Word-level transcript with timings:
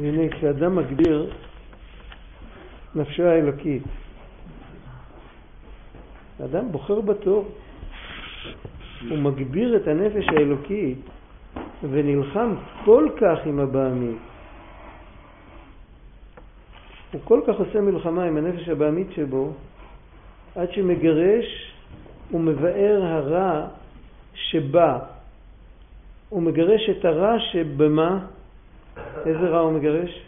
והנה 0.00 0.28
כשאדם 0.28 0.76
מגביר 0.76 1.30
נפשו 2.94 3.22
האלוקית, 3.22 3.82
האדם 6.40 6.72
בוחר 6.72 7.00
בטוב, 7.00 7.48
הוא 9.08 9.18
מגביר 9.18 9.76
את 9.76 9.88
הנפש 9.88 10.28
האלוקית 10.28 10.98
ונלחם 11.90 12.54
כל 12.84 13.08
כך 13.20 13.38
עם 13.46 13.60
הבעמית. 13.60 14.18
הוא 17.12 17.20
כל 17.24 17.40
כך 17.46 17.54
עושה 17.54 17.80
מלחמה 17.80 18.24
עם 18.24 18.36
הנפש 18.36 18.68
הבעמית 18.68 19.06
שבו, 19.12 19.52
עד 20.54 20.72
שמגרש 20.72 21.72
ומבאר 22.32 23.04
הרע 23.04 23.66
שבא. 24.34 24.98
הוא 26.28 26.42
מגרש 26.42 26.88
את 26.90 27.04
הרע 27.04 27.38
שבמה? 27.40 28.26
איזה 29.26 29.48
רע 29.48 29.60
הוא 29.60 29.72
מגרש? 29.72 30.22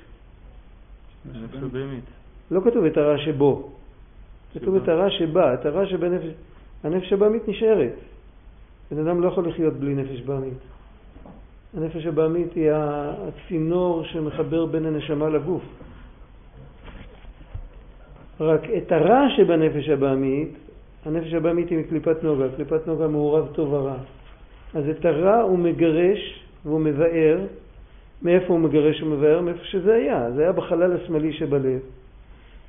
לא 2.51 2.61
כתוב 2.65 2.85
את 2.85 2.97
הרע 2.97 3.19
שבו, 3.19 3.71
כתוב 4.55 4.77
את 4.77 4.89
הרע 4.89 5.11
שבא, 5.11 5.55
את 5.55 5.66
הרע 5.66 5.87
שבנפש, 5.87 6.27
הנפש 6.85 7.13
הבעמית 7.13 7.49
נשארת. 7.49 7.93
בן 8.91 9.09
אדם 9.09 9.21
לא 9.21 9.29
יכול 9.29 9.49
לחיות 9.49 9.75
בלי 9.75 9.95
נפש 9.95 10.21
בעמית. 10.21 10.59
הנפש 11.77 12.07
הבעמית 12.07 12.55
היא 12.55 12.71
הצינור 12.73 14.05
שמחבר 14.05 14.66
בין 14.66 14.87
הנשמה 14.87 15.29
לגוף. 15.29 15.63
רק 18.41 18.61
את 18.79 18.93
הרע 18.93 19.27
שבנפש 19.37 19.88
הבעמית, 19.88 20.49
הנפש 21.05 21.35
הבעמית 21.35 21.71
היא 21.71 21.79
מקליפת 21.79 22.25
נוגה, 22.25 22.45
קליפת 22.57 22.87
נוגה 22.87 23.09
מעורב 23.09 23.49
טוב 23.52 23.73
ורע. 23.73 23.97
אז 24.75 24.88
את 24.88 25.05
הרע 25.05 25.41
הוא 25.41 25.59
מגרש 25.59 26.45
והוא 26.65 26.80
מבאר. 26.80 27.38
מאיפה 28.23 28.47
הוא 28.47 28.60
מגרש 28.60 29.02
ומבאר? 29.02 29.41
מאיפה 29.41 29.65
שזה 29.65 29.95
היה. 29.95 30.30
זה 30.30 30.42
היה 30.42 30.52
בחלל 30.52 30.96
השמאלי 30.96 31.32
שבלב. 31.32 31.80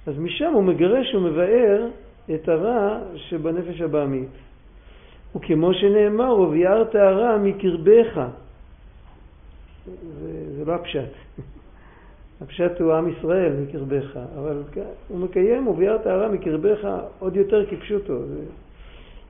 אז 0.07 0.19
משם 0.19 0.53
הוא 0.53 0.63
מגרש 0.63 1.15
ומבאר 1.15 1.87
את 2.33 2.49
הרע 2.49 2.99
שבנפש 3.15 3.81
הבעמית. 3.81 4.29
וכמו 5.35 5.73
שנאמר, 5.73 6.39
וביארת 6.39 6.95
הרע 6.95 7.37
מקרבך. 7.37 8.21
זה, 9.85 10.55
זה 10.57 10.65
לא 10.65 10.73
הפשט. 10.73 11.09
הפשט 12.41 12.81
הוא 12.81 12.93
עם 12.93 13.09
ישראל 13.09 13.53
מקרבך, 13.53 14.19
אבל 14.39 14.63
הוא 15.07 15.19
מקיים, 15.19 15.67
וביארת 15.67 16.07
הרע 16.07 16.27
מקרבך 16.27 16.87
עוד 17.19 17.35
יותר 17.35 17.65
כפשוטו. 17.65 18.17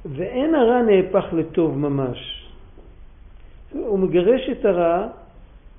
ואין 0.06 0.56
הרע 0.56 0.82
נהפך 0.82 1.26
לטוב 1.34 1.78
ממש. 1.78 2.48
הוא 3.74 4.00
מגרש 4.00 4.50
את 4.50 4.66
הרע, 4.66 5.08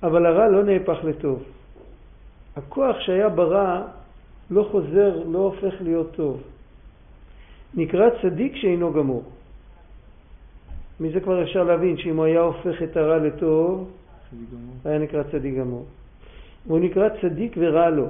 אבל 0.02 0.26
הרע 0.26 0.48
לא 0.48 0.64
נהפך 0.64 0.98
לטוב. 1.04 1.42
הכוח 2.56 3.00
שהיה 3.00 3.28
ברע 3.28 3.82
לא 4.50 4.68
חוזר, 4.70 5.22
לא 5.26 5.38
הופך 5.38 5.74
להיות 5.80 6.14
טוב. 6.14 6.42
נקרא 7.74 8.08
צדיק 8.22 8.56
שאינו 8.56 8.92
גמור. 8.92 9.22
מזה 11.00 11.20
כבר 11.20 11.42
אפשר 11.42 11.64
להבין 11.64 11.96
שאם 11.96 12.16
הוא 12.16 12.24
היה 12.24 12.40
הופך 12.40 12.82
את 12.82 12.96
הרע 12.96 13.18
לטוב, 13.18 13.90
היה 14.84 14.98
נקרא 14.98 15.22
צדיק 15.22 15.54
גמור. 15.54 15.84
הוא 16.64 16.78
נקרא 16.78 17.08
צדיק 17.22 17.54
ורע 17.56 17.90
לו. 17.90 18.06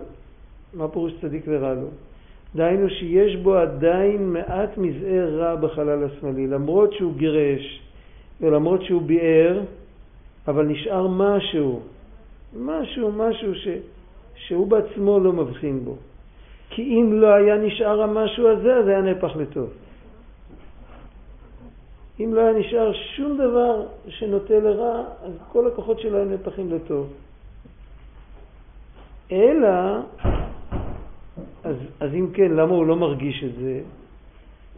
מה 0.74 0.88
פירוש 0.88 1.12
צדיק 1.20 1.44
ורע 1.46 1.74
לו? 1.74 1.88
דהיינו 2.54 2.90
שיש 2.90 3.36
בו 3.36 3.54
עדיין 3.54 4.32
מעט 4.32 4.78
מזער 4.78 5.28
רע 5.38 5.56
בחלל 5.56 6.04
השמאלי, 6.04 6.46
למרות 6.46 6.92
שהוא 6.92 7.12
גירש 7.16 7.82
ולמרות 8.40 8.82
שהוא 8.82 9.02
ביער, 9.02 9.60
אבל 10.48 10.66
נשאר 10.66 11.06
משהו, 11.08 11.80
משהו, 12.56 13.12
משהו 13.12 13.54
ש, 13.54 13.68
שהוא 14.34 14.66
בעצמו 14.66 15.18
לא 15.18 15.32
מבחין 15.32 15.84
בו. 15.84 15.96
כי 16.70 16.82
אם 16.82 17.12
לא 17.12 17.26
היה 17.34 17.56
נשאר 17.56 18.02
המשהו 18.02 18.48
הזה, 18.48 18.76
אז 18.76 18.88
היה 18.88 19.00
נהפך 19.00 19.36
לטוב. 19.36 19.70
אם 22.20 22.34
לא 22.34 22.40
היה 22.40 22.52
נשאר 22.52 22.92
שום 22.92 23.38
דבר 23.38 23.86
שנוטה 24.08 24.58
לרע, 24.58 25.04
אז 25.22 25.32
כל 25.52 25.66
הכוחות 25.66 26.00
שלו 26.00 26.18
הם 26.18 26.30
נהפכים 26.30 26.72
לטוב. 26.72 27.12
אלא, 29.32 29.98
אז, 31.64 31.76
אז 32.00 32.10
אם 32.14 32.28
כן, 32.34 32.50
למה 32.50 32.72
הוא 32.72 32.86
לא 32.86 32.96
מרגיש 32.96 33.44
את 33.44 33.54
זה? 33.54 33.80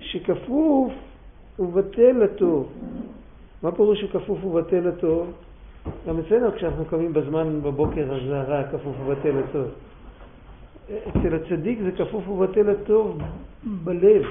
שכפוף 0.00 0.92
ובטל 1.58 2.12
לטוב. 2.12 2.72
מה 3.62 3.72
פירוש 3.72 4.00
שכפוף 4.00 4.44
ובטל 4.44 4.80
לטוב? 4.80 5.32
גם 6.08 6.18
אצלנו 6.18 6.52
כשאנחנו 6.52 6.84
קמים 6.84 7.12
בזמן 7.12 7.60
בבוקר, 7.62 8.14
אז 8.14 8.30
הרע 8.30 8.62
כפוף 8.64 8.96
ובטל 9.00 9.30
לטוב. 9.30 9.68
אצל 11.08 11.34
הצדיק 11.34 11.78
זה 11.82 11.92
כפוף 11.92 12.28
ובטל 12.28 12.62
לטוב 12.70 13.18
בלב. 13.64 14.22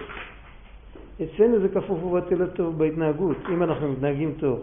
אצלנו 1.24 1.60
זה 1.60 1.70
כפוף 1.70 2.04
ובטל 2.04 2.44
לטוב 2.44 2.78
בהתנהגות, 2.78 3.38
אם 3.54 3.64
אנחנו 3.64 3.92
מתנהגים 3.92 4.34
טוב. 4.40 4.60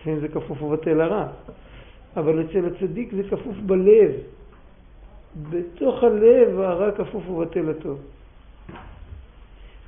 לפעמים 0.00 0.20
זה 0.20 0.28
כפוף 0.28 0.62
ובטל 0.62 0.94
לרע. 0.94 1.26
אבל 2.16 2.44
אצל 2.44 2.66
הצדיק 2.66 3.12
זה 3.14 3.22
כפוף 3.22 3.56
בלב. 3.66 4.10
בתוך 5.50 6.02
הלב 6.02 6.60
הרע 6.60 6.90
כפוף 6.90 7.28
ובטל 7.28 7.60
לטוב. 7.60 7.98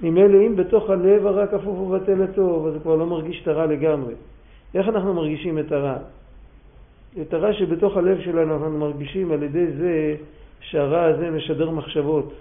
ממילא 0.03 0.47
אם 0.47 0.57
בתוך 0.57 0.91
הלב 0.91 1.27
הרע 1.27 1.47
כפוף 1.47 1.79
ובטל 1.79 2.15
לטוב, 2.15 2.67
אז 2.67 2.75
הוא 2.75 2.83
כבר 2.83 2.97
לא 2.97 3.07
מרגיש 3.07 3.43
את 3.43 3.49
הרע 3.49 3.67
לגמרי. 3.67 4.15
איך 4.75 4.89
אנחנו 4.89 5.15
מרגישים 5.15 5.59
את 5.59 5.73
הרע? 5.73 5.97
את 7.23 7.35
הרע 7.35 7.53
שבתוך 7.53 7.97
הלב 7.97 8.21
שלנו 8.21 8.55
אנחנו 8.55 8.79
מרגישים 8.79 9.33
על 9.33 9.43
ידי 9.43 9.67
זה 9.67 10.17
שהרע 10.61 11.03
הזה 11.03 11.31
משדר 11.31 11.71
מחשבות. 11.71 12.33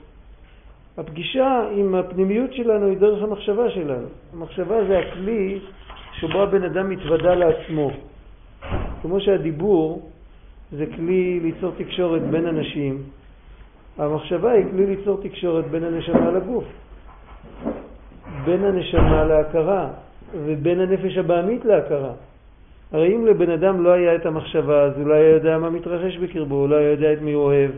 הפגישה 0.98 1.64
עם 1.76 1.96
הפנימיות 1.96 2.54
שלנו 2.54 2.88
היא 2.88 2.98
דרך 2.98 3.24
המחשבה 3.24 3.70
שלנו. 3.70 4.08
המחשבה 4.34 4.86
זה 4.88 5.00
הכלי 5.00 5.60
שבו 6.14 6.42
הבן 6.44 6.64
אדם 6.64 6.90
מתוודע 6.90 7.36
לעצמו. 7.36 7.92
כמו 9.02 9.22
שהדיבור 9.22 10.10
זה 10.72 10.86
כלי 10.96 11.40
ליצור 11.40 11.72
תקשורת 11.78 12.22
בין 12.22 12.48
אנשים, 12.48 13.04
המחשבה 13.98 14.52
היא 14.52 14.66
כלי 14.72 14.86
ליצור 14.86 15.22
תקשורת 15.22 15.68
בין 15.68 15.84
הנשמה 15.84 16.32
לגוף, 16.32 16.64
בין 18.46 18.64
הנשמה 18.64 19.24
להכרה 19.24 19.90
ובין 20.34 20.80
הנפש 20.80 21.18
הבעמית 21.18 21.66
להכרה. 21.66 22.12
הרי 22.92 23.16
אם 23.16 23.25
לבן 23.25 23.50
אדם 23.50 23.84
לא 23.84 23.90
היה 23.90 24.16
את 24.16 24.25
המחשבה, 24.25 24.84
אז 24.84 24.94
הוא 24.98 25.08
לא 25.08 25.14
היה 25.14 25.30
יודע 25.30 25.58
מה 25.58 25.70
מתרחש 25.70 26.18
בקרבו, 26.18 26.56
הוא 26.56 26.70
לא 26.70 26.75
היה 26.75 26.92
יודע 26.92 27.14
את 27.14 27.22
מי 27.22 27.34
הוא 27.34 27.44
אוהב, 27.44 27.72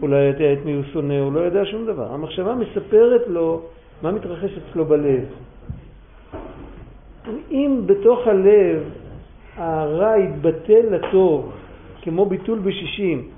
הוא 0.00 0.08
לא 0.08 0.16
יודע 0.16 0.52
את 0.52 0.58
מי 0.64 0.72
הוא 0.72 0.82
שונא, 0.92 1.18
הוא 1.18 1.32
לא 1.32 1.40
יודע 1.40 1.64
שום 1.64 1.86
דבר. 1.86 2.12
המחשבה 2.12 2.54
מספרת 2.54 3.22
לו 3.28 3.62
מה 4.02 4.12
מתרחש 4.12 4.50
אצלו 4.58 4.84
בלב. 4.84 5.24
אם 7.50 7.80
בתוך 7.86 8.26
הלב 8.26 8.82
הרע 9.56 10.18
יתבטל 10.18 10.82
לטוב, 10.90 11.52
כמו 12.02 12.26
ביטול 12.26 12.58
בשישים, 12.58 13.28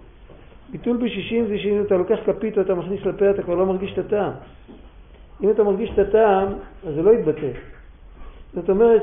ביטול 0.72 0.96
בשישים 0.96 1.46
זה 1.46 1.58
שאם 1.58 1.82
אתה 1.86 1.96
לוקח 1.96 2.18
כפית 2.26 2.58
ואתה 2.58 2.74
מכניס 2.74 3.00
לפה 3.06 3.30
אתה 3.30 3.42
כבר 3.42 3.54
לא 3.54 3.66
מרגיש 3.66 3.92
את 3.92 3.98
הטעם. 3.98 4.32
אם 5.42 5.50
אתה 5.50 5.64
מרגיש 5.64 5.90
את 5.94 5.98
הטעם, 5.98 6.48
אז 6.88 6.94
זה 6.94 7.02
לא 7.02 7.10
יתבטל. 7.10 7.50
זאת 8.54 8.70
אומרת 8.70 9.02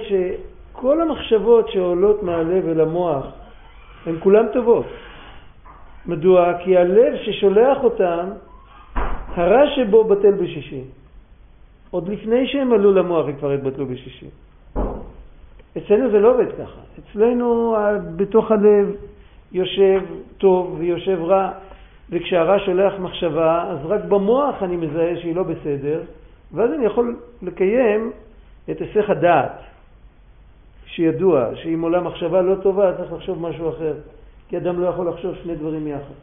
שכל 0.73 1.01
המחשבות 1.01 1.69
שעולות 1.69 2.23
מהלב 2.23 2.67
אל 2.67 2.81
המוח 2.81 3.25
הן 4.05 4.15
כולן 4.19 4.45
טובות. 4.53 4.85
מדוע? 6.05 6.53
כי 6.63 6.77
הלב 6.77 7.13
ששולח 7.23 7.77
אותם, 7.83 8.29
הרע 9.35 9.63
שבו 9.75 10.03
בטל 10.03 10.31
בשישים. 10.31 10.83
עוד 11.91 12.09
לפני 12.09 12.47
שהם 12.47 12.73
עלו 12.73 12.93
למוח 12.93 13.25
הם 13.27 13.35
כבר 13.35 13.51
התבטלו 13.51 13.85
בשישים. 13.85 14.29
אצלנו 15.77 16.11
זה 16.11 16.19
לא 16.19 16.33
עובד 16.33 16.51
ככה. 16.51 16.81
אצלנו 16.99 17.75
בתוך 18.15 18.51
הלב 18.51 18.95
יושב 19.51 20.01
טוב 20.37 20.75
ויושב 20.79 21.19
רע, 21.23 21.51
וכשהרע 22.09 22.59
שולח 22.59 22.93
מחשבה, 22.99 23.65
אז 23.69 23.77
רק 23.85 24.03
במוח 24.03 24.63
אני 24.63 24.77
מזהה 24.77 25.17
שהיא 25.21 25.35
לא 25.35 25.43
בסדר, 25.43 26.01
ואז 26.53 26.69
אני 26.73 26.85
יכול 26.85 27.15
לקיים 27.41 28.11
את 28.71 28.81
היסח 28.81 29.09
הדעת, 29.09 29.72
שידוע 30.95 31.55
שאם 31.55 31.81
עולה 31.81 32.01
מחשבה 32.01 32.41
לא 32.41 32.55
טובה, 32.55 32.97
צריך 32.97 33.13
לחשוב 33.13 33.41
משהו 33.41 33.69
אחר. 33.69 33.93
כי 34.49 34.57
אדם 34.57 34.81
לא 34.81 34.87
יכול 34.87 35.09
לחשוב 35.09 35.35
שני 35.43 35.55
דברים 35.55 35.87
יחד. 35.87 36.13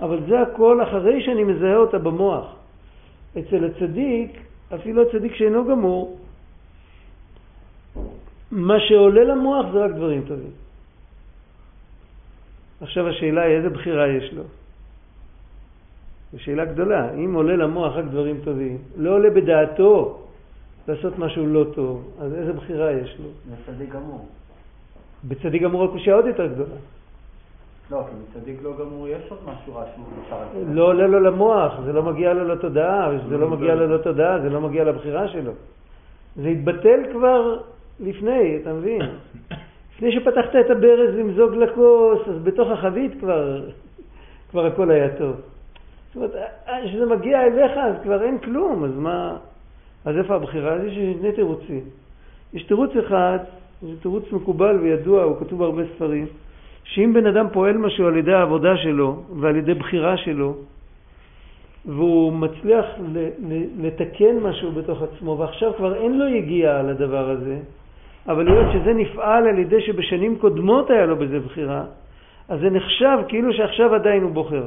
אבל 0.00 0.18
זה 0.28 0.40
הכל 0.40 0.82
אחרי 0.82 1.24
שאני 1.24 1.44
מזהה 1.44 1.76
אותה 1.76 1.98
במוח. 1.98 2.54
אצל 3.38 3.64
הצדיק, 3.64 4.30
אפילו 4.74 5.02
הצדיק 5.02 5.34
שאינו 5.34 5.64
גמור, 5.64 6.18
מה 8.50 8.80
שעולה 8.80 9.24
למוח 9.24 9.66
זה 9.72 9.84
רק 9.84 9.90
דברים 9.90 10.22
טובים. 10.28 10.50
עכשיו 12.80 13.08
השאלה 13.08 13.42
היא 13.42 13.56
איזה 13.56 13.70
בחירה 13.70 14.08
יש 14.08 14.32
לו. 14.32 14.42
זו 16.32 16.42
שאלה 16.42 16.64
גדולה. 16.64 17.14
אם 17.14 17.34
עולה 17.34 17.56
למוח 17.56 17.96
רק 17.96 18.04
דברים 18.04 18.40
טובים, 18.44 18.78
לא 18.96 19.10
עולה 19.10 19.30
בדעתו 19.30 20.21
לעשות 20.88 21.18
משהו 21.18 21.46
לא 21.46 21.64
טוב, 21.74 22.10
אז 22.20 22.34
איזה 22.34 22.52
בחירה 22.52 22.92
יש 22.92 23.18
לו? 23.18 23.28
בצדיק 23.52 23.90
גמור. 23.90 24.26
בצדיק 25.24 25.62
גמור 25.62 25.84
הקושייה 25.84 26.16
עוד 26.16 26.26
יותר 26.26 26.46
גדולה. 26.46 26.74
לא, 27.90 28.04
כי 28.08 28.38
בצדיק 28.40 28.62
לא 28.62 28.72
גמור 28.80 29.08
יש 29.08 29.22
עוד 29.28 29.38
משהו 29.46 29.74
רע 29.74 29.84
שהוא 29.94 30.04
נשאר 30.26 30.38
לא 30.72 30.84
עולה 30.84 31.06
לו 31.06 31.20
למוח, 31.20 31.80
זה 31.84 31.92
לא 31.92 32.02
מגיע 32.02 32.32
לו 32.32 32.48
לתודעה, 32.48 33.10
זה 33.28 33.38
לא 33.38 33.48
מגיע 33.48 33.74
לו 33.74 33.94
לתודעה, 33.94 34.40
זה 34.40 34.50
לא 34.50 34.60
מגיע 34.60 34.84
לבחירה 34.84 35.28
שלו. 35.28 35.52
זה 36.36 36.48
התבטל 36.48 37.00
כבר 37.12 37.58
לפני, 38.00 38.58
אתה 38.62 38.72
מבין? 38.72 39.02
לפני 39.94 40.12
שפתחת 40.12 40.56
את 40.60 40.70
הברז 40.70 41.14
למזוג 41.14 41.54
לכוס, 41.54 42.28
אז 42.28 42.42
בתוך 42.42 42.70
החבית 42.70 43.20
כבר, 43.20 43.64
כבר 44.50 44.66
הכל 44.66 44.90
היה 44.90 45.16
טוב. 45.18 45.36
זאת 46.14 46.16
אומרת, 46.16 46.30
כשזה 46.84 47.06
מגיע 47.06 47.42
אליך 47.42 47.72
אז 47.76 47.94
כבר 48.02 48.22
אין 48.22 48.38
כלום, 48.38 48.84
אז 48.84 48.90
מה... 48.96 49.36
אז 50.04 50.16
איפה 50.16 50.34
הבחירה? 50.34 50.72
אז 50.72 50.84
יש 50.84 50.94
שני 50.94 51.32
תירוצים. 51.32 51.80
יש 52.54 52.62
תירוץ 52.62 52.90
אחד, 53.06 53.38
זה 53.82 54.00
תירוץ 54.02 54.32
מקובל 54.32 54.78
וידוע, 54.82 55.22
הוא 55.22 55.36
כתוב 55.40 55.58
בהרבה 55.58 55.82
ספרים, 55.94 56.26
שאם 56.84 57.12
בן 57.14 57.26
אדם 57.26 57.46
פועל 57.52 57.76
משהו 57.76 58.06
על 58.06 58.16
ידי 58.16 58.32
העבודה 58.32 58.76
שלו 58.76 59.22
ועל 59.40 59.56
ידי 59.56 59.74
בחירה 59.74 60.16
שלו, 60.16 60.54
והוא 61.86 62.32
מצליח 62.32 62.86
לתקן 63.78 64.38
משהו 64.42 64.72
בתוך 64.72 65.02
עצמו, 65.02 65.38
ועכשיו 65.38 65.74
כבר 65.76 65.94
אין 65.94 66.18
לו 66.18 66.28
יגיעה 66.28 66.80
על 66.80 66.88
הדבר 66.88 67.30
הזה, 67.30 67.58
אבל 68.28 68.48
היות 68.48 68.66
שזה 68.72 68.92
נפעל 68.94 69.48
על 69.48 69.58
ידי 69.58 69.80
שבשנים 69.80 70.38
קודמות 70.38 70.90
היה 70.90 71.06
לו 71.06 71.16
בזה 71.16 71.40
בחירה, 71.40 71.84
אז 72.48 72.60
זה 72.60 72.70
נחשב 72.70 73.18
כאילו 73.28 73.52
שעכשיו 73.52 73.94
עדיין 73.94 74.22
הוא 74.22 74.30
בוחר. 74.30 74.66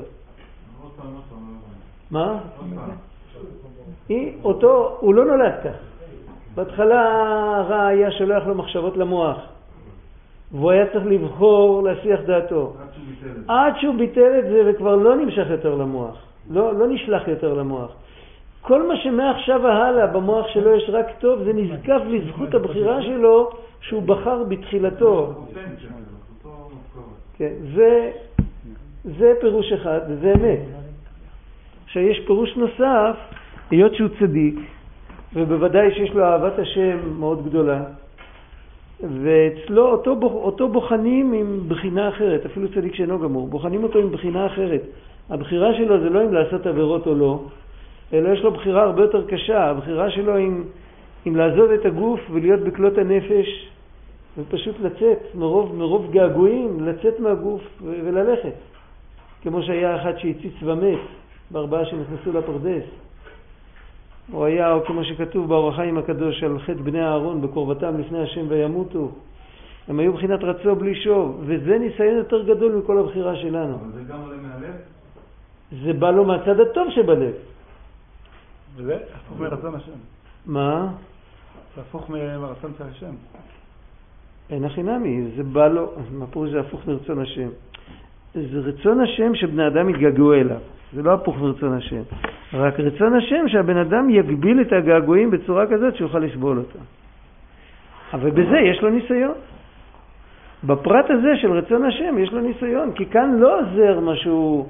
מה? 2.11 2.39
אותו, 4.43 4.97
הוא 4.99 5.13
לא 5.13 5.25
נולד 5.25 5.53
כך. 5.63 5.75
בהתחלה 6.55 7.01
הרע 7.57 7.85
היה 7.85 8.11
שולח 8.11 8.47
לו 8.47 8.55
מחשבות 8.55 8.97
למוח, 8.97 9.37
והוא 10.51 10.71
היה 10.71 10.85
צריך 10.93 11.05
לבחור 11.05 11.83
להסיח 11.83 12.19
דעתו. 12.25 12.73
עד 13.47 13.73
שהוא 13.79 13.95
ביטל 13.95 14.39
את 14.39 14.43
זה 14.43 14.61
וכבר 14.65 14.95
לא 14.95 15.15
נמשך 15.15 15.47
יותר 15.49 15.75
למוח, 15.75 16.17
לא, 16.49 16.73
לא 16.73 16.87
נשלח 16.87 17.27
יותר 17.27 17.53
למוח. 17.53 17.91
כל 18.61 18.87
מה 18.87 18.97
שמעכשיו 18.97 19.61
והלאה 19.63 20.07
במוח 20.07 20.47
שלו 20.47 20.75
יש 20.75 20.89
רק 20.89 21.05
טוב, 21.19 21.43
זה 21.43 21.53
נזקף 21.53 22.01
לזכות 22.07 22.53
הבחירה 22.53 23.01
שלו 23.01 23.49
שהוא 23.81 24.03
בחר 24.03 24.43
בתחילתו. 24.43 25.33
כן, 27.37 27.53
זה, 27.75 28.11
זה 29.03 29.33
פירוש 29.41 29.71
אחד 29.71 29.99
וזה 30.09 30.33
אמת. 30.35 30.59
עכשיו 31.85 32.01
יש 32.01 32.19
פירוש 32.27 32.57
נוסף, 32.57 33.15
היות 33.71 33.95
שהוא 33.95 34.09
צדיק, 34.19 34.55
ובוודאי 35.33 35.93
שיש 35.93 36.09
לו 36.09 36.23
אהבת 36.23 36.59
השם 36.59 36.97
מאוד 37.19 37.45
גדולה, 37.45 37.83
ואצלו 38.99 39.91
אותו, 39.91 40.19
אותו 40.21 40.67
בוחנים 40.69 41.33
עם 41.33 41.59
בחינה 41.67 42.09
אחרת, 42.09 42.45
אפילו 42.45 42.67
צדיק 42.69 42.95
שאינו 42.95 43.19
גמור, 43.19 43.47
בוחנים 43.47 43.83
אותו 43.83 43.99
עם 43.99 44.11
בחינה 44.11 44.45
אחרת. 44.45 44.81
הבחירה 45.29 45.73
שלו 45.73 45.99
זה 45.99 46.09
לא 46.09 46.23
אם 46.23 46.33
לעשות 46.33 46.67
עבירות 46.67 47.07
או 47.07 47.15
לא, 47.15 47.39
אלא 48.13 48.29
יש 48.29 48.43
לו 48.43 48.51
בחירה 48.51 48.83
הרבה 48.83 49.01
יותר 49.01 49.27
קשה, 49.27 49.69
הבחירה 49.69 50.11
שלו 50.11 50.37
אם, 50.37 50.63
אם 51.27 51.35
לעזוב 51.35 51.71
את 51.71 51.85
הגוף 51.85 52.19
ולהיות 52.31 52.59
בכלות 52.59 52.97
הנפש 52.97 53.69
ופשוט 54.37 54.75
לצאת 54.79 55.35
מרוב, 55.35 55.75
מרוב 55.75 56.11
געגועים, 56.11 56.77
לצאת 56.83 57.19
מהגוף 57.19 57.61
וללכת. 57.83 58.53
כמו 59.41 59.63
שהיה 59.63 60.01
אחד 60.01 60.17
שהציץ 60.17 60.53
ומת 60.63 60.99
בארבעה 61.51 61.85
שנכנסו 61.85 62.39
לפרדס. 62.39 63.04
הוא 64.31 64.45
היה, 64.45 64.73
או 64.73 64.85
כמו 64.85 65.03
שכתוב 65.03 65.49
באור 65.49 65.69
החיים 65.69 65.97
הקדוש 65.97 66.43
על 66.43 66.59
חטא 66.59 66.81
בני 66.83 67.01
אהרון 67.01 67.41
בקרבתם 67.41 67.99
לפני 67.99 68.21
השם 68.23 68.45
וימותו. 68.49 69.11
הם 69.87 69.99
היו 69.99 70.13
בחינת 70.13 70.43
רצו 70.43 70.75
בלי 70.75 70.95
שוב, 71.03 71.43
וזה 71.45 71.77
ניסיון 71.77 72.17
יותר 72.17 72.43
גדול 72.43 72.75
מכל 72.75 72.97
הבחירה 72.97 73.35
שלנו. 73.35 73.75
אבל 73.75 73.91
זה 73.93 74.03
גם 74.03 74.21
עולה 74.21 74.37
מהלב? 74.37 74.75
זה 75.83 75.93
בא 75.93 76.11
לו 76.11 76.25
מהצד 76.25 76.59
הטוב 76.59 76.87
שבלב. 76.89 77.33
וזה 78.75 78.97
הפוך 79.15 79.39
מרצון 79.39 79.75
השם. 79.75 79.91
מה? 80.45 80.87
זה 81.75 81.81
הפוך 81.81 82.09
מרצון 82.09 82.73
של 82.77 82.83
השם. 82.83 83.15
אין 84.49 84.65
הכי 84.65 84.83
נמי, 84.83 85.31
זה 85.37 85.43
בא 85.43 85.67
לו, 85.67 85.91
מה 86.11 86.27
פירוש 86.27 86.49
זה 86.49 86.59
הפוך 86.59 86.87
מרצון 86.87 87.21
השם? 87.21 87.49
זה 88.33 88.59
רצון 88.59 89.01
השם 89.01 89.35
שבני 89.35 89.67
אדם 89.67 89.89
יתגעגעו 89.89 90.33
אליו, 90.33 90.59
זה 90.95 91.03
לא 91.03 91.13
הפוך 91.13 91.37
מרצון 91.37 91.73
השם. 91.73 92.01
רק 92.53 92.79
רצון 92.79 93.13
השם 93.15 93.47
שהבן 93.47 93.77
אדם 93.77 94.09
יגביל 94.09 94.61
את 94.61 94.73
הגעגועים 94.73 95.31
בצורה 95.31 95.67
כזאת 95.67 95.95
שיוכל 95.95 96.19
לסבול 96.19 96.57
אותה. 96.57 96.79
אבל 98.13 98.29
בזה 98.29 98.57
יש 98.59 98.81
לו 98.81 98.89
ניסיון. 98.89 99.35
בפרט 100.63 101.05
הזה 101.09 101.37
של 101.41 101.51
רצון 101.51 101.85
השם 101.85 102.17
יש 102.17 102.31
לו 102.31 102.41
ניסיון, 102.41 102.91
כי 102.91 103.05
כאן 103.05 103.35
לא 103.39 103.59
עוזר 103.59 103.99
מה 103.99 104.15
שהוא 104.15 104.67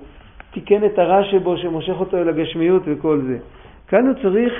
תיקן 0.51 0.85
את 0.85 0.99
הרע 0.99 1.23
שבו 1.23 1.57
שמושך 1.57 1.93
אותו 1.99 2.17
אל 2.17 2.29
הגשמיות 2.29 2.83
וכל 2.85 3.21
זה. 3.27 3.37
כאן 3.87 4.07
הוא 4.07 4.15
צריך 4.23 4.53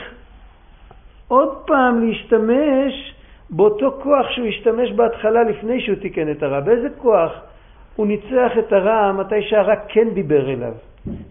עוד 1.27 1.49
פעם 1.67 2.07
להשתמש 2.07 3.13
באותו 3.49 3.97
כוח 4.03 4.31
שהוא 4.31 4.47
השתמש 4.47 4.91
בהתחלה 4.91 5.43
לפני 5.43 5.81
שהוא 5.81 5.95
תיקן 5.95 6.31
את 6.31 6.43
הרע. 6.43 6.59
באיזה 6.59 6.87
כוח 6.97 7.31
הוא 7.95 8.07
ניצח 8.07 8.51
את 8.59 8.73
הרע 8.73 9.11
מתי 9.11 9.41
שהרע 9.41 9.75
כן 9.87 10.09
דיבר 10.13 10.49
אליו? 10.49 10.73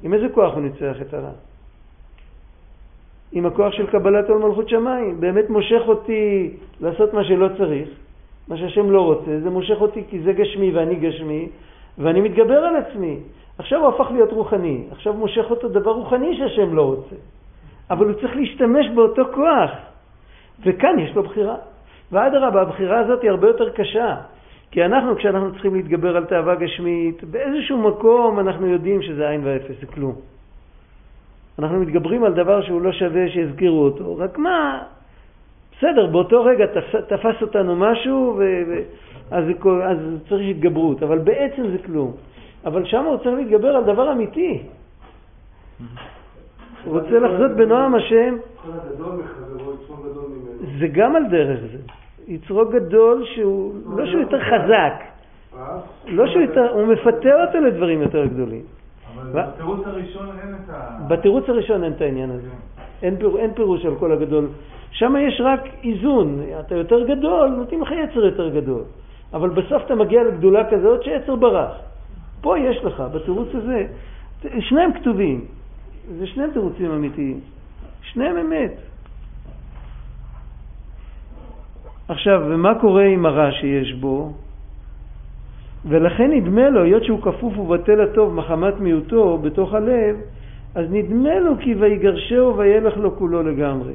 עם 0.02 0.14
איזה 0.14 0.28
כוח 0.28 0.54
הוא 0.54 0.62
ניצח 0.62 0.96
את 1.00 1.14
הרע? 1.14 1.30
עם 3.32 3.46
הכוח 3.46 3.72
של 3.72 3.86
קבלת 3.86 4.28
עול 4.28 4.38
מלכות 4.38 4.68
שמיים. 4.68 5.20
באמת 5.20 5.50
מושך 5.50 5.82
אותי 5.86 6.50
לעשות 6.80 7.14
מה 7.14 7.24
שלא 7.24 7.48
צריך, 7.58 7.88
מה 8.48 8.56
שהשם 8.56 8.90
לא 8.90 9.00
רוצה, 9.00 9.40
זה 9.40 9.50
מושך 9.50 9.80
אותי 9.80 10.02
כי 10.10 10.20
זה 10.20 10.32
גשמי 10.32 10.70
ואני 10.70 10.94
גשמי, 10.94 11.48
ואני 11.98 12.20
מתגבר 12.20 12.58
על 12.58 12.76
עצמי. 12.76 13.18
עכשיו 13.58 13.80
הוא 13.80 13.88
הפך 13.88 14.10
להיות 14.10 14.32
רוחני, 14.32 14.84
עכשיו 14.90 15.12
מושך 15.12 15.44
אותו 15.50 15.68
דבר 15.68 15.90
רוחני 15.90 16.36
שהשם 16.36 16.74
לא 16.74 16.82
רוצה. 16.82 17.16
אבל 17.90 18.06
הוא 18.06 18.14
צריך 18.20 18.36
להשתמש 18.36 18.86
באותו 18.94 19.22
כוח, 19.34 19.70
וכאן 20.64 20.98
יש 20.98 21.14
לו 21.14 21.22
בחירה. 21.22 21.56
ואדרבה, 22.12 22.62
הבחירה 22.62 22.98
הזאת 23.00 23.22
היא 23.22 23.30
הרבה 23.30 23.46
יותר 23.46 23.70
קשה, 23.70 24.16
כי 24.74 24.84
אנחנו, 24.84 25.16
כשאנחנו 25.16 25.52
צריכים 25.52 25.74
להתגבר 25.74 26.16
על 26.16 26.24
תאווה 26.24 26.54
גשמית, 26.54 27.24
באיזשהו 27.24 27.78
מקום 27.78 28.40
אנחנו 28.40 28.66
יודעים 28.66 29.02
שזה 29.02 29.28
עין 29.28 29.40
ואפס, 29.44 29.80
זה 29.80 29.86
כלום. 29.86 30.14
אנחנו 31.58 31.80
מתגברים 31.80 32.24
על 32.24 32.34
דבר 32.34 32.62
שהוא 32.62 32.82
לא 32.82 32.92
שווה 32.92 33.28
שיזכירו 33.28 33.84
אותו, 33.84 34.16
רק 34.16 34.38
מה, 34.38 34.82
בסדר, 35.76 36.06
באותו 36.06 36.44
רגע 36.44 36.66
תפס, 36.66 37.00
תפס 37.08 37.42
אותנו 37.42 37.76
משהו, 37.76 38.34
ו, 38.38 38.62
ו, 38.68 38.82
אז, 39.30 39.44
אז 39.84 39.98
צריך 40.28 40.50
התגברות, 40.50 41.02
אבל 41.02 41.18
בעצם 41.18 41.62
זה 41.70 41.78
כלום. 41.86 42.12
אבל 42.64 42.84
שם 42.84 43.04
הוא 43.04 43.16
צריך 43.16 43.36
להתגבר 43.36 43.76
על 43.76 43.84
דבר 43.84 44.12
אמיתי. 44.12 44.62
הוא 46.84 47.00
רוצה 47.00 47.18
לחזות 47.18 47.50
בנועם 47.56 47.94
השם. 47.94 48.36
זה 50.78 50.86
גם 50.88 51.16
על 51.16 51.24
דרך 51.30 51.60
זה. 51.72 52.03
יצרו 52.26 52.64
גדול 52.64 53.24
שהוא, 53.34 53.74
לא 53.96 54.06
שהוא 54.06 54.20
יותר 54.20 54.40
חזק, 54.40 54.94
לא 56.06 56.26
שהוא 56.26 56.42
יותר, 56.42 56.70
הוא 56.70 56.86
מפתה 56.86 57.44
אותו 57.46 57.58
לדברים 57.60 58.02
יותר 58.02 58.26
גדולים. 58.26 58.62
אבל 59.14 59.42
בתירוץ 59.42 59.86
הראשון 59.86 60.26
אין 60.42 60.54
את 60.54 60.70
ה... 60.70 60.98
בתירוץ 61.08 61.48
הראשון 61.48 61.84
אין 61.84 61.92
את 61.92 62.00
העניין 62.00 62.30
הזה. 62.30 62.48
אין, 63.02 63.16
פיר, 63.16 63.36
אין 63.38 63.54
פירוש 63.54 63.86
על 63.86 63.94
כל 63.94 64.12
הגדול. 64.12 64.48
שם 64.90 65.14
יש 65.28 65.40
רק 65.44 65.60
איזון. 65.84 66.40
אתה 66.60 66.74
יותר 66.74 67.04
גדול, 67.04 67.48
נותנים 67.48 67.82
לך 67.82 67.90
יצר 67.90 68.24
יותר 68.24 68.48
גדול. 68.48 68.82
אבל 69.32 69.48
בסוף 69.48 69.82
אתה 69.86 69.94
מגיע 69.94 70.22
לגדולה 70.22 70.70
כזאת 70.70 71.02
שיצר 71.02 71.36
ברח. 71.36 71.72
פה 72.40 72.58
יש 72.58 72.84
לך, 72.84 73.02
בתירוץ 73.14 73.48
הזה, 73.54 73.86
שניהם 74.60 74.92
כתובים. 74.92 75.44
זה 76.18 76.26
שניהם 76.26 76.50
תירוצים 76.50 76.90
אמיתיים. 76.90 77.40
שניהם 78.02 78.36
אמת. 78.36 78.72
עכשיו, 82.08 82.42
ומה 82.48 82.74
קורה 82.80 83.04
עם 83.04 83.26
הרע 83.26 83.52
שיש 83.52 83.92
בו? 83.92 84.32
ולכן 85.88 86.30
נדמה 86.30 86.70
לו, 86.70 86.82
היות 86.82 87.04
שהוא 87.04 87.22
כפוף 87.22 87.58
ובטל 87.58 88.00
הטוב 88.00 88.34
מחמת 88.34 88.80
מיעוטו 88.80 89.38
בתוך 89.38 89.74
הלב, 89.74 90.16
אז 90.74 90.86
נדמה 90.90 91.38
לו 91.40 91.52
כי 91.60 91.74
ויגרשהו 91.74 92.56
וילך 92.56 92.96
לו 92.96 93.16
כולו 93.16 93.42
לגמרי. 93.42 93.92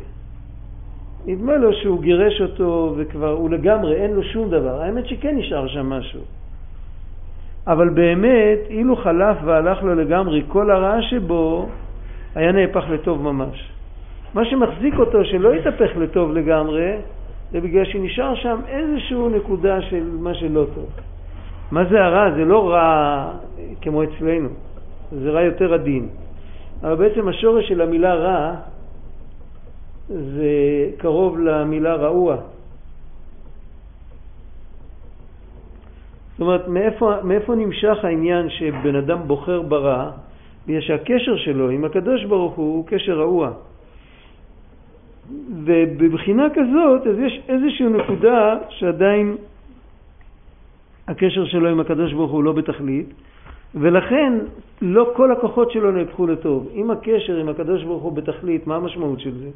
נדמה 1.26 1.58
לו 1.58 1.74
שהוא 1.74 2.02
גירש 2.02 2.42
אותו 2.42 2.94
וכבר 2.98 3.32
הוא 3.32 3.50
לגמרי, 3.50 3.96
אין 3.96 4.12
לו 4.14 4.24
שום 4.24 4.50
דבר. 4.50 4.82
האמת 4.82 5.08
שכן 5.08 5.38
נשאר 5.38 5.68
שם 5.68 5.90
משהו. 5.90 6.22
אבל 7.68 7.90
באמת, 7.90 8.60
אילו 8.70 8.96
חלף 8.96 9.38
והלך 9.46 9.84
לו 9.84 9.96
לגמרי, 9.96 10.44
כל 10.48 10.72
הרע 10.72 11.02
שבו 11.02 11.70
היה 12.36 12.52
נהפך 12.52 12.84
לטוב 12.90 13.22
ממש. 13.22 13.72
מה 14.34 14.46
שמחזיק 14.46 14.94
אותו 15.00 15.26
שלא 15.26 15.56
יתהפך 15.56 15.98
לטוב 15.98 16.34
לגמרי, 16.34 16.98
זה 17.52 17.62
בגלל 17.62 17.86
שנשאר 17.86 18.36
שם 18.36 18.60
איזושהי 18.68 19.30
נקודה 19.32 19.82
של 19.82 20.10
מה 20.20 20.34
שלא 20.34 20.66
טוב. 20.76 20.90
מה 21.72 21.86
זה 21.86 22.06
הרע? 22.06 22.32
זה 22.32 22.46
לא 22.46 22.70
רע 22.70 23.32
כמו 23.82 24.04
אצלנו, 24.04 24.50
זה 25.12 25.32
רע 25.32 25.42
יותר 25.42 25.74
עדין. 25.74 26.10
אבל 26.82 26.96
בעצם 26.96 27.28
השורש 27.28 27.68
של 27.68 27.82
המילה 27.82 28.16
רע 28.16 28.56
זה 30.10 30.52
קרוב 30.98 31.40
למילה 31.40 31.96
רעוע. 31.96 32.36
זאת 36.32 36.42
אומרת, 36.42 36.68
מאיפה, 36.68 37.14
מאיפה 37.24 37.56
נמשך 37.56 37.98
העניין 38.04 38.50
שבן 38.50 38.96
אדם 38.96 39.20
בוחר 39.28 39.62
ברע? 39.62 40.12
בגלל 40.68 40.82
שהקשר 40.82 41.38
שלו 41.38 41.70
עם 41.70 41.86
הקדוש 41.86 42.26
ברוך 42.26 42.56
הוא 42.56 42.76
הוא 42.76 42.86
קשר 42.88 43.20
רעוע. 43.20 43.52
ובבחינה 45.66 46.48
כזאת, 46.50 47.08
אז 47.08 47.20
יש 47.20 47.42
איזושהי 47.50 47.90
נקודה 47.90 48.58
שעדיין 48.70 49.36
הקשר 51.08 51.46
שלו 51.46 51.70
עם 51.70 51.80
הקדוש 51.80 52.14
ברוך 52.14 52.32
הוא 52.32 52.44
לא 52.44 52.52
בתכלית, 52.52 53.06
ולכן 53.76 54.34
לא 54.82 55.12
כל 55.16 55.32
הכוחות 55.32 55.72
שלו 55.72 55.92
נהפכו 55.92 56.28
לטוב. 56.28 56.70
אם 56.76 56.92
הקשר 56.92 57.36
עם 57.36 57.50
הקדוש 57.50 57.84
ברוך 57.84 58.04
הוא 58.04 58.14
בתכלית, 58.14 58.68
מה 58.68 58.76
המשמעות 58.76 59.20
של 59.20 59.32
זה? 59.38 59.50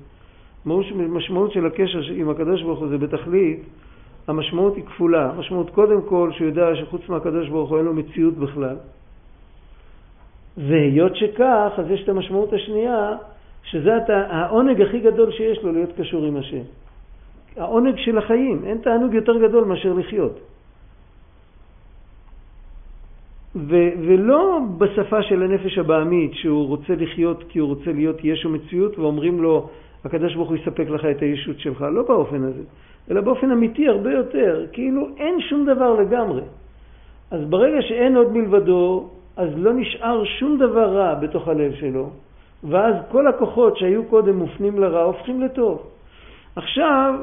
המשמעות 0.65 1.51
של 1.51 1.65
הקשר 1.65 2.01
עם 2.15 2.29
הקדוש 2.29 2.61
ברוך 2.61 2.79
הוא 2.79 2.87
זה 2.87 2.97
בתכלית, 2.97 3.59
המשמעות 4.27 4.75
היא 4.75 4.83
כפולה. 4.83 5.29
המשמעות 5.29 5.69
קודם 5.69 6.01
כל 6.01 6.31
שהוא 6.31 6.47
יודע 6.47 6.75
שחוץ 6.75 7.09
מהקדוש 7.09 7.49
ברוך 7.49 7.69
הוא 7.69 7.77
אין 7.77 7.85
לו 7.85 7.93
מציאות 7.93 8.33
בכלל. 8.33 8.75
והיות 10.57 11.15
שכך, 11.15 11.71
אז 11.77 11.91
יש 11.91 12.03
את 12.03 12.09
המשמעות 12.09 12.53
השנייה, 12.53 13.15
שזה 13.63 13.91
העונג 14.07 14.81
הכי 14.81 14.99
גדול 14.99 15.31
שיש 15.31 15.63
לו 15.63 15.71
להיות 15.71 15.89
קשור 15.97 16.25
עם 16.25 16.37
השם. 16.37 16.63
העונג 17.57 17.95
של 17.97 18.17
החיים, 18.17 18.61
אין 18.65 18.77
תענוג 18.77 19.13
יותר 19.13 19.47
גדול 19.47 19.63
מאשר 19.63 19.93
לחיות. 19.93 20.39
ו- 23.55 23.93
ולא 24.07 24.59
בשפה 24.77 25.23
של 25.23 25.43
הנפש 25.43 25.77
הבעמית, 25.77 26.33
שהוא 26.33 26.67
רוצה 26.67 26.95
לחיות 26.95 27.43
כי 27.49 27.59
הוא 27.59 27.69
רוצה 27.69 27.91
להיות 27.91 28.17
ישו 28.23 28.49
מציאות, 28.49 28.99
ואומרים 28.99 29.41
לו, 29.41 29.69
הקדוש 30.05 30.35
ברוך 30.35 30.49
הוא 30.49 30.57
יספק 30.57 30.89
לך 30.89 31.05
את 31.05 31.21
הישות 31.21 31.59
שלך, 31.59 31.81
לא 31.81 32.03
באופן 32.03 32.43
הזה, 32.43 32.63
אלא 33.11 33.21
באופן 33.21 33.51
אמיתי 33.51 33.87
הרבה 33.87 34.11
יותר, 34.11 34.65
כאילו 34.71 35.07
אין 35.17 35.41
שום 35.41 35.65
דבר 35.65 35.93
לגמרי. 35.93 36.41
אז 37.31 37.45
ברגע 37.49 37.81
שאין 37.81 38.15
עוד 38.15 38.31
מלבדו, 38.31 39.09
אז 39.37 39.49
לא 39.55 39.73
נשאר 39.73 40.25
שום 40.25 40.57
דבר 40.57 40.97
רע 40.97 41.13
בתוך 41.13 41.47
הלב 41.47 41.73
שלו, 41.73 42.09
ואז 42.69 42.95
כל 43.11 43.27
הכוחות 43.27 43.77
שהיו 43.77 44.05
קודם 44.05 44.37
מופנים 44.37 44.79
לרע 44.79 45.03
הופכים 45.03 45.41
לטוב. 45.41 45.81
עכשיו, 46.55 47.13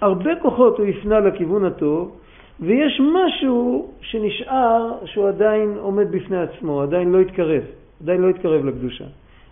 הרבה 0.00 0.30
כוחות 0.42 0.78
הוא 0.78 0.86
הפנה 0.86 1.20
לכיוון 1.20 1.64
הטוב, 1.64 2.16
ויש 2.60 3.00
משהו 3.14 3.90
שנשאר 4.00 4.92
שהוא 5.04 5.28
עדיין 5.28 5.76
עומד 5.78 6.12
בפני 6.12 6.36
עצמו, 6.42 6.82
עדיין 6.82 7.12
לא 7.12 7.20
התקרב, 7.20 7.62
עדיין 8.02 8.20
לא 8.20 8.28
התקרב 8.28 8.64
לקדושה. 8.64 9.04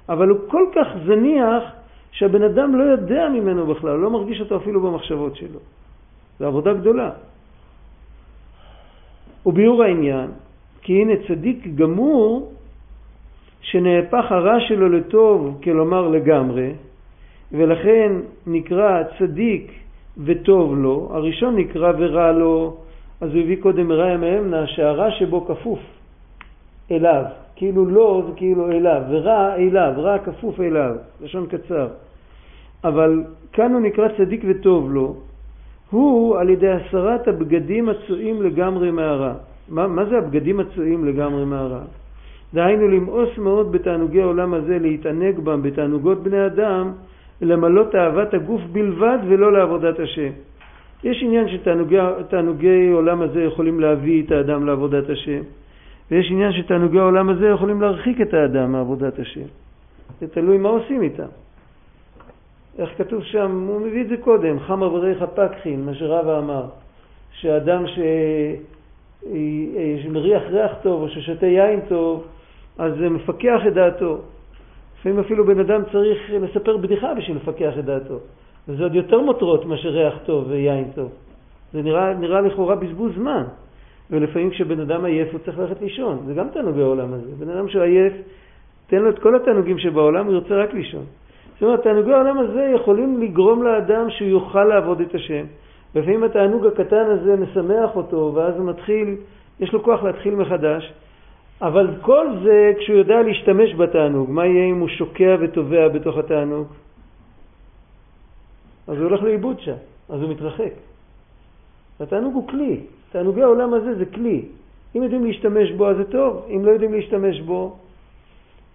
אבל 0.09 0.28
הוא 0.28 0.38
כל 0.49 0.64
כך 0.75 0.87
זניח 1.07 1.64
שהבן 2.12 2.43
אדם 2.43 2.75
לא 2.75 2.85
יודע 2.85 3.28
ממנו 3.28 3.67
בכלל, 3.67 3.97
לא 3.97 4.11
מרגיש 4.11 4.40
אותו 4.40 4.57
אפילו 4.57 4.81
במחשבות 4.81 5.37
שלו. 5.37 5.61
זו 6.38 6.47
עבודה 6.47 6.73
גדולה. 6.73 7.11
וביאור 9.47 9.83
העניין, 9.83 10.31
כי 10.83 10.93
הנה 10.93 11.12
צדיק 11.28 11.67
גמור 11.75 12.52
שנהפך 13.71 14.33
הרע 14.33 14.61
שלו 14.61 14.89
לטוב, 14.89 15.61
כלומר 15.65 16.09
לגמרי, 16.09 16.73
ולכן 17.53 18.13
נקרא 18.47 19.03
צדיק 19.19 19.73
וטוב 20.25 20.75
לו, 20.79 21.09
הראשון 21.13 21.57
נקרא 21.57 21.93
ורע 21.99 22.33
לו, 22.33 22.77
אז 23.21 23.31
הוא 23.35 23.43
הביא 23.43 23.57
קודם 23.61 23.89
מראי 23.89 24.17
מהמנה 24.17 24.67
שהרע 24.67 25.11
שבו 25.11 25.47
כפוף 25.47 25.79
אליו, 26.91 27.25
כאילו 27.57 27.87
לא 27.87 28.23
זה 28.27 28.33
כאילו 28.37 28.71
אליו, 28.71 29.03
ורע 29.11 29.55
אליו, 29.57 29.93
רע 29.97 30.19
כפוף 30.19 30.61
אליו, 30.61 30.95
לשון 31.21 31.47
קצר. 31.47 31.89
אבל 32.85 33.25
כאן 33.53 33.73
הוא 33.73 33.81
נקרא 33.81 34.09
צדיק 34.19 34.45
וטוב 34.49 34.93
לו, 34.93 35.15
הוא 35.91 36.39
על 36.39 36.51
ידי 36.51 36.71
הסרת 36.71 37.29
הבגדים 37.29 37.89
הצועים 37.89 38.43
לגמרי 38.43 38.91
מהרע. 38.91 39.33
מה, 39.69 39.87
מה 39.87 40.05
זה 40.05 40.19
הבגדים 40.19 40.61
הצועים 40.61 41.05
לגמרי 41.05 41.45
מהרע? 41.45 41.81
דהיינו 42.55 42.88
למאוס 42.88 43.38
מאוד 43.38 43.73
בתענוגי 43.73 44.23
העולם 44.23 44.55
הזה, 44.55 44.78
להתענג 44.78 45.38
בם 45.38 45.62
בתענוגות 45.62 46.23
בני 46.23 46.47
אדם, 46.47 46.93
למלא 47.43 47.85
תאוות 47.90 48.35
הגוף 48.35 48.61
בלבד 48.73 49.19
ולא 49.28 49.52
לעבודת 49.52 50.00
השם. 50.00 50.31
יש 51.05 51.23
עניין 51.23 51.49
שתענוגי 51.49 52.90
עולם 52.93 53.23
הזה 53.23 53.43
יכולים 53.43 53.81
להביא 53.81 54.23
את 54.23 54.33
האדם 54.33 54.67
לעבודת 54.67 55.11
השם, 55.11 55.40
ויש 56.11 56.31
עניין 56.31 56.52
שתענוגי 56.52 56.99
העולם 56.99 57.28
הזה 57.28 57.49
יכולים 57.49 57.81
להרחיק 57.81 58.21
את 58.21 58.35
האדם 58.35 58.73
מעבודת 58.73 59.19
השם. 59.19 59.47
זה 60.21 60.28
תלוי 60.28 60.59
מה 60.59 60.69
עושים 60.69 61.02
איתם. 61.02 61.31
איך 62.78 62.90
כתוב 62.99 63.23
שם, 63.23 63.67
הוא 63.69 63.81
מביא 63.81 64.02
את 64.02 64.09
זה 64.09 64.17
קודם, 64.17 64.61
חם 64.61 64.83
אבריך 64.83 65.25
פקחין, 65.35 65.85
מה 65.85 65.95
שרבא 65.95 66.38
אמר, 66.38 66.64
שאדם 67.33 67.87
ש... 67.87 67.99
שמריח 70.02 70.43
ריח 70.50 70.73
טוב 70.83 71.02
או 71.02 71.09
ששותה 71.09 71.47
יין 71.47 71.81
טוב, 71.88 72.25
אז 72.78 72.92
זה 72.99 73.08
מפקח 73.08 73.61
את 73.66 73.75
דעתו. 73.75 74.18
לפעמים 75.00 75.18
אפילו 75.18 75.47
בן 75.47 75.61
אדם 75.61 75.82
צריך 75.92 76.18
לספר 76.30 76.76
בדיחה 76.76 77.14
בשביל 77.14 77.37
לפקח 77.37 77.73
את 77.78 77.85
דעתו. 77.85 78.18
וזה 78.68 78.82
עוד 78.82 78.94
יותר 78.94 79.20
מותרות 79.20 79.64
מאשר 79.64 79.88
ריח 79.88 80.14
טוב 80.26 80.44
ויין 80.49 80.90
טוב. 80.94 81.11
זה 81.73 81.82
נראה, 81.82 82.14
נראה 82.14 82.40
לכאורה 82.40 82.75
בזבוז 82.75 83.12
זמן. 83.14 83.44
ולפעמים 84.11 84.50
כשבן 84.50 84.80
אדם 84.80 85.04
עייף 85.04 85.28
הוא 85.32 85.40
צריך 85.44 85.58
ללכת 85.58 85.80
לישון. 85.80 86.18
זה 86.26 86.35
גם 86.35 86.49
תענוג 86.49 86.78
העולם 86.78 87.12
הזה. 87.12 87.30
בן 87.38 87.50
אדם 87.50 87.68
שעייף, 87.68 88.12
תן 88.87 89.02
לו 89.02 89.11
את 89.11 89.18
כל 89.18 89.37
התענוגים 89.37 89.78
שבעולם, 89.78 90.26
הוא 90.26 90.35
ירצה 90.35 90.54
רק 90.54 90.75
לישון. 90.75 91.04
זאת 91.54 91.62
אומרת, 91.62 91.82
תענוגי 91.82 92.12
העולם 92.12 92.38
הזה 92.38 92.73
יכולים 92.75 93.23
לגרום 93.23 93.62
לאדם 93.62 94.11
שהוא 94.11 94.28
יוכל 94.28 94.64
לעבוד 94.64 95.00
את 95.00 95.14
השם. 95.14 95.44
לפעמים 95.94 96.25
התענוג 96.25 96.66
הקטן 96.66 97.04
הזה 97.06 97.37
משמח 97.37 97.97
אותו, 97.97 98.32
ואז 98.35 98.56
הוא 98.56 98.66
מתחיל, 98.66 99.16
יש 99.61 99.73
לו 99.73 99.82
כוח 99.82 100.02
להתחיל 100.02 100.35
מחדש. 100.35 100.92
אבל 101.62 101.95
כל 102.00 102.27
זה 102.45 102.73
כשהוא 102.79 102.99
יודע 102.99 103.23
להשתמש 103.23 103.75
בתענוג. 103.75 104.31
מה 104.31 104.47
יהיה 104.47 104.65
אם 104.65 104.79
הוא 104.79 104.88
שוקע 104.88 105.37
וטובע 105.41 105.88
בתוך 105.88 106.17
התענוג? 106.17 106.67
אז 108.88 108.97
הוא 108.97 109.05
הולך 109.05 109.23
לאיבוד 109.23 109.61
שם, 109.61 109.77
אז 110.09 110.23
הוא 110.23 110.31
מתרחק. 110.31 110.73
התענוג 112.00 112.35
הוא 112.35 112.49
כלי, 112.49 112.81
תענוגי 113.12 113.43
העולם 113.43 113.75
הזה 113.75 113.95
זה 113.95 114.07
כלי. 114.07 114.43
אם 114.97 115.03
יודעים 115.03 115.25
להשתמש 115.25 115.71
בו 115.73 115.88
אז 115.88 115.97
זה 115.97 116.05
טוב, 116.05 116.47
אם 116.50 116.65
לא 116.65 116.71
יודעים 116.71 116.93
להשתמש 116.93 117.41
בו 117.41 117.77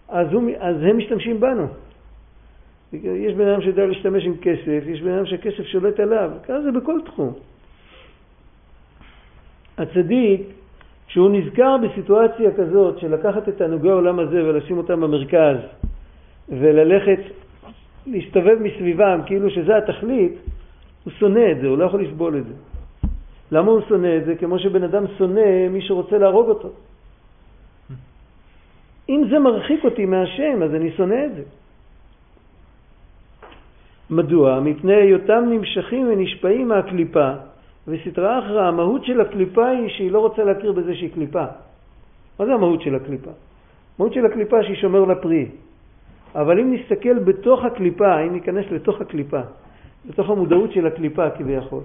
אז, 0.10 0.34
הוא, 0.34 0.52
אז 0.60 0.76
הם 0.84 0.98
משתמשים 0.98 1.40
בנו. 1.40 1.68
יש 2.94 3.34
בן 3.34 3.48
אדם 3.48 3.62
שיודע 3.62 3.86
להשתמש 3.86 4.24
עם 4.26 4.38
כסף, 4.42 4.84
יש 4.88 5.02
בן 5.02 5.12
אדם 5.12 5.26
שהכסף 5.26 5.64
שולט 5.64 6.00
עליו, 6.00 6.32
ככה 6.44 6.62
זה 6.62 6.72
בכל 6.72 7.00
תחום. 7.06 7.34
הצדיק, 9.78 10.42
כשהוא 11.14 11.30
נזכר 11.30 11.78
בסיטואציה 11.78 12.52
כזאת 12.58 13.00
של 13.00 13.14
לקחת 13.14 13.50
את 13.50 13.58
תענוגי 13.58 13.90
העולם 13.90 14.20
הזה 14.20 14.44
ולשים 14.46 14.78
אותם 14.78 15.02
במרכז 15.02 15.58
וללכת 16.50 17.20
להסתובב 18.08 18.58
מסביבם 18.62 19.20
כאילו 19.26 19.50
שזה 19.50 19.78
התכלית, 19.78 20.34
הוא 21.04 21.14
שונא 21.14 21.52
את 21.52 21.58
זה, 21.62 21.68
הוא 21.68 21.78
לא 21.78 21.86
יכול 21.86 22.04
לסבול 22.04 22.38
את 22.38 22.46
זה. 22.46 22.54
למה 23.52 23.72
הוא 23.72 23.82
שונא 23.90 24.18
את 24.18 24.26
זה? 24.26 24.36
כמו 24.36 24.60
שבן 24.60 24.84
אדם 24.84 25.04
שונא 25.18 25.70
מי 25.70 25.82
שרוצה 25.82 26.18
להרוג 26.18 26.50
אותו. 26.50 26.70
אם 29.10 29.24
זה 29.30 29.40
מרחיק 29.40 29.84
אותי 29.86 30.06
מהשם, 30.06 30.64
אז 30.64 30.76
אני 30.76 30.92
שונא 30.92 31.26
את 31.26 31.36
זה. 31.36 31.44
מדוע? 34.10 34.60
מפני 34.60 34.96
היותם 34.96 35.44
נמשכים 35.50 36.10
ונשפעים 36.10 36.68
מהקליפה, 36.68 37.53
וסתרא 37.88 38.40
אחרא, 38.40 38.68
המהות 38.68 39.06
של 39.06 39.22
הקליפה 39.22 39.68
היא 39.68 39.90
שהיא 39.90 40.12
לא 40.12 40.20
רוצה 40.20 40.44
להכיר 40.44 40.72
בזה 40.72 40.96
שהיא 40.96 41.14
קליפה. 41.14 41.46
מה 42.40 42.46
זה 42.46 42.54
המהות 42.54 42.82
של 42.82 42.96
הקליפה? 42.96 43.32
המהות 44.00 44.14
של 44.14 44.26
הקליפה 44.26 44.64
שהיא 44.64 44.76
שומר 44.76 45.06
לפרי. 45.06 45.48
אבל 46.36 46.60
אם 46.60 46.74
נסתכל 46.74 47.20
בתוך 47.20 47.66
הקליפה, 47.66 48.20
אם 48.20 48.34
ניכנס 48.34 48.66
לתוך 48.72 49.02
הקליפה, 49.02 49.42
לתוך 50.10 50.30
המודעות 50.30 50.72
של 50.72 50.88
הקליפה 50.88 51.30
כביכול, 51.30 51.84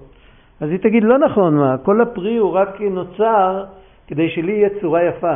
אז 0.59 0.69
היא 0.69 0.79
תגיד, 0.79 1.03
לא 1.03 1.17
נכון, 1.17 1.57
מה, 1.57 1.77
כל 1.77 2.01
הפרי 2.01 2.37
הוא 2.37 2.51
רק 2.51 2.81
נוצר 2.81 3.65
כדי 4.07 4.29
שלי 4.29 4.51
יהיה 4.51 4.69
צורה 4.81 5.03
יפה. 5.03 5.35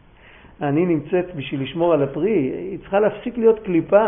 אני 0.68 0.86
נמצאת 0.86 1.34
בשביל 1.36 1.62
לשמור 1.62 1.92
על 1.92 2.02
הפרי, 2.02 2.38
היא 2.70 2.78
צריכה 2.78 3.00
להפסיק 3.00 3.38
להיות 3.38 3.58
קליפה 3.58 4.06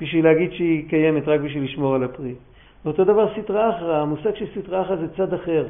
בשביל 0.00 0.24
להגיד 0.24 0.52
שהיא 0.52 0.88
קיימת 0.88 1.28
רק 1.28 1.40
בשביל 1.40 1.64
לשמור 1.64 1.94
על 1.94 2.04
הפרי. 2.04 2.34
ואותו 2.84 3.04
דבר 3.04 3.28
סטרא 3.42 3.70
אחרא, 3.70 3.96
המושג 3.96 4.34
של 4.34 4.46
סטרא 4.60 4.82
אחרא 4.82 4.96
זה 4.96 5.06
צד 5.16 5.34
אחר. 5.34 5.66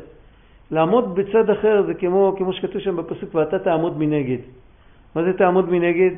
לעמוד 0.70 1.14
בצד 1.14 1.50
אחר 1.50 1.82
זה 1.86 1.94
כמו, 1.94 2.34
כמו 2.38 2.52
שכתוב 2.52 2.80
שם 2.80 2.96
בפסוק, 2.96 3.34
ואתה 3.34 3.58
תעמוד 3.58 3.98
מנגד. 3.98 4.38
מה 5.14 5.22
זה 5.22 5.32
תעמוד 5.32 5.70
מנגד? 5.70 6.10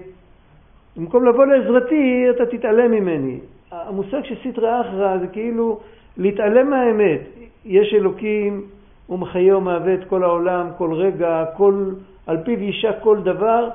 במקום 0.96 1.26
לבוא 1.26 1.44
לעזרתי, 1.44 2.26
אתה 2.30 2.46
תתעלם 2.46 2.90
ממני. 2.90 3.38
המושג 3.70 4.24
של 4.24 4.34
סטרא 4.50 4.80
אחרא 4.80 5.18
זה 5.18 5.26
כאילו 5.26 5.80
להתעלם 6.16 6.70
מהאמת. 6.70 7.20
יש 7.64 7.94
אלוקים, 7.94 8.66
הוא 9.06 9.18
מחיה 9.18 9.56
ומהווה 9.56 9.94
את 9.94 10.04
כל 10.08 10.22
העולם, 10.22 10.66
כל 10.78 10.94
רגע, 10.94 11.44
כל, 11.56 11.90
על 12.26 12.36
פיו 12.44 12.60
יישק 12.62 12.94
כל 13.02 13.18
דבר. 13.22 13.68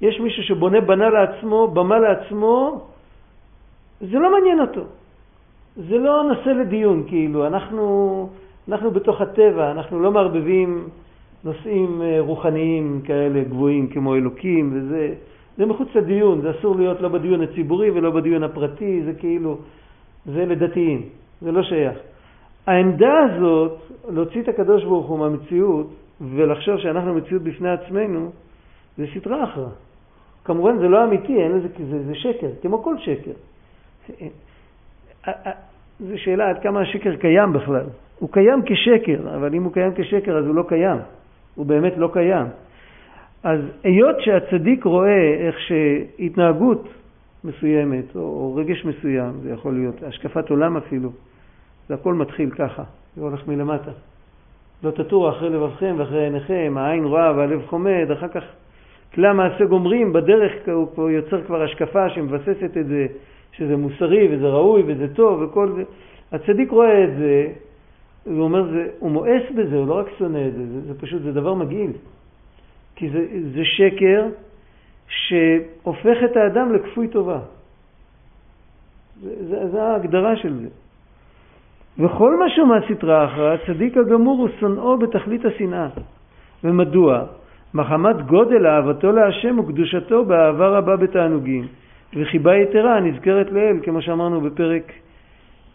יש 0.00 0.20
מישהו 0.20 0.42
שבונה 0.42 0.80
בנה 0.80 1.08
לעצמו, 1.08 1.68
במה 1.68 1.98
לעצמו, 1.98 2.80
זה 4.00 4.18
לא 4.18 4.32
מעניין 4.32 4.60
אותו. 4.60 4.99
זה 5.88 5.98
לא 5.98 6.22
נושא 6.22 6.48
לדיון, 6.48 7.04
כאילו, 7.08 7.46
אנחנו, 7.46 8.28
אנחנו 8.68 8.90
בתוך 8.90 9.20
הטבע, 9.20 9.70
אנחנו 9.70 10.00
לא 10.00 10.12
מערבבים 10.12 10.88
נושאים 11.44 12.02
אה, 12.02 12.20
רוחניים 12.20 13.00
כאלה 13.04 13.44
גבוהים 13.44 13.88
כמו 13.88 14.14
אלוקים 14.14 14.70
וזה, 14.74 15.14
זה 15.56 15.66
מחוץ 15.66 15.88
לדיון, 15.94 16.40
זה 16.40 16.50
אסור 16.50 16.76
להיות 16.76 17.00
לא 17.00 17.08
בדיון 17.08 17.42
הציבורי 17.42 17.90
ולא 17.90 18.10
בדיון 18.10 18.42
הפרטי, 18.42 19.02
זה 19.04 19.12
כאילו, 19.14 19.58
זה 20.26 20.46
לדתיים, 20.46 21.02
זה 21.40 21.52
לא 21.52 21.62
שייך. 21.62 21.98
העמדה 22.66 23.18
הזאת, 23.18 23.78
להוציא 24.08 24.42
את 24.42 24.48
הקדוש 24.48 24.84
ברוך 24.84 25.06
הוא 25.06 25.18
מהמציאות 25.18 25.86
ולחשוב 26.20 26.78
שאנחנו 26.78 27.14
מציאות 27.14 27.42
בפני 27.42 27.70
עצמנו, 27.70 28.30
זה 28.96 29.06
סטרה 29.18 29.44
אחרא. 29.44 29.68
כמובן 30.44 30.78
זה 30.78 30.88
לא 30.88 31.04
אמיתי, 31.04 31.42
אין 31.42 31.52
לזה, 31.52 31.68
זה, 31.90 32.04
זה 32.06 32.14
שקר, 32.14 32.48
כמו 32.62 32.82
כל 32.82 32.96
שקר. 32.98 33.32
זו 36.08 36.18
שאלה 36.18 36.48
עד 36.48 36.62
כמה 36.62 36.80
השקר 36.80 37.16
קיים 37.16 37.52
בכלל. 37.52 37.86
הוא 38.18 38.28
קיים 38.32 38.62
כשקר, 38.66 39.36
אבל 39.36 39.54
אם 39.54 39.62
הוא 39.64 39.72
קיים 39.72 39.92
כשקר 39.94 40.38
אז 40.38 40.46
הוא 40.46 40.54
לא 40.54 40.64
קיים. 40.68 40.98
הוא 41.54 41.66
באמת 41.66 41.92
לא 41.96 42.10
קיים. 42.12 42.46
אז 43.42 43.60
היות 43.84 44.20
שהצדיק 44.20 44.84
רואה 44.84 45.34
איך 45.38 45.56
שהתנהגות 45.60 46.88
מסוימת, 47.44 48.16
או, 48.16 48.20
או 48.20 48.54
רגש 48.54 48.84
מסוים, 48.84 49.32
זה 49.42 49.50
יכול 49.50 49.74
להיות 49.74 50.02
השקפת 50.02 50.50
עולם 50.50 50.76
אפילו, 50.76 51.10
זה 51.88 51.94
הכל 51.94 52.14
מתחיל 52.14 52.50
ככה, 52.50 52.82
זה 53.16 53.22
הולך 53.22 53.48
מלמטה. 53.48 53.90
לא 54.84 54.90
תטור 54.90 55.30
אחרי 55.30 55.50
לבבכם 55.50 55.94
ואחרי 55.98 56.24
עיניכם, 56.24 56.74
העין 56.76 57.04
רואה 57.04 57.32
והלב 57.36 57.66
חומד, 57.66 58.10
אחר 58.12 58.28
כך 58.28 58.42
כלי 59.14 59.32
מעשה 59.32 59.64
גומרים, 59.64 60.12
בדרך 60.12 60.52
הוא 60.66 61.10
יוצר 61.10 61.42
כבר 61.42 61.62
השקפה 61.62 62.10
שמבססת 62.10 62.76
את 62.76 62.86
זה, 62.86 63.06
שזה 63.52 63.76
מוסרי 63.76 64.28
וזה 64.30 64.48
ראוי 64.48 64.82
וזה 64.86 65.14
טוב 65.14 65.42
וכל 65.42 65.72
זה. 65.72 65.82
הצדיק 66.32 66.70
רואה 66.70 67.04
את 67.04 67.10
זה, 67.18 67.46
הוא 68.24 68.40
אומר, 68.40 68.70
זה, 68.70 68.88
הוא 68.98 69.10
מואס 69.10 69.42
בזה, 69.56 69.76
הוא 69.76 69.86
לא 69.86 69.98
רק 69.98 70.06
שונא 70.18 70.46
את 70.48 70.52
זה, 70.52 70.66
זה, 70.66 70.80
זה 70.80 71.00
פשוט, 71.00 71.22
זה 71.22 71.32
דבר 71.32 71.54
מגעיל. 71.54 71.92
כי 72.96 73.10
זה, 73.10 73.26
זה 73.54 73.64
שקר 73.64 74.26
שהופך 75.08 76.16
את 76.24 76.36
האדם 76.36 76.74
לכפוי 76.74 77.08
טובה. 77.08 77.38
זה 79.72 79.82
ההגדרה 79.82 80.36
של 80.36 80.54
זה. 80.54 80.68
וכל 81.98 82.38
מה 82.38 82.50
שהוא 82.50 82.68
מהסטרה 82.68 83.24
אחרא, 83.24 83.54
הצדיק 83.54 83.96
הגמור 83.96 84.38
הוא 84.38 84.48
שונאו 84.60 84.98
בתכלית 84.98 85.44
השנאה. 85.44 85.88
ומדוע? 86.64 87.24
מחמת 87.74 88.26
גודל 88.26 88.66
אהבתו 88.66 89.12
להשם 89.12 89.58
וקדושתו 89.58 90.24
באהבה 90.24 90.68
רבה 90.68 90.96
בתענוגים, 90.96 91.66
וחיבה 92.14 92.56
יתרה 92.56 92.96
הנזכרת 92.96 93.50
לאל, 93.52 93.76
כמו 93.82 94.02
שאמרנו 94.02 94.40
בפרק, 94.40 94.92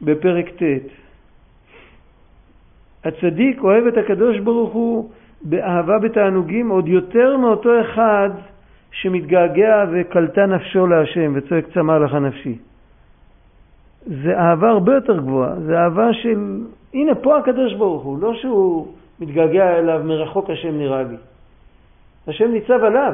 בפרק 0.01 0.50
ט'. 0.50 0.63
הצדיק 3.06 3.62
אוהב 3.63 3.88
את 3.88 3.98
הקדוש 3.98 4.39
ברוך 4.39 4.74
הוא 4.74 5.10
באהבה 5.42 6.00
בתענוגים 6.00 6.70
עוד 6.70 6.88
יותר 6.88 7.38
מאותו 7.38 7.82
אחד 7.82 8.30
שמתגעגע 8.92 9.86
וקלטה 9.92 10.46
נפשו 10.46 10.88
להשם 10.88 11.34
וצועק 11.36 11.65
צמא 11.74 11.92
לך 11.98 12.13
נפשי. 12.13 12.58
זה 14.06 14.38
אהבה 14.39 14.70
הרבה 14.70 14.94
יותר 14.96 15.18
גבוהה, 15.18 15.56
זה 15.56 15.80
אהבה 15.80 16.13
של, 16.13 16.62
הנה 16.94 17.15
פה 17.15 17.38
הקדוש 17.38 17.74
ברוך 17.74 18.04
הוא, 18.04 18.20
לא 18.20 18.34
שהוא 18.34 18.88
מתגעגע 19.20 19.77
אליו 19.77 20.01
מרחוק 20.04 20.50
השם 20.50 20.77
נראה 20.77 21.04
לי. 21.04 21.15
השם 22.27 22.51
ניצב 22.51 22.84
עליו. 22.84 23.13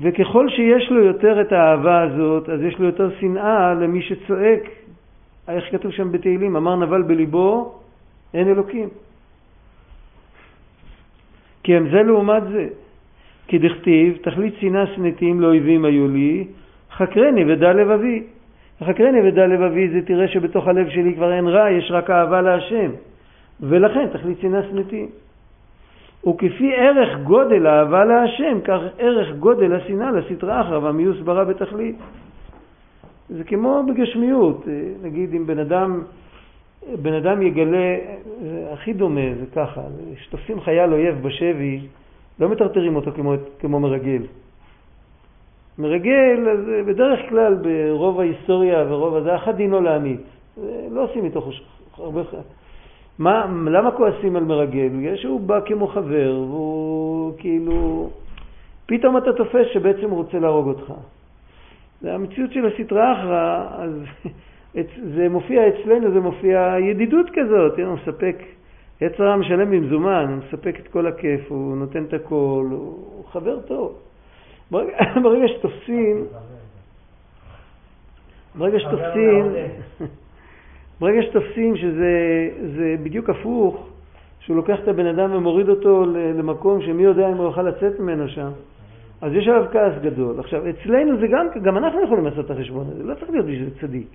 וככל 0.00 0.48
שיש 0.48 0.90
לו 0.90 1.04
יותר 1.04 1.40
את 1.40 1.52
האהבה 1.52 2.02
הזאת, 2.02 2.48
אז 2.48 2.62
יש 2.62 2.78
לו 2.78 2.86
יותר 2.86 3.10
שנאה 3.20 3.74
למי 3.74 4.02
שצועק, 4.02 4.62
איך 5.48 5.64
כתוב 5.72 5.92
שם 5.92 6.12
בתהילים, 6.12 6.56
אמר 6.56 6.76
נבל 6.76 7.02
בליבו, 7.02 7.74
אין 8.34 8.48
אלוקים. 8.48 8.88
כי 11.62 11.76
הם 11.76 11.88
זה 11.90 12.02
לעומת 12.02 12.42
זה. 12.42 12.68
כי 13.46 13.58
דכתיב, 13.58 14.18
תכלית 14.22 14.54
שנאה 14.60 14.86
שנאתים 14.86 15.40
לאויבים 15.40 15.84
היו 15.84 16.08
לי, 16.08 16.44
חקרני 16.92 17.52
ודע 17.52 17.72
לבבי. 17.72 18.22
חקרני 18.84 19.28
ודע 19.28 19.46
לבבי 19.46 19.88
זה 19.88 20.06
תראה 20.06 20.28
שבתוך 20.28 20.68
הלב 20.68 20.88
שלי 20.88 21.14
כבר 21.14 21.32
אין 21.32 21.48
רע, 21.48 21.70
יש 21.70 21.90
רק 21.90 22.10
אהבה 22.10 22.42
להשם. 22.42 22.90
ולכן 23.60 24.06
תכלית 24.12 24.40
שנאה 24.40 24.62
שנאתים. 24.62 25.08
וכפי 26.26 26.74
ערך 26.74 27.18
גודל 27.24 27.66
האהבה 27.66 28.04
להשם, 28.04 28.60
כך 28.64 28.80
ערך 28.98 29.36
גודל 29.36 29.74
השנאה 29.74 30.10
לסטרא 30.10 30.60
אחרא 30.60 30.78
והמיוס 30.78 31.20
ברא 31.20 31.44
בתכלית. 31.44 31.96
זה 33.28 33.44
כמו 33.44 33.82
בגשמיות, 33.88 34.64
נגיד 35.02 35.34
אם 35.34 35.46
בן 35.46 35.58
אדם, 35.58 36.02
בן 37.02 37.12
אדם 37.12 37.42
יגלה, 37.42 37.96
זה 38.42 38.68
הכי 38.72 38.92
דומה, 38.92 39.34
זה 39.40 39.46
ככה, 39.54 39.80
שתופסים 40.18 40.60
חייל 40.60 40.92
אויב 40.92 41.22
בשבי, 41.22 41.80
לא 42.40 42.48
מטרטרים 42.48 42.96
אותו 42.96 43.12
כמו, 43.12 43.34
כמו 43.60 43.80
מרגל. 43.80 44.22
מרגל, 45.78 46.48
אז 46.52 46.86
בדרך 46.86 47.20
כלל 47.28 47.54
ברוב 47.54 48.20
ההיסטוריה 48.20 48.84
ורוב 48.88 49.16
הזה, 49.16 49.36
אחת 49.36 49.54
דינו 49.54 49.80
להמית. 49.80 50.20
לא 50.90 51.04
עושים 51.04 51.24
איתו 51.24 51.50
הרבה... 51.96 52.20
מה, 53.22 53.46
למה 53.70 53.90
כועסים 53.90 54.36
על 54.36 54.44
מרגל? 54.44 54.88
בגלל 54.88 55.16
שהוא 55.16 55.40
בא 55.40 55.60
כמו 55.66 55.86
חבר, 55.88 56.40
והוא 56.48 57.32
כאילו... 57.38 58.10
פתאום 58.86 59.16
אתה 59.16 59.32
תופס 59.32 59.66
שבעצם 59.72 60.10
הוא 60.10 60.16
רוצה 60.16 60.38
להרוג 60.38 60.66
אותך. 60.68 60.92
זה 62.00 62.14
המציאות 62.14 62.52
של 62.52 62.66
הסטרא 62.66 63.12
אחרא, 63.12 63.66
אז 63.72 63.92
זה 65.14 65.28
מופיע 65.28 65.62
אצלנו, 65.68 66.12
זה 66.12 66.20
מופיע 66.20 66.74
ידידות 66.90 67.26
כזאת, 67.32 67.78
הוא 67.78 67.94
מספק, 67.94 68.36
יצר 69.00 69.24
רע 69.24 69.36
משלם 69.36 69.70
במזומן, 69.70 70.26
הוא 70.28 70.36
מספק 70.46 70.80
את 70.80 70.88
כל 70.88 71.06
הכיף, 71.06 71.40
הוא 71.48 71.76
נותן 71.76 72.04
את 72.04 72.14
הכל, 72.14 72.66
הוא 72.70 73.24
חבר 73.32 73.60
טוב. 73.60 73.98
ברגע, 74.70 74.96
ברגע 75.24 75.48
שתופסים, 75.48 76.24
ברגע 78.54 78.78
שתופסים, 78.80 79.52
ברגע 81.02 81.22
שתופסים 81.22 81.76
שזה 81.76 82.96
בדיוק 83.02 83.30
הפוך, 83.30 83.88
שהוא 84.40 84.56
לוקח 84.56 84.78
את 84.82 84.88
הבן 84.88 85.06
אדם 85.06 85.34
ומוריד 85.34 85.68
אותו 85.68 86.04
למקום 86.14 86.82
שמי 86.82 87.02
יודע 87.02 87.28
אם 87.28 87.36
הוא 87.36 87.44
יוכל 87.44 87.62
לצאת 87.62 88.00
ממנו 88.00 88.28
שם, 88.28 88.50
אז 89.20 89.32
יש 89.32 89.48
עליו 89.48 89.64
כעס 89.72 89.92
גדול. 90.02 90.40
עכשיו, 90.40 90.62
אצלנו 90.70 91.16
זה 91.20 91.26
גם, 91.26 91.46
גם 91.62 91.78
אנחנו 91.78 92.02
יכולים 92.02 92.24
לעשות 92.24 92.44
את 92.44 92.50
החשבון 92.50 92.86
הזה, 92.92 93.02
לא 93.04 93.14
צריך 93.14 93.30
להיות 93.30 93.46
בשביל 93.46 93.70
צדיק. 93.80 94.06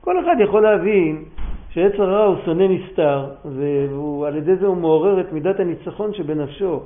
כל 0.00 0.20
אחד 0.20 0.36
יכול 0.40 0.62
להבין 0.62 1.24
שעץ 1.70 1.92
הרע 1.98 2.24
הוא 2.24 2.36
שונא 2.44 2.64
נסתר, 2.68 3.26
ועל 3.44 4.36
ידי 4.36 4.56
זה 4.56 4.66
הוא 4.66 4.76
מעורר 4.76 5.20
את 5.20 5.32
מידת 5.32 5.60
הניצחון 5.60 6.14
שבנפשו, 6.14 6.82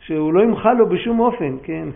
שהוא 0.00 0.32
לא 0.32 0.42
ימחל 0.42 0.72
לו 0.72 0.88
בשום 0.88 1.20
אופן, 1.20 1.56
כן? 1.62 1.88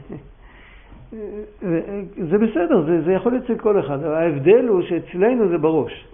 זה 2.31 2.39
בסדר, 2.39 2.83
זה, 2.87 3.03
זה 3.03 3.13
יכול 3.13 3.33
להיות 3.33 3.45
אצל 3.45 3.59
כל 3.59 3.81
אחד. 3.81 4.05
ההבדל 4.05 4.69
הוא 4.69 4.83
שאצלנו 4.83 5.49
זה 5.49 5.59
בראש. 5.59 6.12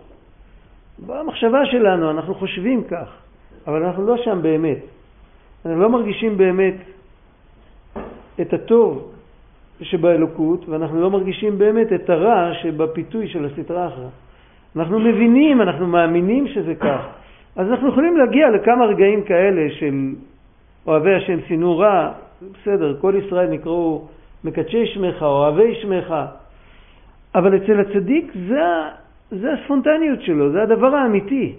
במחשבה 1.07 1.67
שלנו 1.67 2.11
אנחנו 2.11 2.35
חושבים 2.35 2.85
כך, 2.85 3.09
אבל 3.67 3.85
אנחנו 3.85 4.07
לא 4.07 4.17
שם 4.17 4.43
באמת. 4.43 4.79
אנחנו 5.67 5.83
לא 5.83 5.91
מרגישים 5.91 6.37
באמת 6.37 6.75
את 8.41 8.53
הטוב 8.53 9.13
שבאלוקות, 9.83 10.69
ואנחנו 10.69 11.01
לא 11.01 11.11
מרגישים 11.11 11.59
באמת 11.59 11.93
את 11.93 12.11
הרע 12.11 12.55
שבפיתוי 12.63 13.29
של 13.29 13.45
הסטרא 13.45 13.87
אחרא. 13.87 14.09
אנחנו 14.77 14.99
מבינים, 14.99 15.63
אנחנו 15.63 15.87
מאמינים 15.87 16.49
שזה 16.49 16.75
כך. 16.75 17.07
אז 17.57 17.71
אנחנו 17.71 17.89
יכולים 17.89 18.17
להגיע 18.17 18.51
לכמה 18.51 18.87
רגעים 18.87 19.23
כאלה 19.23 19.71
של 19.71 19.95
אוהבי 20.87 21.15
השם 21.15 21.39
שנאו 21.49 21.79
רע, 21.79 22.13
בסדר, 22.53 22.97
כל 23.01 23.15
ישראל 23.27 23.51
נקראו 23.51 24.09
מקדשי 24.45 24.87
שמך, 24.87 25.23
אוהבי 25.23 25.75
שמך, 25.75 26.15
אבל 27.35 27.57
אצל 27.57 27.81
הצדיק 27.81 28.33
זה 28.49 28.63
זה 29.31 29.53
הספונטניות 29.53 30.23
שלו, 30.23 30.53
זה 30.53 30.63
הדבר 30.63 30.95
האמיתי. 30.95 31.55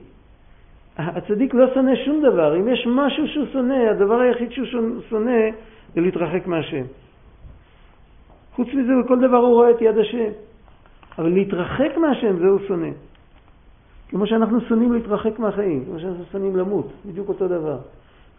הצדיק 0.97 1.53
לא 1.53 1.73
שונא 1.73 1.95
שום 2.05 2.21
דבר. 2.21 2.55
אם 2.59 2.67
יש 2.67 2.87
משהו 2.87 3.27
שהוא 3.27 3.45
שונא, 3.53 3.73
הדבר 3.73 4.19
היחיד 4.19 4.51
שהוא 4.51 4.65
שונא 5.09 5.39
זה 5.95 6.01
להתרחק 6.01 6.47
מהשם. 6.47 6.83
חוץ 8.55 8.67
מזה, 8.67 8.91
בכל 9.03 9.19
דבר 9.19 9.37
הוא 9.37 9.53
רואה 9.53 9.71
את 9.71 9.81
יד 9.81 9.97
השם. 9.97 10.29
אבל 11.17 11.29
להתרחק 11.29 11.97
מהשם 11.97 12.39
זה 12.39 12.47
הוא 12.47 12.59
שונא. 12.67 12.89
כמו 14.09 14.27
שאנחנו 14.27 14.61
שונאים 14.61 14.93
להתרחק 14.93 15.39
מהחיים, 15.39 15.85
כמו 15.85 15.99
שאנחנו 15.99 16.23
שונאים 16.31 16.55
למות, 16.55 16.91
בדיוק 17.05 17.29
אותו 17.29 17.47
דבר. 17.47 17.77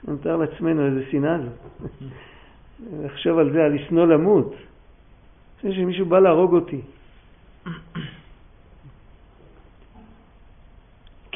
נתאר 0.09 0.37
לעצמנו 0.37 0.87
איזה 0.87 1.03
שנאה 1.11 1.38
זה. 1.38 1.49
לחשוב 3.05 3.38
על 3.38 3.53
זה, 3.53 3.64
על 3.64 3.75
לשנוא 3.75 4.07
למות. 4.07 4.51
אני 4.51 5.71
חושב 5.73 5.83
שמישהו 5.83 6.07
בא 6.07 6.19
להרוג 6.19 6.55
אותי. 6.55 6.81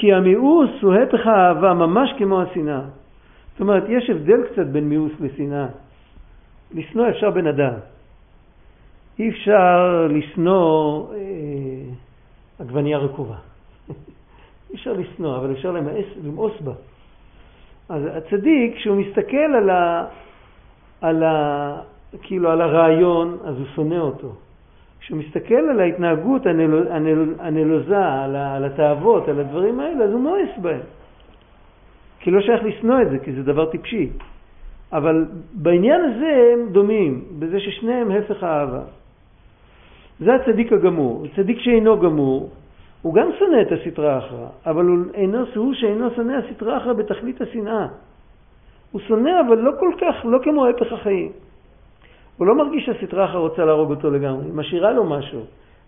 כי 0.04 0.12
המיאוס 0.12 0.70
הוא 0.82 0.94
הפך 0.94 1.26
האהבה, 1.26 1.74
ממש 1.74 2.10
כמו 2.18 2.42
השנאה. 2.42 2.80
זאת 3.52 3.60
אומרת, 3.60 3.84
יש 3.88 4.10
הבדל 4.10 4.42
קצת 4.52 4.66
בין 4.66 4.88
מיאוס 4.88 5.12
לשנאה. 5.20 5.66
לשנוא 6.74 7.08
אפשר 7.08 7.30
בן 7.30 7.46
אדם. 7.46 7.72
אי 9.18 9.28
אפשר 9.28 10.06
לשנוא 10.10 11.06
אה, 11.14 11.18
עגבנייה 12.58 12.98
רקובה. 12.98 13.34
אי 14.70 14.74
אפשר 14.74 14.92
לשנוא, 14.92 15.36
אבל 15.36 15.52
אפשר 15.52 15.72
למאס, 15.72 16.06
למאוס 16.24 16.60
בה. 16.60 16.72
אז 17.88 18.02
הצדיק, 18.16 18.76
כשהוא 18.76 18.96
מסתכל 18.96 19.50
על, 19.56 19.70
ה, 19.70 20.06
על, 21.00 21.22
ה, 21.22 21.76
כאילו 22.22 22.50
על 22.50 22.60
הרעיון, 22.60 23.38
אז 23.44 23.56
הוא 23.58 23.66
שונא 23.74 23.98
אותו. 23.98 24.32
כשהוא 25.04 25.18
מסתכל 25.18 25.54
על 25.54 25.80
ההתנהגות 25.80 26.46
הנל, 26.46 26.92
הנל, 26.92 27.34
הנלוזה, 27.38 28.06
על, 28.06 28.36
על 28.36 28.64
התאוות, 28.64 29.28
על 29.28 29.40
הדברים 29.40 29.80
האלה, 29.80 30.04
אז 30.04 30.10
הוא 30.10 30.20
מואס 30.20 30.58
בהם. 30.62 30.80
כי 32.20 32.30
לא 32.30 32.40
שייך 32.40 32.64
לשנוא 32.64 33.02
את 33.02 33.10
זה, 33.10 33.18
כי 33.18 33.32
זה 33.32 33.42
דבר 33.42 33.66
טיפשי. 33.66 34.10
אבל 34.92 35.24
בעניין 35.52 36.00
הזה 36.04 36.52
הם 36.52 36.68
דומים, 36.72 37.24
בזה 37.38 37.60
ששניהם 37.60 38.10
הפך 38.10 38.42
האהבה. 38.42 38.82
זה 40.20 40.34
הצדיק 40.34 40.72
הגמור. 40.72 41.26
צדיק 41.36 41.58
שאינו 41.60 42.00
גמור, 42.00 42.50
הוא 43.02 43.14
גם 43.14 43.28
שונא 43.38 43.62
את 43.62 43.72
הסטרה 43.72 44.18
אחרא, 44.18 44.48
אבל 44.66 44.84
הוא, 44.84 44.98
אינו, 45.14 45.38
הוא 45.54 45.74
שאינו 45.74 46.10
שונא 46.16 46.32
הסטרה 46.32 46.76
אחרא 46.76 46.92
בתכלית 46.92 47.40
השנאה. 47.40 47.86
הוא 48.92 49.00
שונא 49.00 49.30
אבל 49.48 49.58
לא 49.58 49.72
כל 49.80 49.92
כך, 50.00 50.24
לא 50.24 50.38
כמו 50.42 50.66
הפך 50.66 50.92
החיים. 50.92 51.32
הוא 52.36 52.46
לא 52.46 52.54
מרגיש 52.54 52.86
שהסטרה 52.86 53.24
אחרא 53.24 53.38
רוצה 53.38 53.64
להרוג 53.64 53.90
אותו 53.90 54.10
לגמרי, 54.10 54.44
היא 54.44 54.54
משאירה 54.54 54.92
לו 54.92 55.04
משהו. 55.04 55.40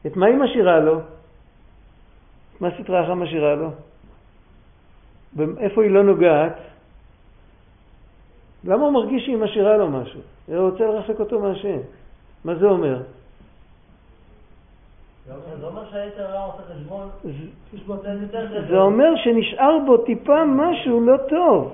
את 0.07 0.17
מה 0.17 0.27
היא 0.27 0.37
משאירה 0.37 0.81
לו? 0.81 1.01
מה 2.61 2.69
אחרא 3.05 3.15
משאירה 3.15 3.55
לו? 3.55 3.71
איפה 5.59 5.83
היא 5.83 5.91
לא 5.91 6.03
נוגעת? 6.03 6.57
למה 8.65 8.85
הוא 8.85 8.93
מרגיש 8.93 9.25
שהיא 9.25 9.37
משאירה 9.37 9.77
לו 9.77 9.89
משהו? 9.89 10.21
הוא 10.47 10.71
רוצה 10.71 10.85
לרחק 10.85 11.21
אותו 11.21 11.41
מהשם. 11.41 11.79
מה 12.45 12.55
זה 12.55 12.67
אומר? 12.67 13.03
זה 18.69 18.77
אומר 18.77 19.17
שנשאר 19.17 19.79
בו 19.87 19.97
טיפה 19.97 20.45
משהו 20.45 21.01
לא 21.01 21.17
טוב. 21.29 21.73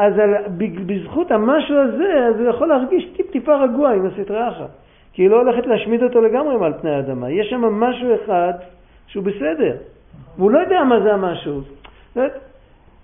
אז 0.00 0.18
על, 0.18 0.34
בזכות 0.86 1.30
המשהו 1.30 1.76
הזה, 1.76 2.26
אז 2.28 2.40
הוא 2.40 2.48
יכול 2.48 2.68
להרגיש 2.68 3.04
טיפ-טיפה 3.16 3.56
רגוע 3.56 3.90
עם 3.90 4.06
הסטרה 4.06 4.48
אחת. 4.48 4.70
כי 5.12 5.22
היא 5.22 5.30
לא 5.30 5.36
הולכת 5.36 5.66
להשמיד 5.66 6.02
אותו 6.02 6.20
לגמרי 6.20 6.56
מעל 6.56 6.72
פני 6.80 6.90
האדמה. 6.90 7.30
יש 7.30 7.50
שם 7.50 7.60
משהו 7.60 8.14
אחד 8.14 8.52
שהוא 9.06 9.24
בסדר. 9.24 9.76
והוא 10.38 10.50
לא 10.50 10.58
יודע 10.58 10.84
מה 10.84 11.00
זה 11.00 11.12
המשהו. 11.12 11.60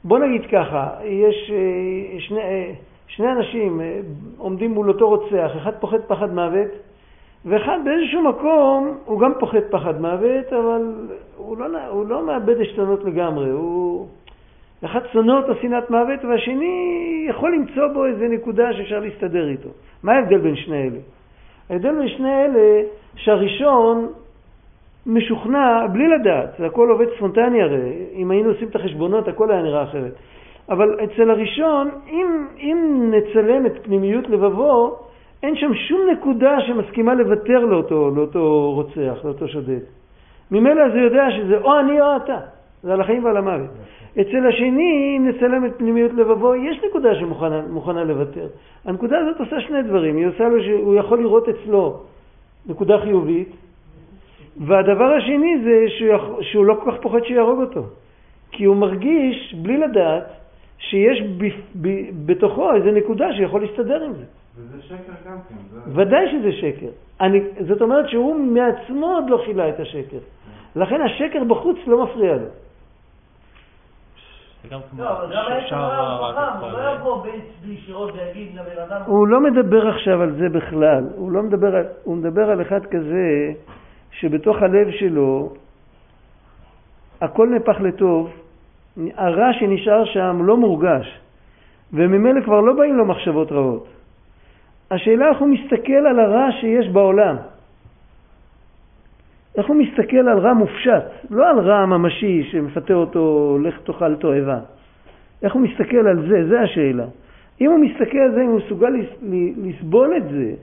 בוא 0.04 0.18
נגיד 0.18 0.42
ככה, 0.52 0.90
יש 1.04 1.50
אה, 1.50 2.20
שני, 2.20 2.40
אה, 2.40 2.72
שני 3.06 3.32
אנשים 3.32 3.80
אה, 3.80 4.00
עומדים 4.38 4.70
מול 4.70 4.88
אותו 4.88 5.08
רוצח, 5.08 5.50
אחד 5.56 5.72
פוחד 5.80 6.00
פחד 6.06 6.34
מוות, 6.34 6.68
ואחד 7.44 7.78
באיזשהו 7.84 8.22
מקום 8.22 8.98
הוא 9.04 9.20
גם 9.20 9.32
פוחד 9.40 9.62
פחד 9.70 10.00
מוות, 10.00 10.52
אבל 10.52 10.94
הוא 11.36 11.56
לא, 11.56 11.86
הוא 11.88 12.06
לא 12.06 12.26
מאבד 12.26 12.60
עשתונות 12.60 13.04
לגמרי, 13.04 13.50
הוא... 13.50 14.06
אחד 14.84 15.00
שונא 15.12 15.32
אותו 15.32 15.54
שנאת 15.62 15.90
מוות 15.90 16.24
והשני 16.24 17.26
יכול 17.28 17.54
למצוא 17.54 17.86
בו 17.94 18.06
איזה 18.06 18.28
נקודה 18.28 18.72
שאפשר 18.72 19.00
להסתדר 19.00 19.48
איתו. 19.48 19.68
מה 20.02 20.12
ההבדל 20.12 20.38
בין 20.38 20.56
שני 20.56 20.82
אלה? 20.82 20.98
ההבדל 21.70 21.98
בין 21.98 22.08
שני 22.08 22.44
אלה 22.44 22.82
שהראשון 23.16 24.08
משוכנע 25.06 25.86
בלי 25.92 26.08
לדעת, 26.08 26.50
זה 26.58 26.66
הכל 26.66 26.90
עובד 26.90 27.06
ספונטני 27.16 27.62
הרי, 27.62 27.92
אם 28.14 28.30
היינו 28.30 28.48
עושים 28.50 28.68
את 28.68 28.76
החשבונות 28.76 29.28
הכל 29.28 29.50
היה 29.50 29.62
נראה 29.62 29.82
אחרת. 29.82 30.12
אבל 30.68 30.96
אצל 31.04 31.30
הראשון, 31.30 31.90
אם, 32.08 32.46
אם 32.58 33.10
נצלם 33.10 33.66
את 33.66 33.72
פנימיות 33.82 34.28
לבבו, 34.28 34.98
אין 35.42 35.56
שם 35.56 35.74
שום 35.74 36.00
נקודה 36.12 36.60
שמסכימה 36.60 37.14
לוותר 37.14 37.58
לאותו, 37.58 38.10
לאותו 38.16 38.72
רוצח, 38.74 39.24
לאותו 39.24 39.48
שודד. 39.48 39.80
ממילא 40.50 40.88
זה 40.88 40.98
יודע 40.98 41.30
שזה 41.30 41.58
או 41.58 41.78
אני 41.78 42.00
או 42.00 42.16
אתה, 42.16 42.38
זה 42.82 42.92
על 42.92 43.00
החיים 43.00 43.24
ועל 43.24 43.36
המוות. 43.36 43.70
אצל 44.20 44.46
השני, 44.46 45.16
אם 45.16 45.28
נצלם 45.28 45.64
את 45.66 45.72
פנימיות 45.78 46.12
לבבו, 46.12 46.54
יש 46.54 46.80
נקודה 46.88 47.14
שמוכנה 47.14 48.04
לוותר. 48.04 48.46
הנקודה 48.84 49.18
הזאת 49.18 49.40
עושה 49.40 49.60
שני 49.60 49.82
דברים, 49.82 50.16
היא 50.16 50.26
עושה 50.26 50.48
לו 50.48 50.64
שהוא 50.64 50.94
יכול 50.94 51.20
לראות 51.20 51.48
אצלו 51.48 52.00
נקודה 52.66 52.98
חיובית, 52.98 53.48
והדבר 54.60 55.12
השני 55.12 55.58
זה 55.64 55.84
שהוא, 55.88 56.42
שהוא 56.42 56.66
לא 56.66 56.74
כל 56.84 56.90
כך 56.90 56.98
פוחד 57.02 57.24
שיהרוג 57.24 57.60
אותו. 57.60 57.82
כי 58.50 58.64
הוא 58.64 58.76
מרגיש, 58.76 59.54
בלי 59.62 59.76
לדעת, 59.76 60.24
שיש 60.78 61.22
ב, 61.22 61.44
ב, 61.80 61.88
בתוכו 62.26 62.74
איזו 62.74 62.90
נקודה 62.90 63.32
שיכול 63.32 63.60
להסתדר 63.60 64.04
עם 64.04 64.12
זה. 64.12 64.24
וזה 64.56 64.82
שקר 64.82 65.12
גם 65.26 65.36
כן. 65.48 65.90
ודאי 66.00 66.26
שזה 66.32 66.52
שקר. 66.52 66.90
אני, 67.20 67.40
זאת 67.68 67.82
אומרת 67.82 68.08
שהוא 68.08 68.36
מעצמו 68.36 69.06
עוד 69.06 69.30
לא 69.30 69.42
חילה 69.44 69.68
את 69.68 69.80
השקר. 69.80 70.18
לכן 70.76 71.00
השקר 71.00 71.44
בחוץ 71.44 71.76
לא 71.86 72.04
מפריע 72.04 72.34
לו. 72.34 72.46
הוא 79.06 79.28
לא 79.28 79.40
מדבר 79.40 79.88
עכשיו 79.88 80.22
על 80.22 80.32
זה 80.32 80.48
בכלל, 80.48 81.04
הוא 81.16 81.32
לא 81.32 81.42
מדבר 81.42 81.76
על, 81.76 81.84
הוא 82.04 82.16
מדבר 82.16 82.50
על 82.50 82.62
אחד 82.62 82.86
כזה 82.86 83.52
שבתוך 84.10 84.62
הלב 84.62 84.90
שלו 84.90 85.52
הכל 87.20 87.48
נהפך 87.48 87.80
לטוב, 87.80 88.32
הרע 89.16 89.52
שנשאר 89.52 90.04
שם 90.04 90.38
לא 90.42 90.56
מורגש, 90.56 91.18
וממילא 91.92 92.40
כבר 92.40 92.60
לא 92.60 92.72
באים 92.72 92.96
לו 92.96 93.04
מחשבות 93.04 93.52
רעות. 93.52 93.86
השאלה 94.90 95.28
איך 95.28 95.38
הוא 95.38 95.48
מסתכל 95.48 95.92
על 95.92 96.20
הרע 96.20 96.48
שיש 96.60 96.88
בעולם. 96.88 97.36
איך 99.56 99.66
הוא 99.66 99.76
מסתכל 99.76 100.16
על 100.16 100.38
רע 100.38 100.52
מופשט, 100.52 101.04
לא 101.30 101.50
על 101.50 101.58
רע 101.58 101.86
ממשי 101.86 102.48
שמפתה 102.50 102.94
אותו, 102.94 103.58
לך 103.62 103.74
תאכל 103.84 104.14
תועבה. 104.14 104.60
איך 105.42 105.54
הוא 105.54 105.62
מסתכל 105.62 105.96
על 105.96 106.28
זה, 106.28 106.48
זה 106.48 106.60
השאלה. 106.60 107.06
אם 107.60 107.70
הוא 107.70 107.78
מסתכל 107.78 108.18
על 108.18 108.34
זה, 108.34 108.42
אם 108.42 108.48
הוא 108.48 108.60
מסוגל 108.66 108.92
לסבול 109.56 110.16
את 110.16 110.28
זה, 110.30 110.54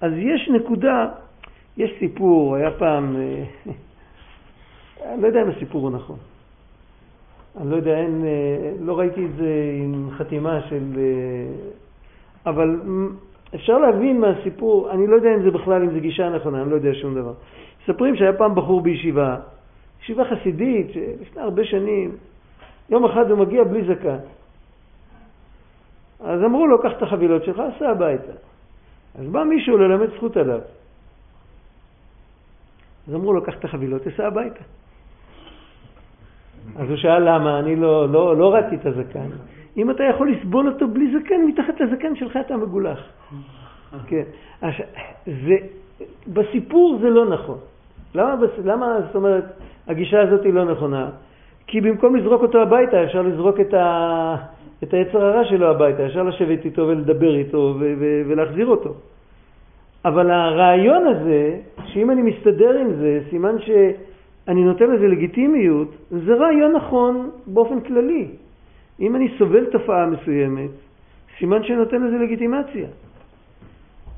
אז 0.00 0.12
יש 0.16 0.48
נקודה, 0.48 1.08
יש 1.76 1.90
סיפור, 1.98 2.56
היה 2.56 2.70
פעם, 2.70 3.16
אה, 3.16 3.44
אני 5.12 5.20
לא 5.22 5.26
יודע 5.26 5.42
אם 5.42 5.48
הסיפור 5.48 5.82
הוא 5.82 5.90
נכון. 5.90 6.16
אני 7.60 7.70
לא 7.70 7.76
יודע, 7.76 7.98
אין, 7.98 8.24
אה, 8.24 8.72
לא 8.80 8.98
ראיתי 8.98 9.24
את 9.24 9.36
זה 9.36 9.72
עם 9.84 10.10
חתימה 10.10 10.60
של... 10.68 10.82
אה, 10.96 11.70
אבל 12.46 12.80
אפשר 13.54 13.78
להבין 13.78 14.20
מהסיפור, 14.20 14.90
אני 14.90 15.06
לא 15.06 15.16
יודע 15.16 15.34
אם 15.34 15.42
זה 15.42 15.50
בכלל, 15.50 15.82
אם 15.82 15.90
זה 15.90 16.00
גישה 16.00 16.30
נכונה, 16.30 16.62
אני 16.62 16.70
לא 16.70 16.74
יודע 16.74 16.94
שום 16.94 17.14
דבר. 17.14 17.32
מספרים 17.82 18.16
שהיה 18.16 18.32
פעם 18.32 18.54
בחור 18.54 18.80
בישיבה, 18.80 19.36
ישיבה 20.02 20.24
חסידית, 20.24 20.86
לפני 21.20 21.42
הרבה 21.42 21.64
שנים, 21.64 22.16
יום 22.90 23.04
אחד 23.04 23.30
הוא 23.30 23.38
מגיע 23.38 23.64
בלי 23.64 23.94
זקן. 23.94 24.18
אז 26.20 26.42
אמרו 26.44 26.66
לו, 26.66 26.82
קח 26.82 26.92
את 26.96 27.02
החבילות 27.02 27.44
שלך, 27.44 27.62
סע 27.78 27.90
הביתה. 27.90 28.32
אז 29.18 29.26
בא 29.26 29.44
מישהו 29.44 29.76
ללמד 29.76 30.10
זכות 30.16 30.36
עליו. 30.36 30.60
אז 33.08 33.14
אמרו 33.14 33.32
לו, 33.32 33.42
קח 33.44 33.54
את 33.58 33.64
החבילות, 33.64 34.02
תסע 34.02 34.26
הביתה. 34.26 34.64
אז 36.76 36.88
הוא 36.88 36.96
שאל 36.96 37.34
למה, 37.34 37.58
אני 37.58 37.76
לא, 37.76 38.08
לא, 38.08 38.36
לא 38.36 38.54
ראיתי 38.54 38.76
את 38.76 38.86
הזקן. 38.86 39.28
אם 39.76 39.90
אתה 39.90 40.02
יכול 40.04 40.32
לסבול 40.32 40.68
אותו 40.68 40.88
בלי 40.88 41.18
זקן, 41.18 41.40
מתחת 41.46 41.80
לזקן 41.80 42.16
שלך 42.16 42.36
אתה 42.36 42.56
מגולח. 42.56 42.98
כן. 44.06 44.22
זה, 45.26 45.56
בסיפור 46.26 46.98
זה 47.02 47.10
לא 47.10 47.28
נכון. 47.28 47.58
למה, 48.14 48.34
למה, 48.64 48.96
זאת 49.06 49.14
אומרת, 49.14 49.44
הגישה 49.88 50.20
הזאת 50.20 50.44
היא 50.44 50.52
לא 50.52 50.64
נכונה? 50.64 51.10
כי 51.66 51.80
במקום 51.80 52.16
לזרוק 52.16 52.42
אותו 52.42 52.62
הביתה, 52.62 53.04
אפשר 53.04 53.22
לזרוק 53.22 53.60
את, 53.60 53.74
ה, 53.74 54.36
את 54.82 54.94
היצר 54.94 55.24
הרע 55.24 55.44
שלו 55.44 55.70
הביתה, 55.70 56.06
אפשר 56.06 56.22
לשבת 56.22 56.64
איתו 56.64 56.82
ולדבר 56.82 57.34
איתו 57.34 57.74
ו, 57.80 57.94
ו, 58.00 58.22
ולהחזיר 58.28 58.66
אותו. 58.66 58.94
אבל 60.04 60.30
הרעיון 60.30 61.06
הזה, 61.06 61.56
שאם 61.84 62.10
אני 62.10 62.22
מסתדר 62.22 62.78
עם 62.78 62.92
זה, 62.92 63.20
סימן 63.30 63.56
שאני 63.58 64.64
נותן 64.64 64.90
לזה 64.90 65.08
לגיטימיות, 65.08 65.88
זה 66.10 66.34
רעיון 66.34 66.72
נכון 66.72 67.30
באופן 67.46 67.80
כללי. 67.80 68.28
אם 69.00 69.16
אני 69.16 69.28
סובל 69.38 69.64
תופעה 69.64 70.06
מסוימת, 70.06 70.70
סימן 71.38 71.62
שאני 71.62 71.78
נותן 71.78 72.02
לזה 72.02 72.18
לגיטימציה. 72.18 72.86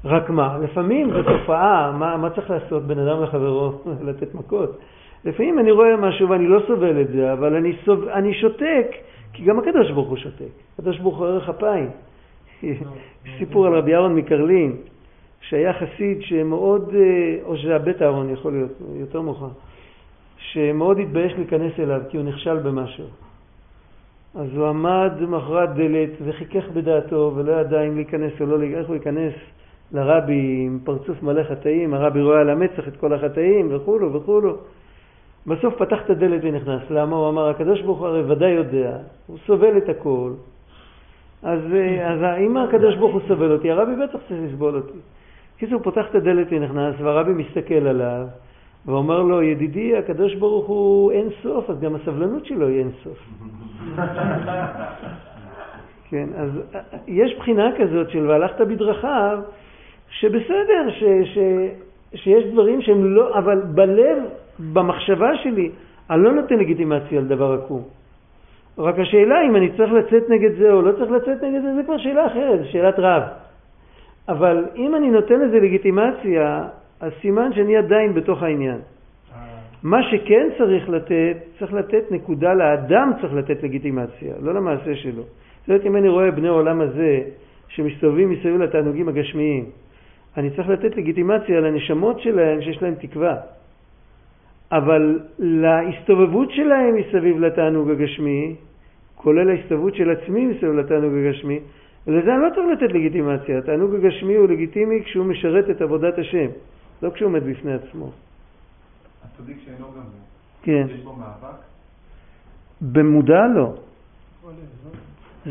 רק 0.04 0.30
מה, 0.30 0.58
לפעמים 0.58 1.10
זו 1.10 1.22
תופעה, 1.22 1.92
מה, 1.98 2.16
מה 2.16 2.30
צריך 2.30 2.50
לעשות 2.50 2.82
בן 2.82 2.98
אדם 2.98 3.22
לחברו? 3.22 3.72
לתת 4.06 4.34
מכות. 4.34 4.78
לפעמים 5.24 5.58
אני 5.58 5.70
רואה 5.70 5.96
משהו 5.96 6.28
ואני 6.28 6.46
לא 6.46 6.60
סובל 6.66 7.00
את 7.00 7.08
זה, 7.08 7.32
אבל 7.32 7.54
אני, 7.56 7.76
סוב... 7.84 8.08
אני 8.08 8.34
שותק, 8.34 8.86
כי 9.32 9.44
גם 9.44 9.58
הקדוש 9.58 9.90
ברוך 9.90 10.08
הוא 10.08 10.16
שותק. 10.16 10.52
הקדוש 10.74 10.98
ברוך 10.98 11.18
הוא 11.18 11.26
ערך 11.26 11.48
אפיים. 11.48 11.90
סיפור 13.38 13.66
על 13.66 13.74
רבי 13.74 13.94
אהרון 13.94 14.14
מקרלין, 14.16 14.76
שהיה 15.40 15.72
חסיד 15.72 16.22
שמאוד, 16.22 16.94
אה, 16.94 17.38
או 17.44 17.56
שזה 17.56 17.76
הבית 17.76 18.02
אהרון 18.02 18.30
יכול 18.30 18.52
להיות, 18.52 18.72
יותר 19.00 19.20
מאוחר, 19.20 19.48
שמאוד 20.38 20.98
התבייש 20.98 21.32
להיכנס 21.32 21.72
אליו 21.78 22.00
כי 22.08 22.16
הוא 22.16 22.26
נכשל 22.26 22.58
במשהו. 22.58 23.06
אז 24.34 24.56
הוא 24.56 24.66
עמד 24.66 25.12
מאחורי 25.28 25.62
הדלת 25.62 26.10
וחיכך 26.24 26.64
בדעתו 26.72 27.32
ולא 27.34 27.52
ידע 27.52 27.82
אם 27.82 27.96
להיכנס 27.96 28.32
או 28.40 28.46
לא, 28.46 28.62
איך 28.62 28.88
הוא 28.88 28.94
ייכנס 28.94 29.32
לרבי 29.92 30.62
עם 30.66 30.78
פרצוף 30.84 31.22
מלא 31.22 31.42
חטאים, 31.42 31.94
הרבי 31.94 32.22
רואה 32.22 32.40
על 32.40 32.50
המצח 32.50 32.88
את 32.88 32.96
כל 32.96 33.12
החטאים 33.12 33.68
וכולו 33.70 34.12
וכולו. 34.12 34.56
בסוף 35.46 35.74
פתח 35.74 35.98
את 36.04 36.10
הדלת 36.10 36.40
ונכנס. 36.42 36.82
למה? 36.90 37.16
הוא 37.16 37.28
אמר, 37.28 37.48
הקדוש 37.48 37.80
ברוך 37.80 37.98
הוא 37.98 38.06
הרי 38.06 38.32
ודאי 38.32 38.50
יודע, 38.50 38.96
הוא 39.26 39.38
סובל 39.46 39.76
את 39.76 39.88
הכל. 39.88 40.32
אז, 41.42 41.60
אה, 41.74 42.12
אז 42.12 42.38
אם 42.38 42.56
הקדוש 42.56 42.96
ברוך 42.96 43.12
הוא 43.12 43.20
סובל 43.28 43.52
אותי, 43.52 43.70
הרבי 43.70 43.92
בטח 43.96 44.18
צריך 44.28 44.40
לסבול 44.44 44.76
אותי. 44.76 44.98
קיצור, 45.58 45.74
הוא 45.74 45.84
פותח 45.84 46.06
את 46.10 46.14
הדלת 46.14 46.46
ונכנס, 46.50 46.94
והרבי 46.98 47.32
מסתכל 47.32 47.86
עליו, 47.86 48.26
ואומר 48.86 49.22
לו, 49.22 49.42
ידידי, 49.42 49.96
הקדוש 49.96 50.34
ברוך 50.34 50.66
הוא 50.66 51.12
אין 51.12 51.28
סוף, 51.42 51.70
אז 51.70 51.80
גם 51.80 51.94
הסבלנות 51.94 52.46
שלו 52.46 52.68
היא 52.68 52.78
אין 52.78 52.90
סוף. 53.04 53.18
כן, 56.10 56.28
אז 56.36 56.50
אה, 56.74 56.80
יש 57.06 57.36
בחינה 57.38 57.70
כזאת 57.78 58.10
של 58.10 58.26
והלכת 58.26 58.60
בדרכיו, 58.60 59.38
שבסדר, 60.20 60.90
ש, 60.90 61.04
ש, 61.24 61.38
שיש 62.14 62.44
דברים 62.44 62.82
שהם 62.82 63.04
לא, 63.04 63.38
אבל 63.38 63.60
בלב, 63.60 64.18
במחשבה 64.72 65.36
שלי, 65.42 65.70
אני 66.10 66.22
לא 66.22 66.32
נותן 66.32 66.58
לגיטימציה 66.58 67.18
על 67.18 67.24
דבר 67.24 67.52
עקום. 67.52 67.82
רק 68.78 68.98
השאלה 68.98 69.42
אם 69.46 69.56
אני 69.56 69.70
צריך 69.76 69.92
לצאת 69.92 70.30
נגד 70.30 70.54
זה 70.58 70.72
או 70.72 70.82
לא 70.82 70.92
צריך 70.92 71.10
לצאת 71.10 71.42
נגד 71.42 71.62
זה, 71.62 71.74
זה 71.74 71.82
כבר 71.84 71.98
שאלה 71.98 72.26
אחרת, 72.26 72.58
זו 72.58 72.70
שאלת 72.70 72.94
רב. 72.98 73.22
אבל 74.28 74.64
אם 74.76 74.94
אני 74.94 75.10
נותן 75.10 75.40
לזה 75.40 75.60
לגיטימציה, 75.60 76.64
אז 77.00 77.12
סימן 77.20 77.52
שאני 77.52 77.76
עדיין 77.76 78.14
בתוך 78.14 78.42
העניין. 78.42 78.78
מה 79.82 80.02
שכן 80.02 80.48
צריך 80.58 80.88
לתת, 80.88 81.36
צריך 81.58 81.72
לתת 81.72 82.04
נקודה 82.10 82.54
לאדם, 82.54 83.12
צריך 83.20 83.34
לתת 83.34 83.62
לגיטימציה, 83.62 84.34
לא 84.40 84.54
למעשה 84.54 84.96
שלו. 84.96 85.22
זאת 85.22 85.68
אומרת, 85.68 85.86
אם 85.86 85.96
אני 85.96 86.08
רואה 86.08 86.30
בני 86.30 86.48
העולם 86.48 86.80
הזה 86.80 87.20
שמסתובבים 87.68 88.30
מסביב 88.30 88.56
לתענוגים 88.60 89.08
הגשמיים, 89.08 89.64
אני 90.36 90.50
צריך 90.50 90.68
לתת 90.68 90.96
לגיטימציה 90.96 91.60
לנשמות 91.60 92.20
שלהם 92.20 92.62
שיש 92.62 92.82
להם 92.82 92.94
תקווה. 92.94 93.36
אבל 94.72 95.20
להסתובבות 95.38 96.50
שלהם 96.50 96.94
מסביב 96.94 97.40
לתענוג 97.40 97.90
הגשמי, 97.90 98.56
כולל 99.14 99.50
ההסתובבות 99.50 99.94
של 99.94 100.10
עצמי 100.10 100.46
מסביב 100.46 100.72
לתענוג 100.72 101.12
הגשמי, 101.14 101.60
לזה 102.06 102.34
אני 102.34 102.42
לא 102.42 102.48
צריך 102.54 102.66
לתת 102.72 102.94
לגיטימציה. 102.94 103.58
התענוג 103.58 103.94
הגשמי 103.94 104.34
הוא 104.34 104.48
לגיטימי 104.48 105.04
כשהוא 105.04 105.26
משרת 105.26 105.70
את 105.70 105.82
עבודת 105.82 106.18
השם, 106.18 106.46
לא 107.02 107.10
כשהוא 107.10 107.26
עומד 107.26 107.42
בפני 107.44 107.72
עצמו. 107.72 108.10
הצדיק 109.24 109.56
שאינו 109.64 109.86
גמור. 109.90 110.24
כן. 110.62 110.86
יש 110.90 111.00
בו 111.00 111.12
מאבק? 111.12 111.56
במודע 112.92 113.46
לא. 113.54 113.74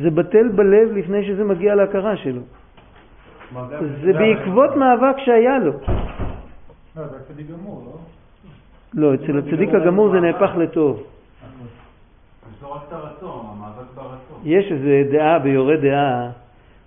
זה 0.02 0.10
בטל 0.10 0.48
בלב 0.48 0.92
לפני 0.98 1.28
שזה 1.28 1.44
מגיע 1.44 1.76
להכרה 1.76 2.18
שלו. 2.18 2.42
זה 4.04 4.14
בעקבות 4.14 4.76
מאבק 4.76 5.16
שהיה 5.26 5.60
לו. 5.60 5.72
לא, 6.96 7.04
לא? 7.86 7.98
לא, 8.94 9.14
אצל 9.14 9.38
הצדיק 9.38 9.70
הגמור 9.74 10.12
זה 10.12 10.20
נהפך 10.20 10.52
לטוב. 10.58 11.04
יש 14.44 14.72
איזו 14.72 15.12
דעה 15.12 15.40
ביורה 15.40 15.76
דעה, 15.76 16.30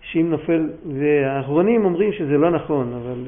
שאם 0.01 0.31
נופל, 0.31 0.71
והאחרונים 0.99 1.85
אומרים 1.85 2.13
שזה 2.13 2.39
לא 2.39 2.51
נכון, 2.51 2.93
אבל, 2.93 3.19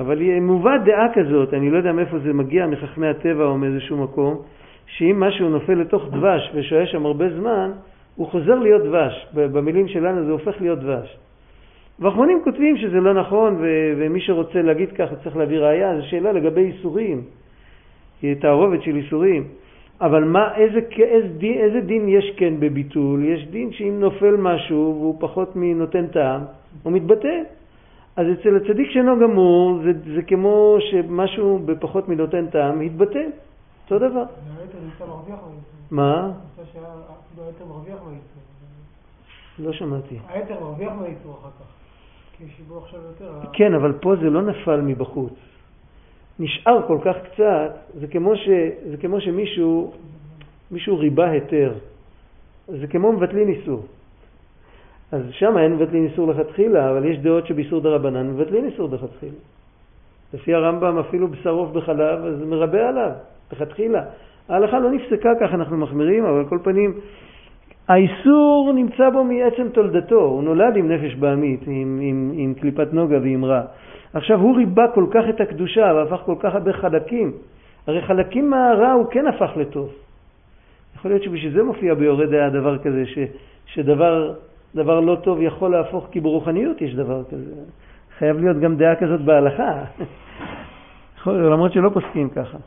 אבל 0.00 0.40
מובאת 0.40 0.84
דעה 0.84 1.06
כזאת, 1.14 1.54
אני 1.54 1.70
לא 1.70 1.76
יודע 1.76 1.92
מאיפה 1.92 2.18
זה 2.18 2.32
מגיע, 2.32 2.66
מחכמי 2.66 3.08
הטבע 3.08 3.44
או 3.44 3.58
מאיזשהו 3.58 3.96
מקום, 3.96 4.42
שאם 4.86 5.20
משהו 5.20 5.48
נופל 5.48 5.74
לתוך 5.74 6.04
דבש 6.10 6.50
ושוהה 6.54 6.86
שם 6.86 7.06
הרבה 7.06 7.24
זמן, 7.38 7.70
הוא 8.16 8.28
חוזר 8.28 8.54
להיות 8.54 8.82
דבש. 8.82 9.26
במילים 9.34 9.88
שלנו 9.88 10.24
זה 10.24 10.30
הופך 10.30 10.60
להיות 10.60 10.78
דבש. 10.78 11.16
ואחרונים 12.00 12.40
כותבים 12.44 12.76
שזה 12.76 13.00
לא 13.00 13.14
נכון, 13.14 13.54
ו- 13.54 13.92
ומי 13.96 14.20
שרוצה 14.20 14.62
להגיד 14.62 14.92
ככה 14.92 15.16
צריך 15.16 15.36
להביא 15.36 15.58
ראייה, 15.58 16.00
זו 16.00 16.06
שאלה 16.06 16.32
לגבי 16.32 16.60
איסורים, 16.60 17.22
תערובת 18.40 18.82
של 18.82 18.96
איסורים. 18.96 19.44
אבל 20.00 20.24
מה, 20.24 20.54
איזה, 20.54 20.80
איזה, 20.98 21.28
דין, 21.28 21.58
איזה 21.58 21.80
דין 21.80 22.08
יש 22.08 22.34
כן 22.36 22.60
בביטול? 22.60 23.24
יש 23.24 23.46
דין 23.46 23.72
שאם 23.72 24.00
נופל 24.00 24.36
משהו 24.36 24.96
והוא 24.98 25.16
פחות 25.20 25.56
מנותן 25.56 26.06
טעם, 26.06 26.40
הוא 26.82 26.92
מתבטא. 26.92 27.42
אז 28.16 28.26
אצל 28.32 28.56
הצדיק 28.56 28.90
שאינו 28.90 29.20
גמור, 29.20 29.78
זה, 29.84 29.92
זה 30.14 30.22
כמו 30.22 30.76
שמשהו 30.90 31.58
בפחות 31.58 32.08
מנותן 32.08 32.46
טעם 32.46 32.80
התבטא. 32.80 33.24
אותו 33.84 33.98
דבר. 33.98 34.24
מה? 35.90 36.30
לא 39.58 39.72
שמעתי. 39.72 40.18
היתר 40.28 40.60
מרוויח 40.60 40.92
מהאיסור 40.92 41.38
אחר 41.40 41.48
כך. 41.48 41.66
כי 42.33 42.33
שיבוא 42.33 42.33
עכשיו 42.33 42.33
יותר... 42.33 42.33
כן, 43.52 43.74
אבל 43.74 43.92
פה 43.92 44.16
זה 44.16 44.30
לא 44.30 44.42
נפל 44.42 44.80
מבחוץ. 44.80 45.32
נשאר 46.38 46.86
כל 46.86 46.98
כך 47.04 47.16
קצת, 47.24 47.70
זה 48.00 48.06
כמו, 48.06 48.36
ש, 48.36 48.48
זה 48.90 48.96
כמו 48.96 49.20
שמישהו 49.20 49.92
מישהו 50.70 50.98
ריבה 50.98 51.30
היתר. 51.30 51.72
זה 52.68 52.86
כמו 52.86 53.12
מבטלין 53.12 53.48
איסור. 53.48 53.86
אז 55.12 55.22
שם 55.30 55.58
אין 55.58 55.72
מבטלין 55.72 56.06
איסור 56.06 56.32
לכתחילה, 56.32 56.90
אבל 56.90 57.04
יש 57.04 57.18
דעות 57.18 57.46
שבאיסור 57.46 57.80
דרבנן 57.80 58.30
מבטלין 58.30 58.64
איסור 58.64 58.88
לכתחילה. 58.92 59.38
לפי 60.34 60.54
הרמב"ם 60.54 60.98
אפילו 60.98 61.28
בשר 61.28 61.50
עוף 61.50 61.70
בחלב, 61.70 62.24
אז 62.24 62.42
מרבה 62.42 62.88
עליו, 62.88 63.10
לכתחילה. 63.52 64.02
ההלכה 64.48 64.78
לא 64.78 64.90
נפסקה 64.90 65.30
כך, 65.40 65.54
אנחנו 65.54 65.76
מחמירים, 65.76 66.24
אבל 66.24 66.38
על 66.38 66.48
כל 66.48 66.58
פנים, 66.62 66.94
האיסור 67.88 68.72
נמצא 68.74 69.10
בו 69.10 69.24
מעצם 69.24 69.68
תולדתו, 69.68 70.20
הוא 70.20 70.42
נולד 70.42 70.76
עם 70.76 70.92
נפש 70.92 71.14
בעמית, 71.14 71.60
עם, 71.66 71.98
עם, 72.02 72.32
עם 72.34 72.54
קליפת 72.54 72.88
נוגה 72.92 73.18
ועם 73.22 73.44
רע. 73.44 73.62
עכשיו 74.14 74.40
הוא 74.40 74.56
ריבה 74.56 74.88
כל 74.94 75.06
כך 75.10 75.24
את 75.28 75.40
הקדושה 75.40 75.92
והפך 75.94 76.22
כל 76.24 76.34
כך 76.40 76.54
הרבה 76.54 76.72
חלקים. 76.72 77.32
הרי 77.86 78.02
חלקים 78.02 78.50
מהרע 78.50 78.92
הוא 78.92 79.06
כן 79.10 79.26
הפך 79.26 79.50
לטוב. 79.56 79.92
יכול 80.96 81.10
להיות 81.10 81.22
שבשביל 81.22 81.52
זה 81.52 81.62
מופיע 81.62 81.94
ביורד 81.94 82.30
דעה 82.30 82.50
דבר 82.50 82.78
כזה, 82.78 83.06
ש, 83.06 83.18
שדבר 83.66 84.34
דבר 84.74 85.00
לא 85.00 85.16
טוב 85.22 85.42
יכול 85.42 85.70
להפוך, 85.70 86.08
כי 86.10 86.20
ברוחניות 86.20 86.82
יש 86.82 86.94
דבר 86.94 87.24
כזה. 87.24 87.52
חייב 88.18 88.40
להיות 88.40 88.60
גם 88.60 88.76
דעה 88.76 88.96
כזאת 88.96 89.20
בהלכה. 89.20 89.84
למרות 91.26 91.72
שלא 91.72 91.90
פוסקים 91.94 92.28
ככה. 92.28 92.58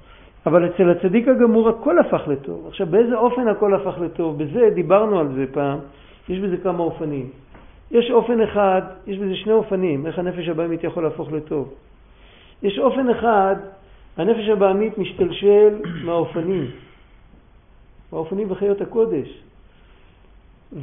אבל 0.48 0.66
אצל 0.66 0.90
הצדיק 0.90 1.28
הגמור 1.28 1.70
הכל 1.70 2.00
הפך 2.00 2.28
לטוב. 2.28 2.68
עכשיו, 2.68 2.88
באיזה 2.88 3.18
אופן 3.18 3.48
הכל 3.48 3.74
הפך 3.74 4.00
לטוב? 4.02 4.44
בזה 4.44 4.70
דיברנו 4.76 5.20
על 5.20 5.28
זה 5.36 5.46
פעם, 5.52 5.80
יש 6.30 6.40
בזה 6.40 6.58
כמה 6.58 6.84
אופנים. 6.84 7.30
יש 7.92 8.12
אופן 8.12 8.42
אחד, 8.42 8.82
יש 9.08 9.18
בזה 9.18 9.36
שני 9.36 9.54
אופנים, 9.54 10.06
איך 10.06 10.20
הנפש 10.20 10.48
הבעמית 10.48 10.84
יכול 10.84 11.04
להפוך 11.04 11.32
לטוב. 11.32 11.74
יש 12.64 12.80
אופן 12.80 13.10
אחד, 13.10 13.56
הנפש 14.18 14.50
הבעמית 14.50 14.98
משתלשל 14.98 15.80
מהאופנים, 16.06 16.66
מהאופנים 18.12 18.52
וחיות 18.52 18.82
הקודש. 18.82 19.44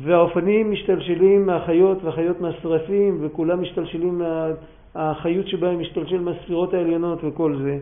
והאופנים 0.02 0.72
משתלשלים 0.72 1.46
מהחיות 1.46 2.04
והחיות 2.04 2.40
מהשרפים, 2.40 3.18
וכולם 3.20 3.62
משתלשלים, 3.62 4.18
מה... 4.18 4.48
החיות 4.94 5.48
שבהם 5.48 5.80
משתלשל 5.80 6.20
מהספירות 6.20 6.74
העליונות 6.74 7.18
וכל 7.24 7.56
זה. 7.56 7.78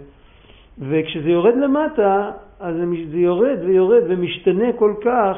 וכשזה 0.79 1.31
יורד 1.31 1.55
למטה, 1.57 2.31
אז 2.61 2.77
זה 3.11 3.19
יורד 3.19 3.59
ויורד 3.65 4.03
ומשתנה 4.09 4.73
כל 4.73 4.95
כך, 5.05 5.37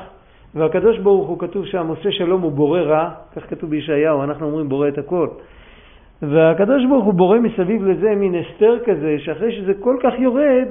והקדוש 0.54 0.98
ברוך 0.98 1.28
הוא 1.28 1.38
כתוב 1.38 1.66
שם, 1.66 1.86
עושה 1.86 2.12
שלום 2.12 2.40
הוא 2.40 2.52
בורא 2.52 2.80
רע, 2.80 3.10
כך 3.36 3.50
כתוב 3.50 3.70
בישעיהו, 3.70 4.22
אנחנו 4.22 4.46
אומרים 4.46 4.68
בורא 4.68 4.88
את 4.88 4.98
הכל. 4.98 5.28
והקדוש 6.22 6.86
ברוך 6.88 7.04
הוא 7.04 7.14
בורא 7.14 7.38
מסביב 7.38 7.84
לזה 7.84 8.14
מין 8.14 8.34
הסתר 8.34 8.78
כזה, 8.84 9.16
שאחרי 9.18 9.56
שזה 9.56 9.74
כל 9.74 9.96
כך 10.02 10.12
יורד, 10.18 10.68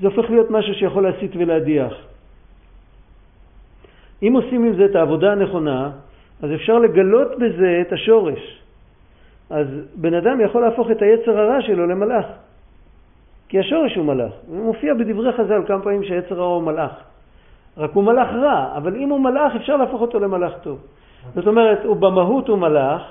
זה 0.00 0.06
הופך 0.08 0.30
להיות 0.30 0.50
משהו 0.50 0.74
שיכול 0.74 1.02
להסית 1.02 1.30
ולהדיח. 1.36 1.92
אם 4.22 4.32
עושים 4.32 4.64
עם 4.64 4.76
זה 4.76 4.84
את 4.84 4.96
העבודה 4.96 5.32
הנכונה, 5.32 5.90
אז 6.42 6.50
אפשר 6.54 6.78
לגלות 6.78 7.38
בזה 7.38 7.78
את 7.80 7.92
השורש. 7.92 8.60
אז 9.50 9.66
בן 9.94 10.14
אדם 10.14 10.40
יכול 10.40 10.62
להפוך 10.62 10.90
את 10.90 11.02
היצר 11.02 11.38
הרע 11.38 11.62
שלו 11.62 11.86
למלאך. 11.86 12.26
כי 13.54 13.58
השורש 13.60 13.96
הוא 13.96 14.04
מלאך. 14.04 14.32
הוא 14.46 14.64
מופיע 14.64 14.94
בדברי 14.94 15.32
חז"ל 15.32 15.62
כמה 15.66 15.82
פעמים 15.82 16.04
שהיצר 16.04 16.40
הרע 16.40 16.54
הוא 16.54 16.62
מלאך. 16.62 16.90
רק 17.76 17.90
הוא 17.92 18.04
מלאך 18.04 18.28
רע, 18.28 18.72
אבל 18.76 18.96
אם 18.96 19.08
הוא 19.08 19.20
מלאך 19.20 19.56
אפשר 19.56 19.76
להפוך 19.76 20.00
אותו 20.00 20.20
למלאך 20.20 20.52
טוב. 20.62 20.78
זאת 21.34 21.46
אומרת, 21.46 21.84
הוא 21.84 21.96
במהות 21.96 22.48
הוא 22.48 22.58
מלאך, 22.58 23.02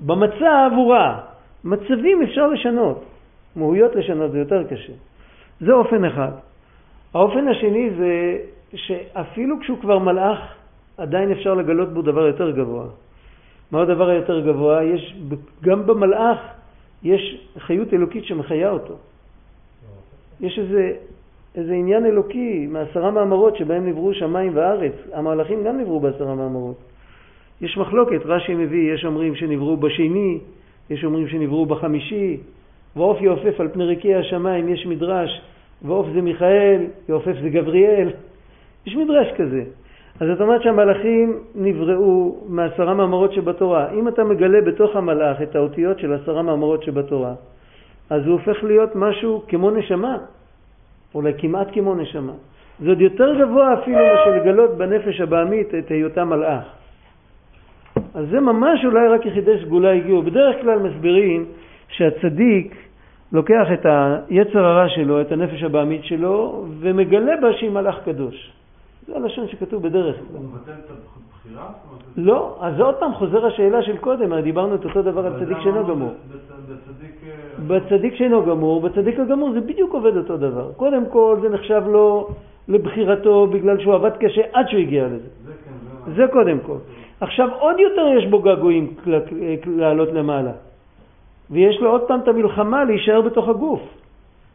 במצב 0.00 0.70
הוא 0.76 0.92
רע. 0.92 1.18
מצבים 1.64 2.22
אפשר 2.22 2.46
לשנות, 2.46 3.04
מהויות 3.56 3.94
לשנות 3.94 4.32
זה 4.32 4.38
יותר 4.38 4.64
קשה. 4.64 4.92
זה 5.60 5.72
אופן 5.72 6.04
אחד. 6.04 6.32
האופן 7.14 7.48
השני 7.48 7.90
זה 7.90 8.38
שאפילו 8.74 9.60
כשהוא 9.60 9.78
כבר 9.80 9.98
מלאך, 9.98 10.38
עדיין 10.96 11.32
אפשר 11.32 11.54
לגלות 11.54 11.92
בו 11.92 12.02
דבר 12.02 12.26
יותר 12.26 12.50
גבוה. 12.50 12.84
מה 13.72 13.82
הדבר 13.82 14.08
היותר 14.08 14.40
גבוה? 14.40 14.84
יש, 14.84 15.16
גם 15.62 15.86
במלאך 15.86 16.38
יש 17.02 17.48
חיות 17.58 17.94
אלוקית 17.94 18.24
שמחיה 18.24 18.70
אותו. 18.70 18.94
יש 20.40 20.58
איזה, 20.58 20.92
איזה 21.54 21.72
עניין 21.72 22.06
אלוקי 22.06 22.66
מעשרה 22.70 23.10
מאמרות 23.10 23.56
שבהם 23.56 23.86
נבראו 23.86 24.14
שמיים 24.14 24.52
וארץ. 24.54 24.92
המהלכים 25.12 25.64
גם 25.64 25.80
נבראו 25.80 26.00
בעשרה 26.00 26.34
מאמרות. 26.34 26.76
יש 27.60 27.78
מחלוקת, 27.78 28.20
רש"י 28.24 28.54
מביא, 28.54 28.94
יש 28.94 29.04
אומרים 29.04 29.34
שנבראו 29.34 29.76
בשני, 29.76 30.38
יש 30.90 31.04
אומרים 31.04 31.28
שנבראו 31.28 31.66
בחמישי, 31.66 32.36
ועוף 32.96 33.20
יעופף 33.20 33.60
על 33.60 33.68
פני 33.68 33.84
רקיע 33.84 34.18
השמיים, 34.18 34.68
יש 34.68 34.86
מדרש, 34.86 35.40
ועוף 35.82 36.06
זה 36.14 36.22
מיכאל, 36.22 36.86
ועופף 37.08 37.34
זה 37.42 37.48
גבריאל. 37.48 38.10
יש 38.86 38.96
מדרש 38.96 39.28
כזה. 39.36 39.62
אז 40.20 40.28
זאת 40.28 40.40
אומרת 40.40 40.62
שהמלאכים 40.62 41.38
נבראו 41.54 42.36
מעשרה 42.48 42.94
מאמרות 42.94 43.32
שבתורה. 43.32 43.92
אם 43.92 44.08
אתה 44.08 44.24
מגלה 44.24 44.60
בתוך 44.60 44.96
המלאך 44.96 45.42
את 45.42 45.56
האותיות 45.56 45.98
של 45.98 46.12
עשרה 46.12 46.42
מאמרות 46.42 46.82
שבתורה, 46.82 47.34
אז 48.10 48.26
הוא 48.26 48.32
הופך 48.32 48.64
להיות 48.64 48.90
משהו 48.94 49.42
כמו 49.48 49.70
נשמה, 49.70 50.16
אולי 51.14 51.32
כמעט 51.38 51.68
כמו 51.72 51.94
נשמה. 51.94 52.32
זה 52.80 52.88
עוד 52.88 53.00
יותר 53.00 53.34
גבוה 53.34 53.74
אפילו 53.74 53.96
מאשר 53.96 54.30
לגלות 54.36 54.70
בנפש 54.70 55.20
הבעמית 55.20 55.74
את 55.74 55.90
היותה 55.90 56.24
מלאך. 56.24 56.64
אז 58.14 58.26
זה 58.30 58.40
ממש 58.40 58.84
אולי 58.84 59.08
רק 59.08 59.26
יחידי 59.26 59.58
סגולה 59.64 59.92
הגיעו. 59.92 60.22
בדרך 60.22 60.56
כלל 60.60 60.78
מסבירים 60.78 61.46
שהצדיק 61.88 62.74
לוקח 63.32 63.66
את 63.72 63.86
היצר 64.28 64.64
הרע 64.64 64.88
שלו, 64.88 65.20
את 65.20 65.32
הנפש 65.32 65.62
הבעמית 65.62 66.04
שלו, 66.04 66.66
ומגלה 66.80 67.36
בה 67.40 67.52
שהיא 67.52 67.70
מלאך 67.70 67.96
קדוש. 68.04 68.52
זה 69.06 69.16
הלשון 69.16 69.48
שכתוב 69.48 69.82
בדרך 69.82 70.16
כלל. 70.16 70.40
לא, 72.16 72.56
אז 72.60 72.76
זה 72.76 72.82
עוד 72.82 72.94
פעם 72.94 73.14
חוזר 73.14 73.46
השאלה 73.46 73.82
של 73.82 73.96
קודם, 73.96 74.32
הרי 74.32 74.42
דיברנו 74.42 74.74
את 74.74 74.84
אותו 74.84 75.02
דבר 75.02 75.26
על 75.26 75.32
צדיק 75.44 75.56
שאינו 75.62 75.86
גמור. 75.86 76.10
בצדיק... 76.30 77.14
אה, 77.26 77.78
בצדיק 77.80 78.14
שאינו 78.14 78.44
גמור, 78.46 78.80
בצדיק 78.80 79.18
הגמור 79.18 79.52
זה 79.52 79.60
בדיוק 79.60 79.94
עובד 79.94 80.16
אותו 80.16 80.36
דבר. 80.36 80.72
קודם 80.76 81.06
כל 81.06 81.36
זה 81.40 81.48
נחשב 81.48 81.82
לו 81.86 82.28
לבחירתו 82.68 83.46
בגלל 83.46 83.80
שהוא 83.80 83.94
עבד 83.94 84.10
קשה 84.20 84.42
עד 84.52 84.68
שהוא 84.68 84.80
הגיע 84.80 85.06
לזה. 85.06 85.28
זה 86.16 86.26
כן, 86.26 86.32
קודם 86.32 86.58
כל. 86.66 86.76
עכשיו 87.20 87.48
עוד 87.58 87.76
יותר 87.80 88.06
יש 88.18 88.26
בו 88.26 88.42
געגועים 88.42 88.94
כל- 89.04 89.10
לעלות 89.66 90.08
למעלה. 90.12 90.52
ויש 91.50 91.80
לו 91.80 91.90
עוד 91.90 92.02
פעם 92.08 92.20
את 92.20 92.28
המלחמה 92.28 92.84
להישאר 92.84 93.20
בתוך 93.20 93.48
הגוף. 93.48 93.80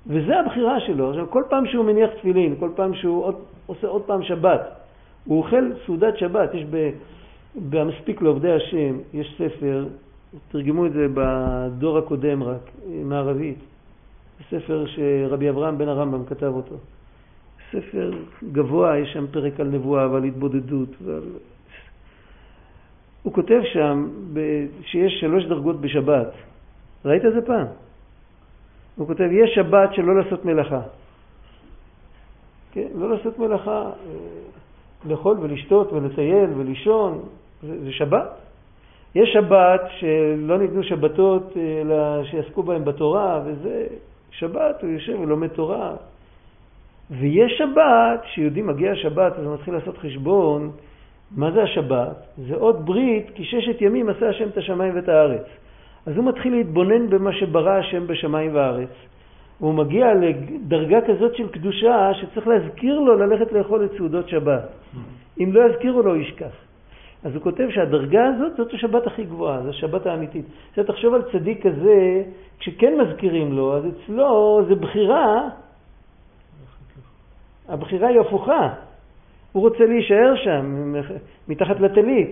וזה 0.08 0.40
הבחירה 0.40 0.80
שלו. 0.80 1.10
עכשיו 1.10 1.30
כל 1.30 1.44
פעם 1.50 1.66
שהוא 1.66 1.86
מניח 1.86 2.10
תפילין, 2.10 2.56
כל 2.60 2.70
פעם 2.76 2.94
שהוא 2.94 3.24
עוד, 3.26 3.36
עושה 3.68 3.88
עוד 3.88 4.02
פעם 4.02 4.24
שבת, 4.24 4.81
הוא 5.26 5.44
אוכל 5.44 5.72
סעודת 5.86 6.18
שבת. 6.18 6.54
יש 6.54 6.66
במספיק 7.70 8.22
לעובדי 8.22 8.52
השם, 8.52 8.98
יש 9.14 9.36
ספר, 9.38 9.88
תרגמו 10.52 10.86
את 10.86 10.94
זה 10.94 11.08
בדור 11.14 11.98
הקודם 11.98 12.44
רק, 12.44 12.72
מערבית. 12.88 13.58
ספר 14.50 14.86
שרבי 14.88 15.50
אברהם 15.50 15.78
בן 15.78 15.88
הרמב"ם 15.88 16.26
כתב 16.26 16.52
אותו. 16.56 16.76
ספר 17.72 18.12
גבוה, 18.52 18.98
יש 18.98 19.14
שם 19.14 19.26
פרק 19.32 19.60
על 19.60 19.68
נבואה 19.68 20.12
ועל 20.12 20.24
התבודדות 20.24 20.90
ועל... 21.04 21.24
הוא 23.24 23.34
כותב 23.34 23.62
שם 23.74 24.10
שיש 24.82 25.14
שלוש 25.20 25.46
דרגות 25.46 25.82
בשבת. 25.82 26.28
ראית 27.06 27.26
את 27.26 27.34
זה 27.34 27.42
פעם? 27.42 27.68
הוא 28.96 29.08
כותב, 29.08 29.30
יש 29.32 29.56
שבת 29.56 29.94
של 29.94 30.02
לא 30.02 30.16
לעשות 30.16 30.46
מלאכה. 30.46 30.82
כן, 32.72 32.88
לא 32.96 33.10
לעשות 33.10 33.40
מלאכה, 33.40 33.82
אה, 33.82 33.92
לאכול 35.06 35.38
ולשתות 35.42 35.94
ולטייל 35.94 36.50
ולישון, 36.58 37.20
זה, 37.64 37.84
זה 37.84 37.92
שבת. 37.92 38.30
יש 39.16 39.30
שבת 39.34 39.82
שלא 40.00 40.58
ניתנו 40.58 40.84
שבתות 40.84 41.58
אלא 41.58 42.24
שיעסקו 42.24 42.64
בהם 42.64 42.86
בתורה, 42.86 43.42
וזה 43.46 43.88
שבת, 44.32 44.82
הוא 44.82 44.90
יושב 44.90 45.20
ולומד 45.20 45.48
תורה. 45.48 45.96
ויש 47.12 47.58
שבת, 47.58 48.22
שיהודי 48.26 48.62
מגיע 48.62 48.92
השבת, 48.92 49.40
אז 49.40 49.46
הוא 49.46 49.54
מתחיל 49.54 49.74
לעשות 49.74 49.98
חשבון, 49.98 50.72
מה 51.36 51.52
זה 51.52 51.64
השבת? 51.64 52.28
זה 52.38 52.56
עוד 52.56 52.86
ברית, 52.86 53.30
כי 53.36 53.46
ששת 53.46 53.82
ימים 53.82 54.10
עשה 54.10 54.30
השם 54.30 54.48
את 54.48 54.58
השמיים 54.58 54.96
ואת 54.96 55.10
הארץ. 55.10 55.46
אז 56.06 56.18
הוא 56.18 56.26
מתחיל 56.26 56.56
להתבונן 56.56 57.10
במה 57.10 57.34
שברא 57.34 57.72
השם 57.72 58.08
בשמיים 58.08 58.56
וארץ. 58.56 58.90
והוא 59.62 59.74
מגיע 59.74 60.14
לדרגה 60.14 61.02
כזאת 61.02 61.36
של 61.36 61.48
קדושה, 61.50 62.12
שצריך 62.14 62.48
להזכיר 62.48 63.00
לו 63.00 63.16
ללכת 63.16 63.52
לאכול 63.52 63.86
את 63.86 63.92
סעודות 63.98 64.30
שבת. 64.30 64.70
אם 65.40 65.54
לא 65.54 65.70
יזכירו 65.70 66.02
לו, 66.02 66.16
הוא 66.16 66.22
ישכח. 66.22 66.56
אז 67.24 67.36
הוא 67.36 67.44
כותב 67.44 67.68
שהדרגה 67.70 68.26
הזאת 68.26 68.58
זאת 68.58 68.74
השבת 68.74 69.08
הכי 69.08 69.24
גבוהה, 69.24 69.62
זו 69.64 69.70
השבת 69.70 70.06
האמיתית. 70.06 70.46
עכשיו 70.70 70.84
תחשוב 70.84 71.14
על 71.14 71.22
צדיק 71.32 71.68
כזה, 71.68 72.24
כשכן 72.60 72.94
מזכירים 73.02 73.54
לו, 73.54 73.78
אז 73.78 73.84
אצלו 73.88 74.62
זה 74.68 74.76
בחירה, 74.76 75.50
הבחירה 77.68 78.08
היא 78.08 78.20
הפוכה. 78.20 78.70
הוא 79.52 79.62
רוצה 79.62 79.86
להישאר 79.86 80.34
שם, 80.36 80.94
מתחת 81.48 81.80
לטלית, 81.80 82.32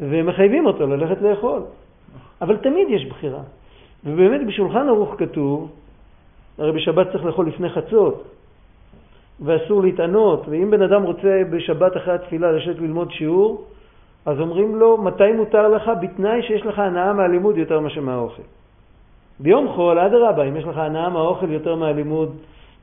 ומחייבים 0.00 0.66
אותו 0.66 0.86
ללכת 0.86 1.22
לאכול. 1.22 1.62
אבל 2.40 2.56
תמיד 2.56 2.88
יש 2.90 3.06
בחירה. 3.06 3.42
ובאמת 4.04 4.46
בשולחן 4.46 4.88
ערוך 4.88 5.14
כתוב, 5.18 5.70
הרי 6.60 6.72
בשבת 6.72 7.12
צריך 7.12 7.24
לאכול 7.24 7.48
לפני 7.48 7.68
חצות, 7.68 8.24
ואסור 9.40 9.82
להתענות, 9.82 10.48
ואם 10.48 10.70
בן 10.70 10.82
אדם 10.82 11.02
רוצה 11.02 11.42
בשבת 11.50 11.96
אחרי 11.96 12.14
התפילה 12.14 12.52
לשבת 12.52 12.78
ללמוד 12.78 13.10
שיעור, 13.10 13.64
אז 14.26 14.40
אומרים 14.40 14.76
לו, 14.76 14.98
מתי 14.98 15.32
מותר 15.32 15.68
לך? 15.68 15.90
בתנאי 16.00 16.42
שיש 16.42 16.66
לך 16.66 16.78
הנאה 16.78 17.12
מהלימוד 17.12 17.56
יותר 17.56 17.80
מאשר 17.80 18.00
מהאוכל. 18.00 18.42
ביום 19.40 19.68
חול, 19.68 19.98
אדרבה, 19.98 20.44
אם 20.44 20.56
יש 20.56 20.64
לך 20.64 20.76
הנאה 20.76 21.08
מהאוכל 21.08 21.50
יותר 21.50 21.74
מהלימוד, 21.76 22.36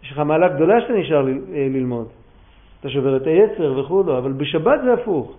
יש 0.04 0.12
לך 0.12 0.20
מעלה 0.20 0.48
גדולה 0.48 0.82
שאתה 0.82 0.94
נשאר 0.94 1.28
אה, 1.28 1.68
ללמוד. 1.70 2.08
אתה 2.80 2.90
שובר 2.90 3.18
את 3.18 3.28
היצר 3.28 3.80
וכו', 3.80 4.18
אבל 4.18 4.32
בשבת 4.32 4.80
זה 4.84 4.94
הפוך. 4.94 5.36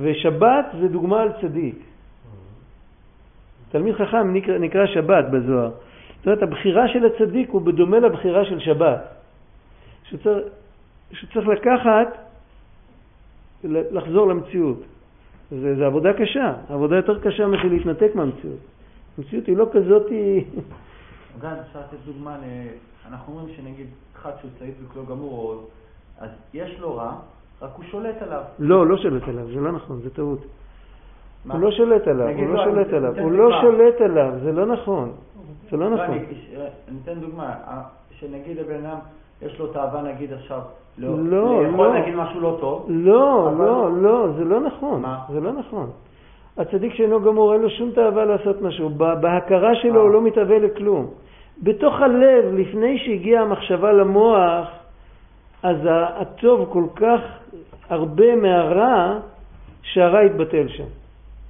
ושבת 0.00 0.66
זה 0.80 0.88
דוגמה 0.88 1.22
על 1.22 1.28
צדיק. 1.40 1.78
תלמיד 3.70 3.94
חכם 3.94 4.32
נקרא, 4.32 4.58
נקרא 4.58 4.86
שבת 4.86 5.24
בזוהר. 5.30 5.70
זאת 6.24 6.26
אומרת, 6.26 6.42
הבחירה 6.42 6.88
של 6.88 7.06
הצדיק 7.06 7.50
הוא 7.50 7.62
בדומה 7.62 7.98
לבחירה 7.98 8.44
של 8.44 8.60
שבת. 8.60 9.00
שצריך, 10.04 10.46
שצריך 11.12 11.48
לקחת, 11.48 12.18
לחזור 13.64 14.28
למציאות. 14.28 14.80
זה, 15.50 15.76
זה 15.76 15.86
עבודה 15.86 16.12
קשה, 16.12 16.54
עבודה 16.68 16.96
יותר 16.96 17.20
קשה 17.20 17.46
מאשר 17.46 17.68
להתנתק 17.68 18.10
מהמציאות. 18.14 18.58
המציאות 19.18 19.46
היא 19.46 19.56
לא 19.56 19.66
כזאת. 19.72 20.06
גן, 21.40 21.54
אפשר 21.68 21.78
לתת 21.80 21.96
דוגמה, 22.06 22.36
אנחנו 23.08 23.32
אומרים 23.32 23.56
שנגיד 23.56 23.86
אחד 24.16 24.30
שהוא 24.40 24.50
צעיד 24.58 24.74
וכלא 24.84 25.02
גמור, 25.04 25.68
אז 26.18 26.30
יש 26.54 26.80
לו 26.80 26.96
רע, 26.96 27.12
רק 27.62 27.70
הוא 27.76 27.84
שולט 27.84 28.22
עליו. 28.22 28.42
לא, 28.58 28.86
לא 28.86 28.96
שולט 28.96 29.28
עליו, 29.28 29.46
זה 29.46 29.60
לא 29.60 29.72
נכון, 29.72 30.00
זה 30.00 30.10
טעות. 30.10 30.46
הוא 31.48 31.60
לא 31.60 31.70
שולט 31.70 32.08
עליו, 32.08 32.28
הוא 32.28 32.46
לא 32.46 32.54
לא, 32.54 32.64
שולט 32.64 32.92
עליו, 32.92 33.18
הוא 33.20 33.32
לא. 33.32 33.60
שולט 33.60 34.00
עליו, 34.00 34.32
זה 34.42 34.52
לא 34.52 34.66
נכון. 34.66 35.12
זה 35.70 35.76
לא 35.76 35.90
לא, 35.90 35.96
נכון. 35.96 36.14
אני 36.14 36.24
אני 36.88 36.96
אתן 37.04 37.20
דוגמה, 37.20 37.54
אה, 37.68 37.82
שנגיד 38.18 38.56
לבן 38.56 38.86
אדם, 38.86 38.96
יש 39.42 39.58
לו 39.58 39.66
תאווה 39.66 40.02
נגיד 40.02 40.32
עכשיו, 40.32 40.60
לא, 40.98 41.08
לא, 41.18 41.72
לא. 41.72 41.94
נגיד 42.00 42.14
משהו 42.14 42.40
לא 42.40 42.56
טוב, 42.60 42.86
לא, 42.88 43.48
אבל- 43.48 43.64
לא, 43.64 43.90
לא, 44.02 44.28
זה 44.36 44.44
לא 44.44 44.60
נכון. 44.60 45.02
מה? 45.02 45.18
זה 45.32 45.40
לא 45.40 45.52
נכון. 45.52 45.90
הצדיק 46.58 46.94
שאינו 46.94 47.20
גמור, 47.22 47.52
אין 47.52 47.62
לו 47.62 47.70
שום 47.70 47.90
תאווה 47.90 48.24
לעשות 48.24 48.62
משהו. 48.62 48.88
בהכרה 48.90 49.74
שלו 49.74 50.00
הוא 50.00 50.08
אה. 50.08 50.12
לא 50.14 50.22
מתאווה 50.22 50.58
לכלום. 50.58 51.06
בתוך 51.62 52.00
הלב, 52.00 52.44
לפני 52.54 52.98
שהגיעה 52.98 53.42
המחשבה 53.42 53.92
למוח, 53.92 54.68
אז 55.62 55.76
הטוב 55.90 56.68
כל 56.72 56.84
כך 56.96 57.20
הרבה 57.90 58.36
מהרע, 58.36 59.18
שהרע 59.82 60.24
יתבטל 60.24 60.68
שם. 60.68 60.84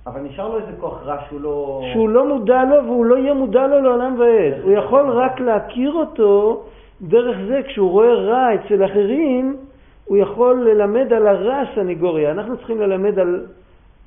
אבל 0.07 0.21
נשאר 0.21 0.49
לו 0.49 0.59
איזה 0.59 0.73
כוח 0.81 1.03
רע 1.03 1.17
שהוא 1.29 1.41
לא... 1.41 1.83
שהוא 1.93 2.09
לא 2.09 2.29
מודע 2.29 2.65
לו 2.65 2.85
והוא 2.85 3.07
לא 3.07 3.19
יהיה 3.19 3.35
מודע 3.35 3.67
לו 3.67 3.81
לעולם 3.81 4.17
ועד. 4.19 4.61
הוא 4.63 4.73
יכול 4.73 5.11
רק 5.11 5.41
להכיר 5.41 5.93
אותו 5.93 6.65
דרך 7.03 7.37
זה, 7.49 7.61
כשהוא 7.67 7.91
רואה 7.91 8.15
רע 8.15 8.55
אצל 8.55 8.85
אחרים, 8.85 9.57
הוא 10.05 10.17
יכול 10.17 10.69
ללמד 10.69 11.13
על 11.13 11.27
הרע 11.27 11.63
סניגוריה. 11.75 12.31
אנחנו 12.31 12.57
צריכים 12.57 12.81
ללמד 12.81 13.19
על 13.19 13.47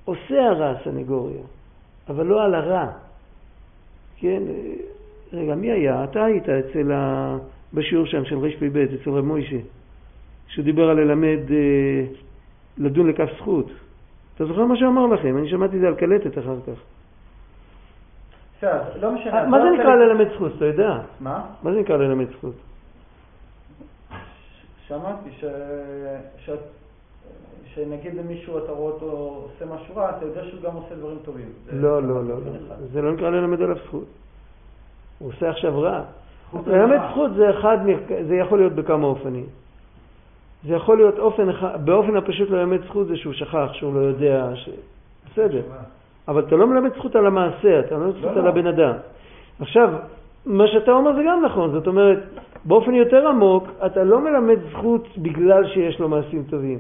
עושה 0.05 0.49
הרע 0.49 0.73
סניגוריה, 0.83 1.43
אבל 2.09 2.25
לא 2.25 2.43
על 2.43 2.55
הרע. 2.55 2.87
כן, 4.17 4.43
רגע, 5.33 5.55
מי 5.55 5.71
היה? 5.71 6.03
אתה 6.03 6.23
היית 6.23 6.49
אצל 6.49 6.91
ה... 6.91 7.37
בשיעור 7.73 8.05
שם 8.05 8.25
של 8.25 8.37
רפ"ב, 8.37 8.77
אצל 8.77 9.09
רב 9.09 9.25
מוישה, 9.25 9.57
שהוא 10.47 10.65
דיבר 10.65 10.89
על 10.89 10.97
ללמד, 10.97 11.51
אה, 11.51 12.03
לדון 12.77 13.09
לכף 13.09 13.29
זכות. 13.37 13.71
אתה 14.37 14.45
זוכר 14.45 14.65
מה 14.65 14.77
שאמר 14.77 15.05
לכם? 15.05 15.37
אני 15.37 15.49
שמעתי 15.49 15.75
את 15.75 15.81
זה 15.81 15.87
על 15.87 15.95
קלטת 15.95 16.37
אחר 16.37 16.55
כך. 16.67 16.79
לא 19.01 19.11
משנה. 19.11 19.45
מה 19.47 19.57
זה 19.57 19.63
לא 19.63 19.71
נקרא 19.71 19.85
חלק- 19.85 19.95
ללמד 19.95 20.27
זכות, 20.35 20.51
אתה 20.57 20.65
יודע? 20.65 20.97
מה? 21.19 21.41
מה 21.63 21.71
זה 21.73 21.79
נקרא 21.79 21.97
ללמד 21.97 22.25
זכות? 22.37 22.53
שמעתי 24.87 25.29
ש... 25.31 25.45
ש... 26.37 26.49
שנגיד 27.73 28.13
למישהו 28.15 28.57
אתה 28.57 28.71
רואה 28.71 28.93
אותו 28.93 29.05
עושה 29.05 29.65
משהו 29.75 29.95
רע, 29.95 30.09
אתה 30.17 30.25
יודע 30.25 30.43
שהוא 30.45 30.61
גם 30.61 30.73
עושה 30.75 30.95
דברים 30.95 31.17
טובים. 31.25 31.49
זה- 31.65 31.71
לא, 31.81 32.03
לא, 32.03 32.23
לא, 32.23 32.39
זה 32.39 32.49
לא. 32.69 32.75
זה 32.93 33.01
לא 33.01 33.13
נקרא 33.13 33.29
ללמד 33.29 33.61
עליו 33.61 33.75
זכות. 33.87 34.05
הוא 35.19 35.29
עושה 35.29 35.49
עכשיו 35.49 35.81
רע. 35.81 36.01
ללמד. 36.67 36.97
זכות 37.11 37.31
זה 37.35 37.49
זה 38.27 38.35
יכול 38.35 38.59
להיות 38.59 38.73
בכמה 38.73 39.07
אופנים. 39.07 39.45
זה 40.67 40.73
יכול 40.73 40.97
להיות 40.97 41.19
אופן 41.19 41.47
באופן 41.85 42.15
הפשוט 42.15 42.49
ללמד 42.49 42.79
זכות 42.85 43.07
זה 43.07 43.17
שהוא 43.17 43.33
שכח, 43.33 43.69
שהוא 43.73 43.93
לא 43.93 43.99
יודע, 43.99 44.49
ש... 44.55 44.69
בסדר. 45.31 45.61
אבל 46.27 46.43
אתה 46.47 46.55
לא 46.55 46.67
מלמד 46.67 46.93
זכות 46.95 47.15
על 47.15 47.25
המעשה, 47.25 47.79
אתה 47.79 47.97
מלמד 47.97 48.11
זכות 48.11 48.23
לא, 48.23 48.39
על 48.39 48.43
לא. 48.43 48.49
הבן 48.49 48.67
אדם. 48.67 48.93
עכשיו, 49.59 49.89
מה 50.45 50.67
שאתה 50.67 50.91
אומר 50.91 51.15
זה 51.15 51.21
גם 51.27 51.45
נכון, 51.45 51.71
זאת 51.71 51.87
אומרת, 51.87 52.19
באופן 52.65 52.93
יותר 52.93 53.27
עמוק, 53.27 53.67
אתה 53.85 54.03
לא 54.03 54.21
מלמד 54.21 54.57
זכות 54.71 55.17
בגלל 55.17 55.67
שיש 55.67 55.99
לו 55.99 56.09
מעשים 56.09 56.43
טובים. 56.49 56.79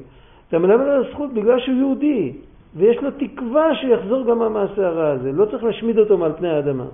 אתה 0.49 0.59
מלמד 0.59 0.81
עליו 0.81 1.03
זכות 1.11 1.33
בגלל 1.33 1.59
שהוא 1.59 1.75
יהודי, 1.75 2.33
ויש 2.75 2.97
לו 3.01 3.09
תקווה 3.11 3.75
שיחזור 3.75 4.25
גם 4.25 4.39
מהמעשה 4.39 4.87
הרע 4.87 5.07
הזה. 5.07 5.31
לא 5.31 5.45
צריך 5.45 5.63
להשמיד 5.63 5.99
אותו 5.99 6.17
מעל 6.17 6.33
פני 6.37 6.49
האדמה. 6.49 6.85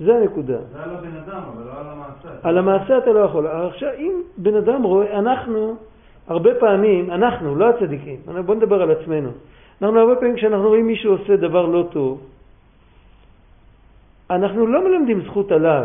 זה 0.00 0.16
הנקודה. 0.16 0.58
זה 0.72 0.82
על 0.82 0.90
הבן 0.90 1.16
אדם, 1.16 1.40
אבל 1.54 1.64
לא 1.64 1.80
על 1.80 1.86
המעשה. 1.86 2.28
על 2.42 2.58
המעשה 2.58 2.98
אתה 2.98 3.12
לא 3.12 3.18
יכול. 3.18 3.46
עכשיו, 3.46 3.88
אם 3.98 4.12
בן 4.36 4.54
אדם 4.54 4.82
רואה, 4.82 5.18
אנחנו, 5.18 5.76
הרבה 6.26 6.50
פעמים, 6.54 7.10
אנחנו, 7.10 7.56
לא 7.56 7.68
הצדיקים, 7.68 8.16
בוא 8.46 8.54
נדבר 8.54 8.82
על 8.82 8.90
עצמנו. 8.90 9.30
אנחנו 9.82 10.00
הרבה 10.00 10.16
פעמים 10.16 10.36
כשאנחנו 10.36 10.68
רואים 10.68 10.86
מישהו 10.86 11.12
עושה 11.12 11.36
דבר 11.36 11.66
לא 11.66 11.88
טוב, 11.92 12.20
אנחנו 14.30 14.66
לא 14.66 14.84
מלמדים 14.84 15.20
זכות 15.20 15.52
עליו. 15.52 15.84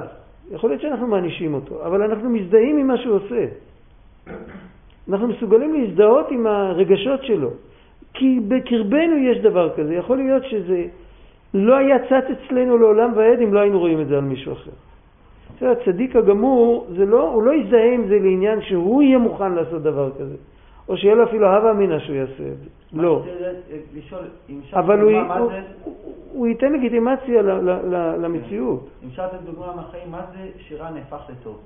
יכול 0.51 0.69
להיות 0.69 0.81
שאנחנו 0.81 1.07
מענישים 1.07 1.53
אותו, 1.53 1.85
אבל 1.85 2.01
אנחנו 2.01 2.29
מזדהים 2.29 2.77
עם 2.77 2.87
מה 2.87 2.97
שהוא 2.97 3.15
עושה. 3.15 3.45
אנחנו 5.09 5.27
מסוגלים 5.27 5.73
להזדהות 5.73 6.31
עם 6.31 6.47
הרגשות 6.47 7.23
שלו. 7.23 7.49
כי 8.13 8.39
בקרבנו 8.47 9.17
יש 9.17 9.37
דבר 9.37 9.69
כזה. 9.75 9.95
יכול 9.95 10.17
להיות 10.17 10.43
שזה 10.45 10.85
לא 11.53 11.75
היה 11.75 11.99
צץ 11.99 12.25
אצלנו 12.31 12.77
לעולם 12.77 13.11
ועד 13.15 13.41
אם 13.41 13.53
לא 13.53 13.59
היינו 13.59 13.79
רואים 13.79 14.01
את 14.01 14.07
זה 14.07 14.17
על 14.17 14.23
מישהו 14.23 14.53
אחר. 14.53 14.71
זה 15.59 15.71
הצדיק 15.71 16.15
הגמור, 16.15 16.87
זה 16.97 17.05
לא, 17.05 17.31
הוא 17.33 17.43
לא 17.43 17.53
יזדהה 17.53 17.93
עם 17.93 18.07
זה 18.07 18.19
לעניין 18.19 18.61
שהוא 18.61 19.01
יהיה 19.01 19.17
מוכן 19.17 19.51
לעשות 19.53 19.83
דבר 19.83 20.11
כזה. 20.19 20.35
או 20.89 20.97
שיהיה 20.97 21.15
לו 21.15 21.23
אפילו 21.23 21.47
הווה 21.47 21.71
אמינא 21.71 21.99
שהוא 21.99 22.15
יעשה 22.15 22.33
את 22.33 22.57
זה. 22.57 22.69
לא. 22.93 23.23
אבל 24.73 24.99
הוא, 24.99 25.11
הוא, 25.11 25.51
הוא, 25.83 25.93
הוא 26.31 26.47
ייתן 26.47 26.73
לגיטימציה 26.73 27.41
למציאות. 28.21 28.87
אם 29.03 29.07
אפשר 29.09 29.25
לתת 29.25 29.41
דוגמה 29.45 29.75
מהחיים, 29.75 30.11
מה 30.11 30.21
זה 30.31 30.49
שירה 30.57 30.91
נהפך 30.91 31.21
לטוב? 31.29 31.59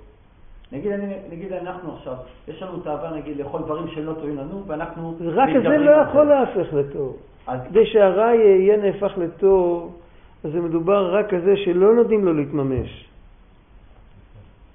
נגיד, 0.71 0.91
אני, 0.91 1.13
נגיד 1.31 1.53
אנחנו 1.53 1.93
עכשיו, 1.95 2.13
יש 2.47 2.63
לנו 2.63 2.79
תאווה 2.79 3.11
נגיד 3.11 3.37
לאכול 3.37 3.61
דברים 3.61 3.87
שלא 3.87 4.13
טועים 4.13 4.37
לנו, 4.37 4.63
ואנחנו... 4.67 5.13
רק 5.25 5.49
זה 5.63 5.77
לא 5.77 5.91
יכול 5.91 6.23
להפך 6.23 6.73
לטוב. 6.73 7.17
אז... 7.47 7.59
כדי 7.69 7.85
שהרע 7.85 8.35
יהיה 8.35 8.77
נהפך 8.77 9.11
לטוב, 9.17 9.99
אז 10.43 10.51
זה 10.51 10.61
מדובר 10.61 11.15
רק 11.15 11.33
על 11.33 11.41
זה 11.41 11.57
שלא 11.57 11.95
נותנים 11.95 12.25
לו 12.25 12.33
להתממש. 12.33 13.09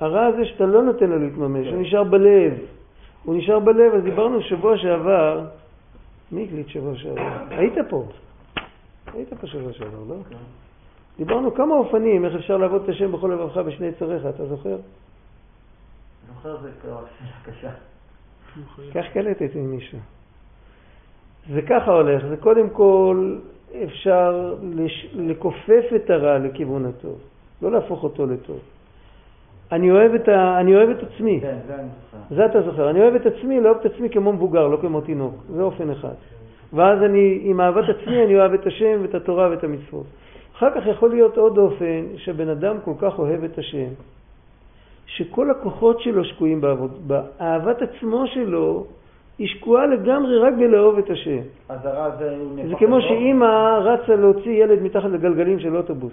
הרע 0.00 0.26
הזה 0.26 0.44
שאתה 0.44 0.66
לא 0.66 0.82
נותן 0.82 1.10
לו 1.10 1.18
להתממש, 1.18 1.66
הוא 1.66 1.82
נשאר 1.82 2.04
בלב. 2.04 2.52
הוא 3.24 3.36
נשאר 3.36 3.58
בלב, 3.58 3.94
אז 3.94 4.02
דיברנו 4.02 4.42
שבוע 4.42 4.78
שעבר, 4.78 5.46
מי 6.32 6.44
הקליט 6.44 6.68
שבוע 6.68 6.96
שעבר? 6.96 7.32
היית 7.50 7.74
פה. 7.88 8.08
היית 9.14 9.34
פה 9.34 9.46
שבוע 9.46 9.72
שעבר, 9.72 9.98
לא? 10.08 10.14
כן. 10.30 10.36
דיברנו 11.18 11.54
כמה 11.54 11.74
אופנים, 11.74 12.24
איך 12.24 12.34
אפשר 12.34 12.56
לעבוד 12.56 12.82
את 12.82 12.88
השם 12.88 13.12
בכל 13.12 13.28
לבבך 13.28 13.56
בשני 13.56 13.86
יצריך, 13.86 14.26
אתה 14.26 14.46
זוכר? 14.46 14.76
זוכר 16.34 16.56
זה 16.62 16.70
קשה. 17.44 17.70
כך 18.94 19.04
קלטת 19.12 19.54
עם 19.54 19.70
מישהו. 19.70 19.98
זה 21.54 21.62
ככה 21.62 21.92
הולך, 21.92 22.26
זה 22.26 22.36
קודם 22.36 22.70
כל 22.70 23.36
אפשר 23.84 24.54
לש... 24.74 25.14
לכופף 25.14 25.84
את 25.96 26.10
הרע 26.10 26.38
לכיוון 26.38 26.86
הטוב, 26.86 27.18
לא 27.62 27.72
להפוך 27.72 28.04
אותו 28.04 28.26
לטוב. 28.26 28.58
אני 29.72 29.90
אוהב 29.90 30.14
את, 30.14 30.28
ה... 30.28 30.60
אני 30.60 30.76
אוהב 30.76 30.90
את 30.90 31.02
עצמי. 31.02 31.40
כן, 31.40 31.56
זה 31.66 31.74
אני 31.74 31.88
זוכר. 32.12 32.34
זה 32.34 32.46
אתה 32.46 32.62
זוכר. 32.62 32.90
אני 32.90 33.00
אוהב 33.00 33.14
את 33.14 33.26
עצמי, 33.26 33.60
לא 33.60 33.68
אוהב 33.68 33.80
את 33.80 33.86
עצמי 33.86 34.10
כמו 34.10 34.32
מבוגר, 34.32 34.68
לא 34.68 34.76
כמו 34.76 35.00
תינוק. 35.00 35.34
זה 35.54 35.62
אופן 35.62 35.90
אחד. 35.90 36.14
ואז 36.72 37.02
אני, 37.02 37.40
עם 37.42 37.60
אהבת 37.60 37.84
עצמי, 37.88 38.24
אני 38.24 38.38
אוהב 38.38 38.52
את 38.52 38.66
השם 38.66 38.98
ואת 39.02 39.14
התורה 39.14 39.50
ואת 39.50 39.64
המצוות. 39.64 40.06
אחר 40.56 40.70
כך 40.70 40.86
יכול 40.86 41.10
להיות 41.10 41.36
עוד 41.36 41.58
אופן 41.58 42.04
שבן 42.16 42.48
אדם 42.48 42.76
כל 42.84 42.92
כך 42.98 43.18
אוהב 43.18 43.44
את 43.44 43.58
השם, 43.58 43.88
שכל 45.06 45.50
הכוחות 45.50 46.00
שלו 46.00 46.24
שקועים 46.24 46.60
בעבוד, 46.60 46.90
באהבת 47.06 47.82
עצמו 47.82 48.26
שלו 48.26 48.86
היא 49.40 49.48
שקועה 49.48 49.86
לגמרי 49.86 50.38
רק 50.38 50.54
בלאהוב 50.54 50.98
את 50.98 51.10
השם. 51.10 51.40
אז 51.68 51.86
הרע 51.86 52.16
זה... 52.16 52.38
זה 52.68 52.74
כמו 52.78 53.00
שאימא 53.00 53.78
רצה 53.78 54.16
להוציא 54.16 54.64
ילד 54.64 54.82
מתחת 54.82 55.10
לגלגלים 55.10 55.60
של 55.60 55.76
אוטובוס. 55.76 56.12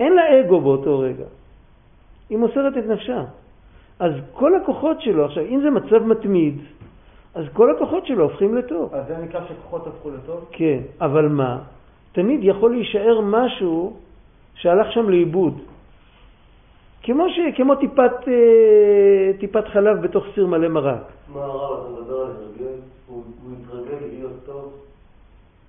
אין 0.00 0.12
לה 0.12 0.40
אגו 0.40 0.60
באותו 0.60 0.98
רגע. 0.98 1.24
היא 2.30 2.38
מוסרת 2.38 2.78
את 2.78 2.86
נפשה. 2.86 3.24
אז 3.98 4.12
כל 4.32 4.54
הכוחות 4.54 5.00
שלו, 5.00 5.24
עכשיו, 5.24 5.44
אם 5.44 5.60
זה 5.60 5.70
מצב 5.70 6.06
מתמיד, 6.06 6.58
אז 7.34 7.44
כל 7.52 7.76
הכוחות 7.76 8.06
שלו 8.06 8.24
הופכים 8.24 8.56
לטוב. 8.56 8.94
אז 8.94 9.06
זה 9.08 9.16
נקרא 9.18 9.40
שכוחות 9.48 9.86
הפכו 9.86 10.10
לטוב? 10.10 10.48
כן, 10.52 10.80
אבל 11.00 11.28
מה? 11.28 11.58
תמיד 12.12 12.40
יכול 12.42 12.70
להישאר 12.70 13.20
משהו 13.20 13.96
שהלך 14.54 14.92
שם 14.92 15.08
לאיבוד. 15.08 15.60
כמו, 17.02 17.26
ש... 17.28 17.56
כמו 17.56 17.74
טיפת, 17.74 18.28
אה, 18.28 19.30
טיפת 19.40 19.68
חלב 19.68 20.02
בתוך 20.02 20.24
סיר 20.34 20.46
מלא 20.46 20.68
מרק. 20.68 21.02
מה 21.34 21.44
הרב, 21.44 21.80
אתה 21.80 22.00
מדבר 22.00 22.20
על 22.20 22.26
הרגל? 22.26 22.74
הוא 23.06 23.22
מתרגל 23.50 24.06
להיות 24.12 24.32
טוב? 24.46 24.72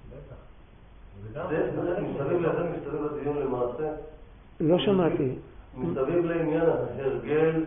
בטח. 0.09 1.49
זה 1.49 2.01
מסביב 2.01 2.41
לזה 2.41 2.63
מסתובב 2.77 3.13
הדיון 3.13 3.37
למעשה? 3.37 3.91
לא 4.59 4.79
שמעתי. 4.79 5.29
מסביב 5.77 6.25
לעניין 6.25 6.61
ההרגל 6.61 7.63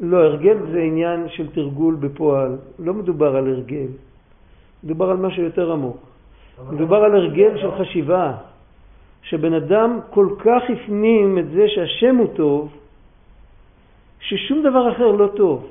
לא, 0.00 0.16
הרגל 0.16 0.56
זה 0.72 0.80
עניין 0.80 1.28
של 1.28 1.52
תרגול 1.52 1.94
בפועל, 1.94 2.56
לא 2.78 2.94
מדובר 2.94 3.36
על 3.36 3.48
הרגל, 3.48 3.86
מדובר 4.84 5.10
על 5.10 5.16
משהו 5.16 5.42
יותר 5.42 5.72
עמוק. 5.72 5.96
מדובר 6.72 6.96
על 6.96 7.14
הרגל 7.14 7.58
של 7.60 7.70
חשיבה, 7.78 8.32
שבן 9.22 9.52
אדם 9.54 10.00
כל 10.10 10.28
כך 10.38 10.62
הפנים 10.68 11.38
את 11.38 11.50
זה 11.50 11.68
שהשם 11.68 12.16
הוא 12.16 12.26
טוב, 12.36 12.72
ששום 14.20 14.62
דבר 14.62 14.92
אחר 14.92 15.06
לא 15.06 15.26
טוב. 15.26 15.66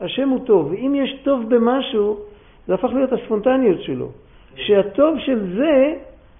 השם 0.00 0.28
הוא 0.28 0.46
טוב, 0.46 0.66
ואם 0.70 0.94
יש 0.94 1.20
טוב 1.24 1.54
במשהו, 1.54 2.20
זה 2.66 2.74
הפך 2.74 2.90
להיות 2.92 3.12
הספונטניות 3.12 3.82
שלו. 3.82 4.08
שהטוב 4.56 5.18
של 5.18 5.56
זה, 5.56 5.94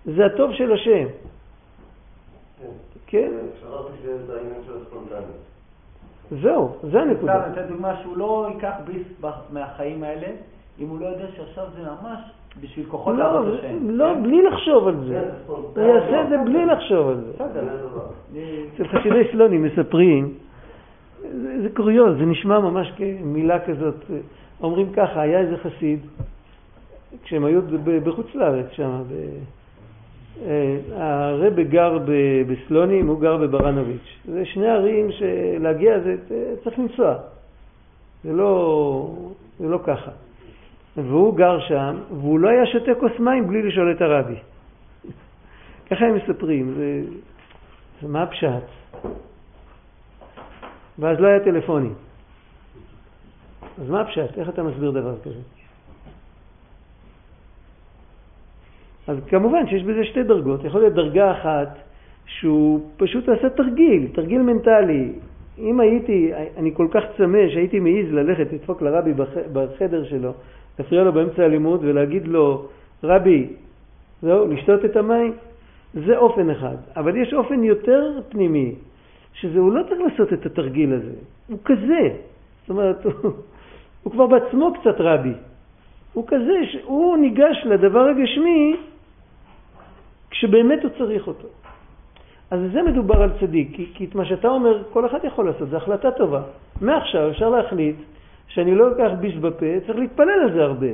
זה 0.04 0.26
הטוב 0.26 0.52
של 0.52 0.72
השם. 0.72 1.06
כן? 3.06 3.30
הספונטניות. 4.82 5.42
זהו, 6.30 6.76
זה 6.82 7.00
הנקודה. 7.00 7.44
אני 7.44 7.52
אתן 7.52 7.68
דוגמה 7.68 7.96
שהוא 8.02 8.16
לא 8.16 8.48
ייקח 8.54 8.72
ביס 8.84 9.32
מהחיים 9.52 10.02
האלה, 10.02 10.28
אם 10.80 10.88
הוא 10.88 11.00
לא 11.00 11.06
יודע 11.06 11.26
שעכשיו 11.36 11.64
זה 11.76 11.82
ממש 11.82 12.18
בשביל 12.60 12.86
כוחות 12.86 13.16
לא, 13.16 13.24
לעבוד 13.24 13.54
השם. 13.54 13.90
לא, 13.90 14.14
כן? 14.14 14.22
בלי 14.22 14.42
לחשוב 14.42 14.88
על 14.88 14.96
זה. 15.08 15.30
הוא 15.46 15.82
יעשה 15.82 16.22
את 16.22 16.28
זה 16.28 16.36
בלי 16.44 16.66
לחשוב 16.66 17.08
על 17.08 17.20
זה. 17.20 17.44
אצל 18.74 18.88
חסידי 18.88 19.28
סלוני 19.32 19.58
מספרים, 19.58 20.34
זה 21.62 21.68
קוריוז, 21.74 22.16
זה 22.18 22.24
נשמע 22.24 22.58
ממש 22.58 22.92
כמילה 22.96 23.58
כזאת. 23.66 23.94
אומרים 24.62 24.92
ככה, 24.92 25.20
היה 25.20 25.40
איזה 25.40 25.56
חסיד, 25.56 26.00
כשהם 27.24 27.44
היו 27.44 27.60
בחוץ 28.04 28.26
לארץ 28.34 28.66
שם, 28.72 29.02
אה, 30.46 30.76
הרבה 31.40 31.62
גר 31.62 31.98
בסלונים, 32.48 33.06
הוא 33.06 33.20
גר 33.20 33.36
בברנוביץ'. 33.36 34.18
זה 34.24 34.44
שני 34.44 34.68
ערים 34.68 35.08
שלהגיע 35.12 36.00
זה 36.00 36.16
צריך 36.64 36.78
לנסוע. 36.78 37.14
זה 38.24 38.32
לא, 38.32 39.14
זה 39.58 39.68
לא 39.68 39.78
ככה. 39.84 40.10
והוא 40.96 41.36
גר 41.36 41.60
שם, 41.60 41.96
והוא 42.10 42.38
לא 42.38 42.48
היה 42.48 42.66
שותה 42.66 42.94
כוס 43.00 43.12
מים 43.18 43.48
בלי 43.48 43.62
לשאול 43.62 43.92
את 43.92 44.02
הרבי. 44.02 44.34
ככה 45.90 46.04
הם 46.04 46.16
מספרים, 46.16 46.74
זה, 46.76 47.02
זה 48.02 48.08
מה 48.08 48.22
הפשט? 48.22 48.64
ואז 50.98 51.20
לא 51.20 51.26
היה 51.26 51.40
טלפונים. 51.40 51.94
אז 53.82 53.90
מה 53.90 54.00
הפשט? 54.00 54.38
איך 54.38 54.48
אתה 54.48 54.62
מסביר 54.62 54.90
דבר 54.90 55.14
כזה? 55.24 55.40
אז 59.06 59.16
כמובן 59.28 59.66
שיש 59.66 59.82
בזה 59.82 60.04
שתי 60.04 60.22
דרגות. 60.22 60.64
יכול 60.64 60.80
להיות 60.80 60.94
דרגה 60.94 61.32
אחת 61.32 61.78
שהוא 62.26 62.80
פשוט 62.96 63.28
עשה 63.28 63.50
תרגיל, 63.50 64.08
תרגיל 64.14 64.42
מנטלי. 64.42 65.12
אם 65.58 65.80
הייתי, 65.80 66.32
אני 66.56 66.70
כל 66.74 66.86
כך 66.90 67.02
צמא 67.16 67.48
שהייתי 67.48 67.80
מעז 67.80 68.12
ללכת 68.12 68.52
לדפוק 68.52 68.82
לרבי 68.82 69.12
בחדר 69.52 70.04
שלו, 70.04 70.32
להפריע 70.78 71.02
לו 71.02 71.12
באמצע 71.12 71.44
הלימוד 71.44 71.80
ולהגיד 71.84 72.28
לו, 72.28 72.66
רבי, 73.04 73.46
זהו, 74.22 74.46
לשתות 74.46 74.84
את 74.84 74.96
המים, 74.96 75.32
זה 75.94 76.16
אופן 76.16 76.50
אחד. 76.50 76.76
אבל 76.96 77.16
יש 77.16 77.34
אופן 77.34 77.64
יותר 77.64 78.18
פנימי, 78.28 78.74
שזה 79.32 79.58
הוא 79.58 79.72
לא 79.72 79.82
צריך 79.88 80.00
לעשות 80.00 80.32
את 80.32 80.46
התרגיל 80.46 80.92
הזה, 80.92 81.12
הוא 81.48 81.58
כזה. 81.64 82.08
זאת 82.60 82.70
אומרת, 82.70 83.04
הוא, 83.06 83.32
הוא 84.02 84.12
כבר 84.12 84.26
בעצמו 84.26 84.72
קצת 84.74 84.96
רבי. 84.98 85.34
הוא 86.12 86.24
כזה 86.26 86.58
שהוא 86.70 87.16
ניגש 87.16 87.56
לדבר 87.64 88.08
הגשמי 88.08 88.76
כשבאמת 90.30 90.82
הוא 90.82 90.90
צריך 90.98 91.26
אותו. 91.26 91.48
אז 92.50 92.60
זה 92.72 92.82
מדובר 92.82 93.22
על 93.22 93.30
צדיק, 93.40 93.68
כי, 93.72 93.86
כי 93.94 94.04
את 94.04 94.14
מה 94.14 94.24
שאתה 94.24 94.48
אומר, 94.48 94.82
כל 94.92 95.06
אחד 95.06 95.18
יכול 95.24 95.46
לעשות, 95.46 95.68
זו 95.68 95.76
החלטה 95.76 96.10
טובה. 96.10 96.42
מעכשיו 96.80 97.30
אפשר 97.30 97.48
להחליט 97.48 97.96
שאני 98.48 98.74
לא 98.74 98.92
אקח 98.92 99.10
ביס 99.20 99.34
בפה, 99.40 99.66
צריך 99.86 99.98
להתפלל 99.98 100.40
על 100.42 100.52
זה 100.52 100.62
הרבה. 100.62 100.86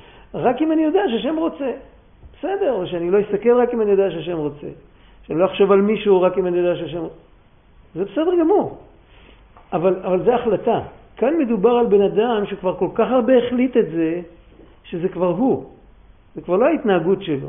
רק 0.46 0.62
אם 0.62 0.72
אני 0.72 0.82
יודע 0.82 1.00
שהשם 1.08 1.36
רוצה. 1.36 1.70
בסדר, 2.38 2.72
או 2.72 2.86
שאני 2.86 3.10
לא 3.10 3.18
אסתכל 3.20 3.60
רק 3.60 3.74
אם 3.74 3.80
אני 3.80 3.90
יודע 3.90 4.10
שהשם 4.10 4.36
רוצה. 4.36 4.66
שאני 5.22 5.38
לא 5.38 5.44
אחשוב 5.44 5.72
על 5.72 5.80
מישהו 5.80 6.22
רק 6.22 6.38
אם 6.38 6.46
אני 6.46 6.58
יודע 6.58 6.76
שהשם... 6.76 6.98
רוצה. 6.98 7.25
זה 7.96 8.04
בסדר 8.04 8.32
גמור. 8.40 8.78
אבל, 9.72 9.96
אבל 10.04 10.24
זה 10.24 10.34
החלטה. 10.34 10.80
כאן 11.16 11.38
מדובר 11.38 11.70
על 11.70 11.86
בן 11.86 12.02
אדם 12.02 12.46
שכבר 12.46 12.76
כל 12.76 12.88
כך 12.94 13.10
הרבה 13.10 13.32
החליט 13.38 13.76
את 13.76 13.90
זה, 13.90 14.20
שזה 14.84 15.08
כבר 15.08 15.28
הוא. 15.28 15.64
זה 16.34 16.40
כבר 16.42 16.56
לא 16.56 16.66
ההתנהגות 16.66 17.22
שלו. 17.22 17.48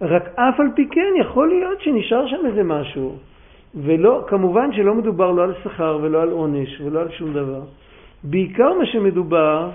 רק 0.00 0.24
אף 0.34 0.60
על 0.60 0.68
פי 0.74 0.88
כן 0.88 1.12
יכול 1.20 1.48
להיות 1.48 1.80
שנשאר 1.80 2.26
שם 2.26 2.46
איזה 2.46 2.62
משהו, 2.62 3.16
ולא, 3.74 4.24
כמובן 4.26 4.72
שלא 4.72 4.94
מדובר 4.94 5.30
לא 5.30 5.42
על 5.42 5.54
שכר 5.64 5.98
ולא 6.02 6.22
על 6.22 6.30
עונש 6.30 6.80
ולא 6.80 7.00
על 7.00 7.10
שום 7.10 7.32
דבר. 7.32 7.62
בעיקר 8.24 8.72
מה 8.78 8.86
שמדובר, 8.86 9.70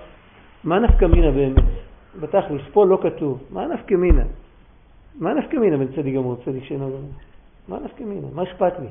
מה 0.63 0.79
נפקא 0.79 1.05
מינה 1.05 1.31
באמת? 1.31 1.63
בתכלס, 2.19 2.61
פה 2.73 2.85
לא 2.85 2.99
כתוב. 3.01 3.43
מה 3.51 3.67
נפקא 3.67 3.95
מינה? 3.95 4.23
מה 5.19 5.33
נפקא 5.33 5.57
מינה 5.57 5.77
בין 5.77 5.87
צדיק 5.87 6.15
גמור 6.15 6.37
לצדיק 6.41 6.63
שאינו 6.63 6.87
גמור? 6.87 7.11
מה 7.67 7.77
נפקא 7.85 8.03
מינה? 8.03 8.27
מה 8.33 8.43
אכפת 8.43 8.79
לי? 8.79 8.87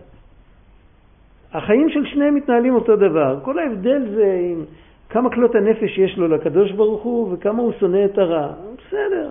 החיים 1.53 1.91
של 1.91 2.07
שניהם 2.07 2.35
מתנהלים 2.35 2.75
אותו 2.75 2.97
דבר. 2.97 3.41
כל 3.43 3.59
ההבדל 3.59 4.03
זה 4.15 4.41
עם 4.51 4.65
כמה 5.09 5.31
כלות 5.31 5.55
הנפש 5.55 5.99
יש 5.99 6.19
לו 6.19 6.29
לקדוש 6.29 6.73
ברוך 6.73 7.03
הוא 7.03 7.29
וכמה 7.33 7.63
הוא 7.63 7.73
שונא 7.81 8.05
את 8.05 8.19
הרע. 8.19 8.53
בסדר. 8.77 9.31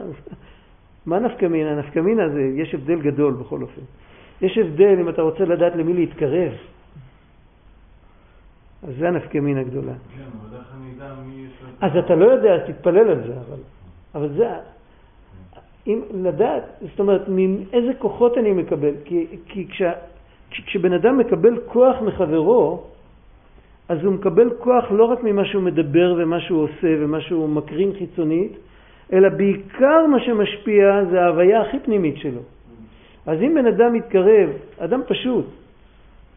מה 1.05 1.19
נפקא 1.19 1.45
מינה? 1.45 1.75
נפקא 1.75 1.99
מינה 1.99 2.29
זה, 2.29 2.41
יש 2.55 2.73
הבדל 2.73 3.01
גדול 3.01 3.33
בכל 3.33 3.61
אופן. 3.61 3.81
יש 4.41 4.57
הבדל 4.57 4.97
אם 4.99 5.09
אתה 5.09 5.21
רוצה 5.21 5.45
לדעת 5.45 5.75
למי 5.75 5.93
להתקרב. 5.93 6.51
אז 8.83 8.93
זה 8.99 9.07
הנפקא 9.07 9.37
מינה 9.37 9.63
גדולה. 9.63 9.93
כן, 9.93 10.23
אבל 10.23 10.57
איך 10.57 10.67
אני 10.75 10.91
אדע 10.97 11.13
מי 11.25 11.45
יש 11.45 11.61
לו... 11.63 11.87
אז 11.87 12.05
אתה 12.05 12.15
לא 12.15 12.25
יודע, 12.25 12.55
אז 12.55 12.61
תתפלל 12.67 13.09
על 13.09 13.27
זה, 13.27 13.33
אבל, 13.33 13.59
אבל 14.15 14.29
זה, 14.37 14.47
אם 15.87 16.01
לדעת, 16.13 16.63
זאת 16.81 16.99
אומרת, 16.99 17.21
מאיזה 17.27 17.91
כוחות 17.99 18.37
אני 18.37 18.51
מקבל, 18.53 18.93
כי, 19.05 19.27
כי 19.45 19.67
כשה, 19.67 19.91
כשבן 20.51 20.93
אדם 20.93 21.17
מקבל 21.17 21.59
כוח 21.65 22.01
מחברו, 22.01 22.83
אז 23.89 24.03
הוא 24.03 24.13
מקבל 24.13 24.49
כוח 24.59 24.91
לא 24.91 25.03
רק 25.03 25.23
ממה 25.23 25.45
שהוא 25.45 25.63
מדבר 25.63 26.15
ומה 26.17 26.39
שהוא 26.39 26.63
עושה 26.63 26.95
ומה 26.99 27.21
שהוא 27.21 27.49
מקרין 27.49 27.93
חיצונית, 27.97 28.51
אלא 29.13 29.29
בעיקר 29.29 30.05
מה 30.07 30.19
שמשפיע 30.19 31.05
זה 31.11 31.21
ההוויה 31.21 31.61
הכי 31.61 31.79
פנימית 31.79 32.17
שלו. 32.17 32.41
אז 33.25 33.41
אם 33.41 33.53
בן 33.55 33.65
אדם 33.65 33.93
מתקרב, 33.93 34.49
אדם 34.77 35.01
פשוט, 35.07 35.45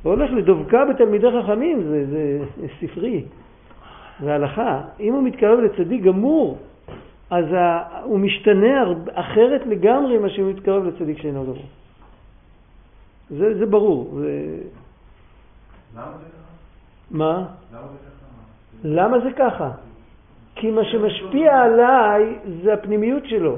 והולך 0.02 0.30
לדבקה 0.32 0.84
בתלמידי 0.84 1.26
חכמים, 1.42 1.82
זה, 1.82 2.06
זה, 2.06 2.38
זה 2.60 2.66
ספרי, 2.80 3.24
זה 4.20 4.34
הלכה. 4.34 4.80
אם 5.00 5.12
הוא 5.12 5.22
מתקרב 5.22 5.58
לצדיק 5.58 6.02
גמור, 6.02 6.58
אז 7.30 7.44
ה, 7.52 7.82
הוא 8.04 8.18
משתנה 8.18 8.84
אחרת 9.12 9.66
לגמרי 9.66 10.18
ממה 10.18 10.28
שהוא 10.28 10.50
מתקרב 10.50 10.84
לצדיק 10.84 11.22
שאינו 11.22 11.42
גמור. 11.42 11.79
זה, 13.30 13.58
זה 13.58 13.66
ברור. 13.66 14.18
זה... 14.20 14.58
למה 15.96 16.12
זה 16.18 16.26
ככה? 16.26 16.50
מה? 17.10 17.46
למה 18.84 19.20
זה 19.20 19.30
ככה? 19.32 19.70
כי 20.54 20.70
מה 20.70 20.84
שמשפיע 20.84 21.62
עליי 21.62 22.38
זה 22.62 22.74
הפנימיות 22.74 23.22
שלו, 23.26 23.56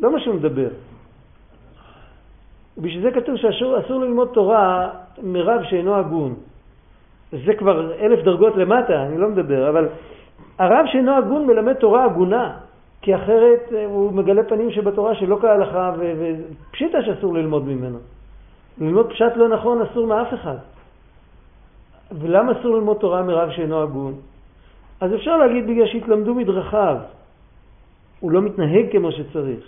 לא 0.00 0.12
מה 0.12 0.20
שהוא 0.20 0.34
מדבר. 0.34 0.68
בשביל 2.78 3.02
זה 3.02 3.10
כתוב 3.20 3.36
שאסור 3.36 4.00
ללמוד 4.00 4.28
תורה 4.34 4.90
מרב 5.22 5.62
שאינו 5.62 5.94
הגון. 5.96 6.34
זה 7.32 7.54
כבר 7.58 7.94
אלף 8.00 8.24
דרגות 8.24 8.56
למטה, 8.56 9.02
אני 9.02 9.18
לא 9.18 9.28
מדבר, 9.28 9.68
אבל 9.68 9.88
הרב 10.58 10.86
שאינו 10.92 11.16
הגון 11.16 11.46
מלמד 11.46 11.74
תורה 11.74 12.04
הגונה, 12.04 12.58
כי 13.02 13.14
אחרת 13.14 13.72
אה, 13.72 13.84
הוא 13.84 14.12
מגלה 14.12 14.42
פנים 14.42 14.70
שבתורה 14.70 15.14
שלא 15.14 15.38
כהלכה, 15.40 15.92
ופשיטה 15.98 17.02
שאסור 17.02 17.34
ללמוד 17.34 17.64
ממנו. 17.64 17.98
ללמוד 18.80 19.10
פשט 19.10 19.36
לא 19.36 19.48
נכון 19.48 19.82
אסור 19.82 20.06
מאף 20.06 20.34
אחד. 20.34 20.56
ולמה 22.20 22.52
אסור 22.60 22.74
ללמוד 22.74 22.96
תורה 22.96 23.22
מרב 23.22 23.50
שאינו 23.50 23.82
הגון? 23.82 24.14
אז 25.00 25.14
אפשר 25.14 25.36
להגיד 25.36 25.66
בגלל 25.66 25.86
שהתלמדו 25.86 26.34
מדרכיו. 26.34 26.96
הוא 28.20 28.30
לא 28.30 28.42
מתנהג 28.42 28.92
כמו 28.92 29.12
שצריך. 29.12 29.64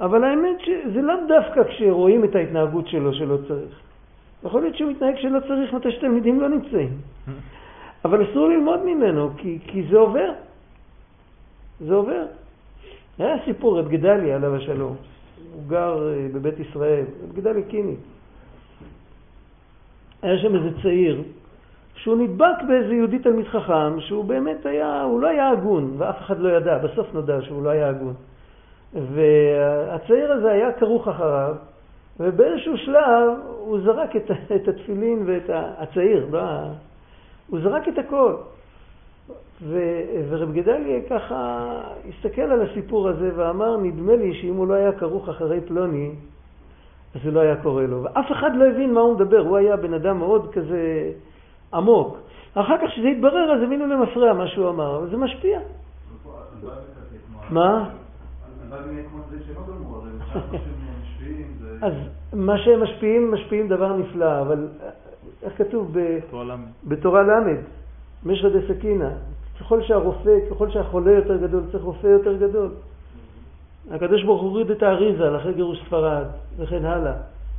אבל 0.00 0.24
האמת 0.24 0.60
שזה 0.60 1.02
לאו 1.02 1.14
דווקא 1.28 1.64
כשרואים 1.64 2.24
את 2.24 2.34
ההתנהגות 2.34 2.88
שלו 2.88 3.14
שלא 3.14 3.36
צריך. 3.48 3.80
יכול 4.44 4.62
להיות 4.62 4.76
שהוא 4.76 4.90
מתנהג 4.90 5.16
שלא 5.16 5.38
צריך 5.48 5.74
מתי 5.74 5.92
שתלמידים 5.92 6.40
לא 6.40 6.48
נמצאים. 6.48 6.90
אבל 8.04 8.30
אסור 8.30 8.48
ללמוד 8.48 8.84
ממנו, 8.84 9.30
כי, 9.36 9.58
כי 9.66 9.82
זה 9.90 9.96
עובר. 9.96 10.32
זה 11.80 11.94
עובר. 11.94 12.24
היה 13.18 13.36
סיפור, 13.44 13.78
רב 13.78 13.88
גדליה 13.88 14.36
עליו 14.36 14.54
השלום. 14.54 14.96
הוא 15.54 15.62
גר 15.68 16.08
אה, 16.08 16.28
בבית 16.34 16.60
ישראל, 16.60 17.04
רב 17.24 17.36
גדליה 17.36 17.64
קיני. 17.64 17.96
היה 20.22 20.38
שם 20.38 20.54
איזה 20.54 20.70
צעיר 20.82 21.22
שהוא 21.94 22.16
נדבק 22.16 22.62
באיזה 22.68 22.94
יהודי 22.94 23.18
תלמיד 23.18 23.46
חכם, 23.46 24.00
שהוא 24.00 24.24
באמת 24.24 24.66
היה, 24.66 25.02
הוא 25.02 25.20
לא 25.20 25.26
היה 25.26 25.50
הגון, 25.50 25.94
ואף 25.98 26.18
אחד 26.18 26.38
לא 26.38 26.48
ידע, 26.48 26.78
בסוף 26.78 27.14
נודע 27.14 27.42
שהוא 27.42 27.62
לא 27.62 27.70
היה 27.70 27.88
הגון. 27.88 28.14
והצעיר 28.94 30.32
הזה 30.32 30.50
היה 30.50 30.72
כרוך 30.72 31.08
אחריו, 31.08 31.54
ובאיזשהו 32.20 32.76
שלב 32.76 33.38
הוא 33.58 33.80
זרק 33.80 34.16
את, 34.16 34.30
את 34.56 34.68
התפילין 34.68 35.22
ואת 35.26 35.50
הצעיר, 35.52 36.26
לא, 36.30 36.40
הוא 37.48 37.60
זרק 37.60 37.88
את 37.88 37.98
הכל. 37.98 38.34
ו, 39.62 40.00
ורב 40.28 40.52
גדליה 40.52 41.00
ככה 41.10 41.70
הסתכל 42.08 42.42
על 42.42 42.62
הסיפור 42.62 43.08
הזה 43.08 43.30
ואמר, 43.36 43.76
נדמה 43.76 44.16
לי 44.16 44.34
שאם 44.34 44.54
הוא 44.54 44.68
לא 44.68 44.74
היה 44.74 44.92
כרוך 44.92 45.28
אחרי 45.28 45.60
פלוני, 45.60 46.10
זה 47.24 47.30
לא 47.30 47.40
היה 47.40 47.56
קורה 47.62 47.86
לו. 47.86 48.02
ואף 48.02 48.32
אחד 48.32 48.50
לא 48.54 48.64
הבין 48.64 48.94
מה 48.94 49.00
הוא 49.00 49.14
מדבר, 49.14 49.38
הוא 49.38 49.56
היה 49.56 49.76
בן 49.76 49.94
אדם 49.94 50.18
מאוד 50.18 50.52
כזה 50.52 51.10
עמוק. 51.74 52.18
אחר 52.54 52.76
כך 52.78 52.90
כשזה 52.92 53.08
התברר, 53.08 53.52
אז 53.52 53.62
הבינו 53.62 53.86
למפרע 53.86 54.32
מה 54.32 54.46
שהוא 54.46 54.70
אמר, 54.70 54.96
אבל 54.96 55.10
זה 55.10 55.16
משפיע. 55.16 55.60
מה? 57.50 57.90
אז 61.82 61.92
מה 62.32 62.58
שהם 62.58 62.82
משפיעים, 62.82 63.32
משפיעים 63.32 63.68
דבר 63.68 63.96
נפלא, 63.96 64.40
אבל 64.40 64.68
איך 65.42 65.58
כתוב 65.58 65.96
בתורה 66.84 67.22
ל', 67.22 67.56
משרא 68.26 68.48
דסכינא, 68.48 69.08
ככל 69.60 69.82
שהרופא, 69.82 70.38
ככל 70.50 70.70
שהחולה 70.70 71.12
יותר 71.12 71.36
גדול, 71.36 71.62
צריך 71.72 71.84
רופא 71.84 72.06
יותר 72.06 72.36
גדול. 72.36 72.70
הקדוש 73.90 74.22
ברוך 74.22 74.42
הוא 74.42 74.50
הוריד 74.50 74.70
את 74.70 74.82
האריזה 74.82 75.36
אחרי 75.36 75.52
גירוש 75.54 75.78
ספרד, 75.86 76.24
וכן 76.56 76.84
הלאה. 76.84 77.14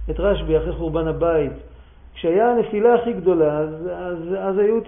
את 0.10 0.20
רשב"י 0.20 0.58
אחרי 0.58 0.74
חורבן 0.74 1.08
הבית. 1.08 1.52
כשהיה 2.14 2.52
הנפילה 2.52 2.96
הכי 2.96 3.14
גדולה, 3.14 3.58
אז, 3.58 3.70
אז, 3.96 4.18
אז 4.40 4.58
היו, 4.58 4.80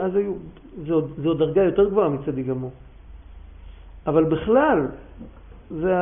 אז 0.00 0.16
היו 0.16 0.32
זו, 0.86 1.02
זו 1.22 1.34
דרגה 1.34 1.62
יותר 1.62 1.88
גבוהה 1.88 2.08
מצדיק 2.08 2.46
גמור. 2.46 2.70
אבל 4.06 4.24
בכלל, 4.24 4.86
זה 5.70 5.94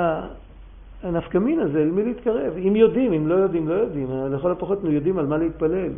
הנפקמין 1.03 1.61
הזה, 1.61 1.85
למי 1.85 2.05
להתקרב. 2.05 2.53
אם 2.57 2.77
יודעים, 2.77 3.13
אם 3.13 3.29
לא 3.29 3.35
יודעים, 3.35 3.69
לא 3.69 3.75
יודעים. 3.75 4.09
לכל 4.31 4.53
הפחות 4.53 4.79
אנחנו 4.79 4.93
יודעים 4.93 5.19
על 5.19 5.27
מה 5.27 5.37
להתפלל. 5.37 5.93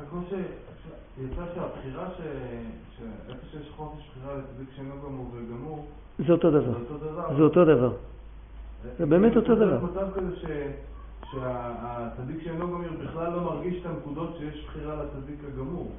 רק 0.00 0.06
כמו 0.10 0.20
שיצא 1.16 1.42
שהבחירה 1.54 2.08
ש... 2.16 2.20
שאיפה 2.96 3.46
שיש 3.50 3.70
חופש 3.76 4.10
בחירה 4.10 4.34
לצדיק 4.38 4.68
שאינו 4.76 4.94
גמור 5.06 5.26
וגמור, 5.34 5.86
זה 6.26 6.32
אותו 6.32 6.50
דבר. 6.50 6.72
זה 7.36 7.42
אותו 7.42 7.64
דבר. 7.64 7.92
זה 8.98 9.06
באמת 9.06 9.36
אותו 9.36 9.54
דבר. 9.54 9.76
יש 9.76 9.82
מצב 9.82 10.12
כזה 10.14 10.36
ש... 10.36 10.44
שהצדיק 11.32 12.42
שאינו 12.44 12.66
גמור 12.66 12.80
בכלל 13.04 13.32
לא 13.32 13.40
מרגיש 13.40 13.80
את 13.80 13.86
הנקודות 13.86 14.36
שיש 14.38 14.64
בחירה 14.66 14.94
לצדיק 14.94 15.38
הגמור. 15.52 15.90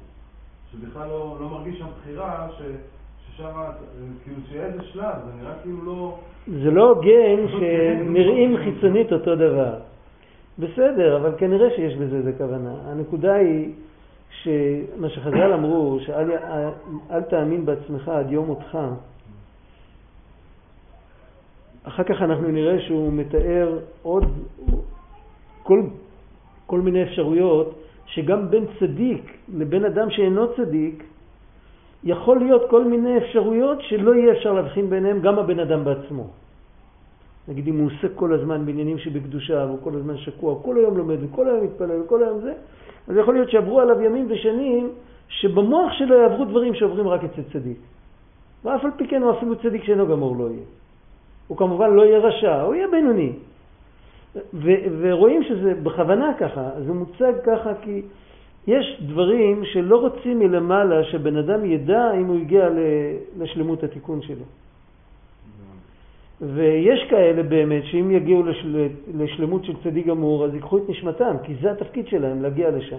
שבכלל 0.72 1.08
לא, 1.08 1.36
לא 1.40 1.48
מרגיש 1.48 1.78
שם 1.78 1.86
בחירה, 2.00 2.48
ש, 2.58 2.62
ששם, 3.26 3.52
כאילו 4.24 4.40
שיהיה 4.48 4.66
איזה 4.66 4.82
שלב, 4.82 5.14
זה 5.26 5.42
נראה 5.42 5.52
כאילו 5.62 5.84
לא... 5.84 6.18
זה 6.62 6.70
לא 6.70 6.90
הוגן 6.90 7.48
שנראים 7.48 8.56
חיצונית 8.56 9.12
אותו 9.12 9.36
דבר. 9.36 9.74
בסדר, 10.58 11.16
אבל 11.16 11.32
כנראה 11.38 11.70
שיש 11.76 11.96
בזה 11.96 12.16
איזה 12.16 12.32
כוונה. 12.38 12.74
הנקודה 12.84 13.34
היא 13.34 13.72
שמה 14.42 15.08
שחז"ל 15.08 15.52
אמרו, 15.52 15.98
שאל 16.00 16.30
אל 17.10 17.22
תאמין 17.22 17.66
בעצמך 17.66 18.08
עד 18.08 18.30
יום 18.30 18.46
מותך, 18.46 18.78
אחר 21.84 22.02
כך 22.02 22.22
אנחנו 22.22 22.48
נראה 22.48 22.80
שהוא 22.80 23.12
מתאר 23.12 23.78
עוד 24.02 24.24
כל, 25.62 25.82
כל 26.66 26.80
מיני 26.80 27.02
אפשרויות 27.02 27.74
שגם 28.06 28.50
בין 28.50 28.64
צדיק 28.78 29.22
לבין 29.54 29.84
אדם 29.84 30.10
שאינו 30.10 30.54
צדיק 30.56 31.04
יכול 32.04 32.38
להיות 32.38 32.62
כל 32.70 32.84
מיני 32.84 33.18
אפשרויות 33.18 33.78
שלא 33.82 34.14
יהיה 34.14 34.32
אפשר 34.32 34.52
להבחין 34.52 34.90
ביניהם 34.90 35.20
גם 35.20 35.38
הבן 35.38 35.58
אדם 35.58 35.84
בעצמו. 35.84 36.26
נגיד 37.48 37.68
אם 37.68 37.78
הוא 37.78 37.86
עוסק 37.86 38.14
כל 38.14 38.34
הזמן 38.34 38.66
בעניינים 38.66 38.98
שבקדושה 38.98 39.64
והוא 39.66 39.78
כל 39.82 39.94
הזמן 39.94 40.16
שקוע, 40.16 40.62
כל 40.62 40.76
היום 40.76 40.96
לומד 40.96 41.16
וכל 41.20 41.48
היום 41.48 41.64
מתפלל 41.64 42.00
וכל 42.00 42.22
היום 42.22 42.40
זה, 42.40 42.52
אז 43.08 43.16
יכול 43.16 43.34
להיות 43.34 43.50
שעברו 43.50 43.80
עליו 43.80 44.02
ימים 44.02 44.26
ושנים 44.28 44.90
שבמוח 45.28 45.92
שלו 45.92 46.14
יעברו 46.14 46.44
דברים 46.44 46.74
שעוברים 46.74 47.08
רק 47.08 47.24
אצל 47.24 47.42
צדיק. 47.52 47.78
ואף 48.64 48.84
על 48.84 48.90
פי 48.96 49.08
כן 49.08 49.22
הוא 49.22 49.30
אפילו 49.30 49.56
צדיק 49.56 49.84
שאינו 49.84 50.06
גמור 50.06 50.36
לא 50.36 50.44
יהיה. 50.44 50.64
הוא 51.48 51.56
כמובן 51.58 51.90
לא 51.94 52.02
יהיה 52.02 52.18
רשע, 52.18 52.62
הוא 52.62 52.74
יהיה 52.74 52.88
בינוני. 52.88 53.32
ורואים 55.00 55.42
שזה 55.42 55.74
בכוונה 55.82 56.34
ככה, 56.38 56.70
זה 56.86 56.92
מוצג 56.92 57.32
ככה 57.46 57.70
כי 57.82 58.02
יש 58.66 59.02
דברים 59.06 59.64
שלא 59.64 59.96
רוצים 59.96 60.38
מלמעלה 60.38 61.04
שבן 61.04 61.36
אדם 61.36 61.64
ידע 61.64 62.12
אם 62.12 62.26
הוא 62.26 62.36
הגיע 62.36 62.68
לשלמות 63.38 63.82
התיקון 63.82 64.22
שלו. 64.22 64.44
ויש 66.40 67.06
כאלה 67.10 67.42
באמת 67.42 67.84
שאם 67.84 68.10
יגיעו 68.10 68.42
לשל... 68.42 68.88
לשלמות 69.14 69.64
של 69.64 69.72
צדיק 69.84 70.06
גמור 70.06 70.44
אז 70.44 70.54
ייקחו 70.54 70.78
את 70.78 70.82
נשמתם, 70.88 71.36
כי 71.42 71.54
זה 71.62 71.70
התפקיד 71.70 72.06
שלהם 72.06 72.42
להגיע 72.42 72.70
לשם. 72.70 72.98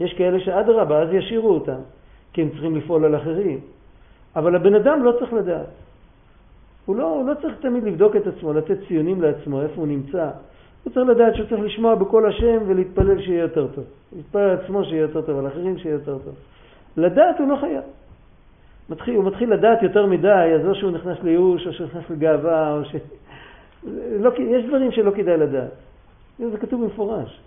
יש 0.00 0.14
כאלה 0.14 0.40
שאדרבה, 0.40 1.02
אז 1.02 1.08
ישאירו 1.12 1.50
אותם, 1.50 1.80
כי 2.32 2.42
הם 2.42 2.48
צריכים 2.48 2.76
לפעול 2.76 3.04
על 3.04 3.16
אחרים. 3.16 3.60
אבל 4.36 4.56
הבן 4.56 4.74
אדם 4.74 5.04
לא 5.04 5.12
צריך 5.18 5.32
לדעת. 5.32 5.66
הוא 6.86 6.96
לא, 6.96 7.14
הוא 7.14 7.28
לא 7.28 7.34
צריך 7.42 7.54
תמיד 7.60 7.84
לבדוק 7.84 8.16
את 8.16 8.26
עצמו, 8.26 8.52
לתת 8.52 8.78
ציונים 8.88 9.22
לעצמו, 9.22 9.62
איפה 9.62 9.74
הוא 9.74 9.86
נמצא. 9.86 10.30
הוא 10.84 10.92
צריך 10.92 11.08
לדעת 11.08 11.34
שהוא 11.34 11.46
צריך 11.48 11.60
לשמוע 11.60 11.94
בקול 11.94 12.28
השם 12.28 12.58
ולהתפלל 12.66 13.22
שיהיה 13.22 13.42
יותר 13.42 13.66
טוב. 13.66 13.84
להתפלל 14.16 14.42
על 14.42 14.56
עצמו 14.56 14.84
שיהיה 14.84 15.02
יותר 15.02 15.22
טוב, 15.22 15.38
על 15.38 15.46
אחרים 15.46 15.78
שיהיה 15.78 15.92
יותר 15.92 16.18
טוב. 16.18 16.34
לדעת 16.96 17.38
הוא 17.38 17.48
לא 17.48 17.56
חייב. 17.56 17.82
מתחיל, 18.90 19.14
הוא 19.14 19.24
מתחיל 19.24 19.52
לדעת 19.52 19.82
יותר 19.82 20.06
מדי, 20.06 20.52
אז 20.60 20.66
או 20.66 20.74
שהוא 20.74 20.90
נכנס 20.90 21.18
לייאוש, 21.22 21.66
או 21.66 21.72
שהוא 21.72 21.86
נכנס 21.86 22.10
לגאווה, 22.10 22.72
או 22.72 22.84
ש... 22.84 22.94
לא, 24.20 24.30
יש 24.38 24.64
דברים 24.64 24.92
שלא 24.92 25.10
כדאי 25.16 25.36
לדעת. 25.36 25.70
זה 26.38 26.58
כתוב 26.58 26.84
במפורש. 26.84 27.40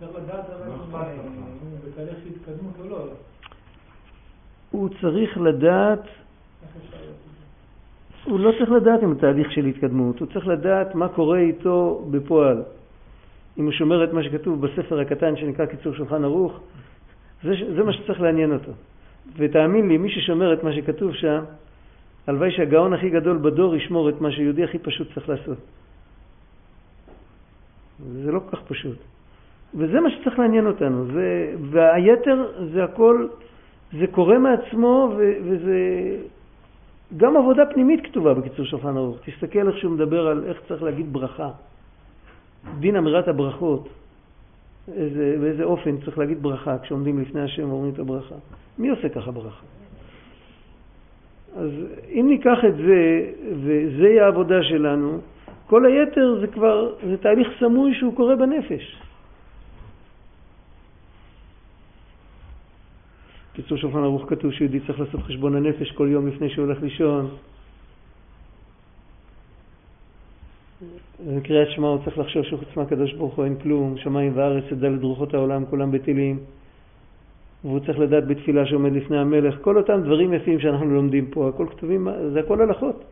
לא 0.00 0.06
אה, 0.06 0.14
הוא 2.78 2.90
לא. 2.90 3.06
הוא 4.70 4.88
צריך 5.00 5.38
לדעת? 5.38 6.02
הוא 8.24 8.40
לא 8.40 8.52
צריך 8.58 8.70
לדעת 8.70 9.02
אם 9.02 9.08
הוא 9.08 9.20
תהליך 9.20 9.52
של 9.52 9.64
התקדמות, 9.64 10.20
הוא 10.20 10.28
צריך 10.32 10.46
לדעת 10.46 10.94
מה 10.94 11.08
קורה 11.08 11.38
איתו 11.38 12.04
בפועל. 12.10 12.62
אם 13.58 13.64
הוא 13.64 13.72
שומר 13.72 14.04
את 14.04 14.12
מה 14.12 14.22
שכתוב 14.22 14.66
בספר 14.66 15.00
הקטן 15.00 15.36
שנקרא 15.36 15.66
קיצור 15.66 15.94
שולחן 15.94 16.24
ערוך, 16.24 16.60
זה, 17.42 17.54
זה 17.76 17.82
מה 17.82 17.92
שצריך 17.92 18.20
לעניין 18.20 18.52
אותו. 18.52 18.72
ותאמין 19.36 19.88
לי, 19.88 19.98
מי 19.98 20.10
ששומר 20.10 20.52
את 20.52 20.64
מה 20.64 20.72
שכתוב 20.72 21.14
שם, 21.14 21.44
הלוואי 22.26 22.50
שהגאון 22.50 22.92
הכי 22.92 23.10
גדול 23.10 23.38
בדור 23.38 23.76
ישמור 23.76 24.08
את 24.08 24.20
מה 24.20 24.32
שיהודי 24.32 24.64
הכי 24.64 24.78
פשוט 24.78 25.14
צריך 25.14 25.28
לעשות. 25.28 25.58
זה 28.12 28.32
לא 28.32 28.40
כל 28.40 28.56
כך 28.56 28.62
פשוט. 28.62 28.98
וזה 29.74 30.00
מה 30.00 30.10
שצריך 30.10 30.38
לעניין 30.38 30.66
אותנו. 30.66 31.06
זה, 31.06 31.54
והיתר 31.70 32.46
זה 32.72 32.84
הכל, 32.84 33.26
זה 33.98 34.06
קורה 34.06 34.38
מעצמו 34.38 35.12
ו, 35.16 35.32
וזה 35.44 35.78
גם 37.16 37.36
עבודה 37.36 37.66
פנימית 37.66 38.00
כתובה 38.06 38.34
בקיצור 38.34 38.66
שולחן 38.66 38.96
ערוך. 38.96 39.16
תסתכל 39.24 39.68
איך 39.68 39.78
שהוא 39.78 39.92
מדבר 39.92 40.26
על 40.26 40.44
איך 40.44 40.60
צריך 40.68 40.82
להגיד 40.82 41.12
ברכה. 41.12 41.50
דין 42.78 42.96
אמירת 42.96 43.28
הברכות. 43.28 43.88
איזה, 44.88 45.36
באיזה 45.40 45.64
אופן 45.64 45.96
צריך 46.04 46.18
להגיד 46.18 46.42
ברכה 46.42 46.78
כשעומדים 46.78 47.20
לפני 47.20 47.40
השם 47.40 47.70
ואומרים 47.70 47.92
את 47.94 47.98
הברכה. 47.98 48.34
מי 48.78 48.88
עושה 48.88 49.08
ככה 49.08 49.30
ברכה? 49.30 49.64
אז 51.56 51.70
אם 52.08 52.26
ניקח 52.28 52.58
את 52.68 52.76
זה, 52.76 53.30
וזה 53.52 54.08
יהיה 54.08 54.24
העבודה 54.24 54.62
שלנו, 54.62 55.18
כל 55.66 55.86
היתר 55.86 56.38
זה 56.40 56.46
כבר, 56.46 56.94
זה 57.06 57.16
תהליך 57.16 57.48
סמוי 57.60 57.94
שהוא 57.94 58.16
קורה 58.16 58.36
בנפש. 58.36 58.96
קיצור 63.52 63.78
שולחן 63.78 63.98
ערוך 63.98 64.24
כתוב 64.28 64.52
שיהודי 64.52 64.80
צריך 64.80 65.00
לעשות 65.00 65.22
חשבון 65.22 65.56
הנפש 65.56 65.90
כל 65.90 66.08
יום 66.10 66.28
לפני 66.28 66.50
שהוא 66.50 66.64
הולך 66.64 66.82
לישון. 66.82 67.30
בקריאת 71.26 71.68
שמע 71.70 71.88
הוא 71.88 71.98
צריך 72.04 72.18
לחשוב 72.18 72.42
שחוץ 72.44 72.76
מהקדוש 72.76 73.12
ברוך 73.12 73.34
הוא 73.34 73.44
אין 73.44 73.56
כלום, 73.56 73.98
שמיים 73.98 74.32
וארץ, 74.34 74.64
את 74.72 74.78
דלת 74.78 75.02
רוחות 75.02 75.34
העולם, 75.34 75.66
כולם 75.66 75.90
בטילים. 75.90 76.38
והוא 77.64 77.80
צריך 77.80 77.98
לדעת 77.98 78.26
בתפילה 78.26 78.66
שעומד 78.66 78.92
לפני 78.92 79.18
המלך, 79.18 79.54
כל 79.60 79.76
אותם 79.76 80.02
דברים 80.02 80.32
יפים 80.34 80.60
שאנחנו 80.60 80.94
לומדים 80.94 81.26
פה, 81.30 81.48
הכל 81.48 81.66
כתובים, 81.70 82.08
זה 82.32 82.40
הכל 82.40 82.60
הלכות. 82.60 83.04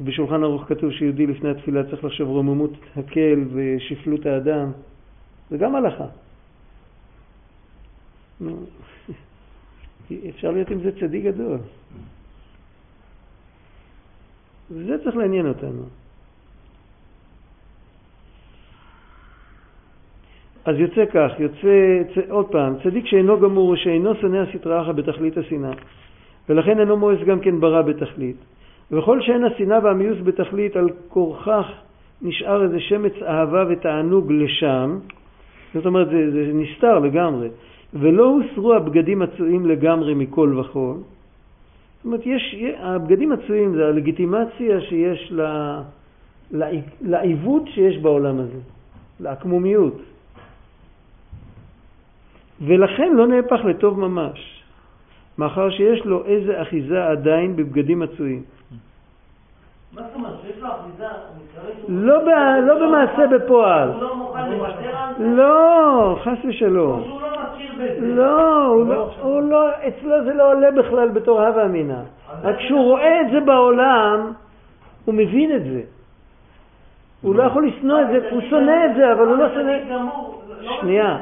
בשולחן 0.00 0.42
ערוך 0.42 0.64
כתוב 0.68 0.92
שיהודי 0.92 1.26
לפני 1.26 1.50
התפילה 1.50 1.84
צריך 1.90 2.04
לחשוב 2.04 2.28
רוממות 2.28 2.72
הקל 2.96 3.44
ושפלות 3.52 4.26
האדם, 4.26 4.72
זה 5.50 5.56
גם 5.56 5.74
הלכה. 5.74 6.06
אפשר 10.28 10.50
להיות 10.50 10.70
עם 10.70 10.80
זה 10.80 10.90
צדיק 11.00 11.24
גדול. 11.24 11.58
וזה 14.70 15.04
צריך 15.04 15.16
לעניין 15.16 15.46
אותנו. 15.46 15.82
אז 20.66 20.76
יוצא 20.78 21.04
כך, 21.06 21.30
יוצא, 21.38 22.02
צ... 22.14 22.30
עוד 22.30 22.46
פעם, 22.46 22.74
צדיק 22.84 23.06
שאינו 23.06 23.40
גמור 23.40 23.76
שאינו 23.76 24.14
שונא 24.14 24.36
הסטרא 24.36 24.82
אחא 24.82 24.92
בתכלית 24.92 25.38
השנאה, 25.38 25.70
ולכן 26.48 26.80
אינו 26.80 26.96
מואס 26.96 27.18
גם 27.26 27.40
כן 27.40 27.60
ברע 27.60 27.82
בתכלית. 27.82 28.36
וכל 28.90 29.20
שאין 29.22 29.44
השנאה 29.44 29.78
והמיוס 29.82 30.18
בתכלית, 30.24 30.76
על 30.76 30.88
כורכך 31.08 31.66
נשאר 32.22 32.62
איזה 32.62 32.80
שמץ 32.80 33.12
אהבה 33.22 33.64
ותענוג 33.68 34.32
לשם, 34.32 34.98
זאת 35.74 35.86
אומרת 35.86 36.08
זה, 36.08 36.30
זה 36.30 36.52
נסתר 36.54 36.98
לגמרי, 36.98 37.48
ולא 37.94 38.24
הוסרו 38.24 38.74
הבגדים 38.74 39.22
הצועים 39.22 39.66
לגמרי 39.66 40.14
מכל 40.14 40.58
וכל. 40.58 40.94
זאת 41.96 42.04
אומרת, 42.04 42.26
יש, 42.26 42.56
הבגדים 42.78 43.32
הצועים 43.32 43.74
זה 43.74 43.86
הלגיטימציה 43.86 44.80
שיש 44.80 45.32
לעיוות 47.00 47.62
שיש 47.68 47.98
בעולם 47.98 48.38
הזה, 48.38 48.58
לעקמומיות. 49.20 50.15
ולכן 52.60 53.12
לא 53.12 53.26
נהפך 53.26 53.64
לטוב 53.64 54.00
ממש, 54.00 54.62
מאחר 55.38 55.70
שיש 55.70 56.04
לו 56.04 56.24
איזה 56.24 56.62
אחיזה 56.62 57.06
עדיין 57.06 57.56
בבגדים 57.56 57.98
מצויים. 57.98 58.42
מה 59.92 60.02
זאת 60.02 60.14
אומרת? 60.14 60.32
שיש 60.42 60.62
לו 60.62 60.68
אחיזה, 60.68 61.06
הוא 61.08 61.42
מתכוון 61.42 61.72
שהוא... 61.86 62.00
לא, 62.00 62.66
לא 62.66 62.86
במעשה 62.86 63.26
בפועל. 63.26 63.88
הוא 63.88 64.02
לא 64.02 64.16
מוכן 64.16 64.50
לוותר 64.50 64.96
על 64.96 65.14
זה? 65.18 65.24
לא, 65.24 66.18
חס 66.24 66.38
ושלום. 66.48 67.00
לא 67.00 67.30
מכיר 67.54 67.72
בזה? 67.74 68.14
לא, 68.14 68.84
לא, 69.50 69.68
אצלו 69.88 70.24
זה 70.24 70.34
לא 70.34 70.52
עולה 70.52 70.70
בכלל 70.70 71.08
בתור 71.08 71.42
הווה 71.42 71.64
אמינא. 71.64 72.00
רק 72.42 72.56
כשהוא 72.56 72.84
רואה 72.84 73.20
את 73.20 73.26
זה 73.32 73.40
בעולם, 73.40 74.32
הוא 75.04 75.14
מבין 75.14 75.56
את 75.56 75.64
זה. 75.64 75.80
הוא 77.22 77.34
לא 77.34 77.42
יכול 77.42 77.66
לשנוא 77.66 78.00
את 78.00 78.06
זה, 78.06 78.28
הוא 78.30 78.40
שונא 78.50 78.86
את 78.86 78.96
זה, 78.96 79.12
אבל 79.12 79.26
הוא 79.26 79.36
לא 79.36 79.54
שונא... 79.54 79.72
שנייה? 80.80 81.18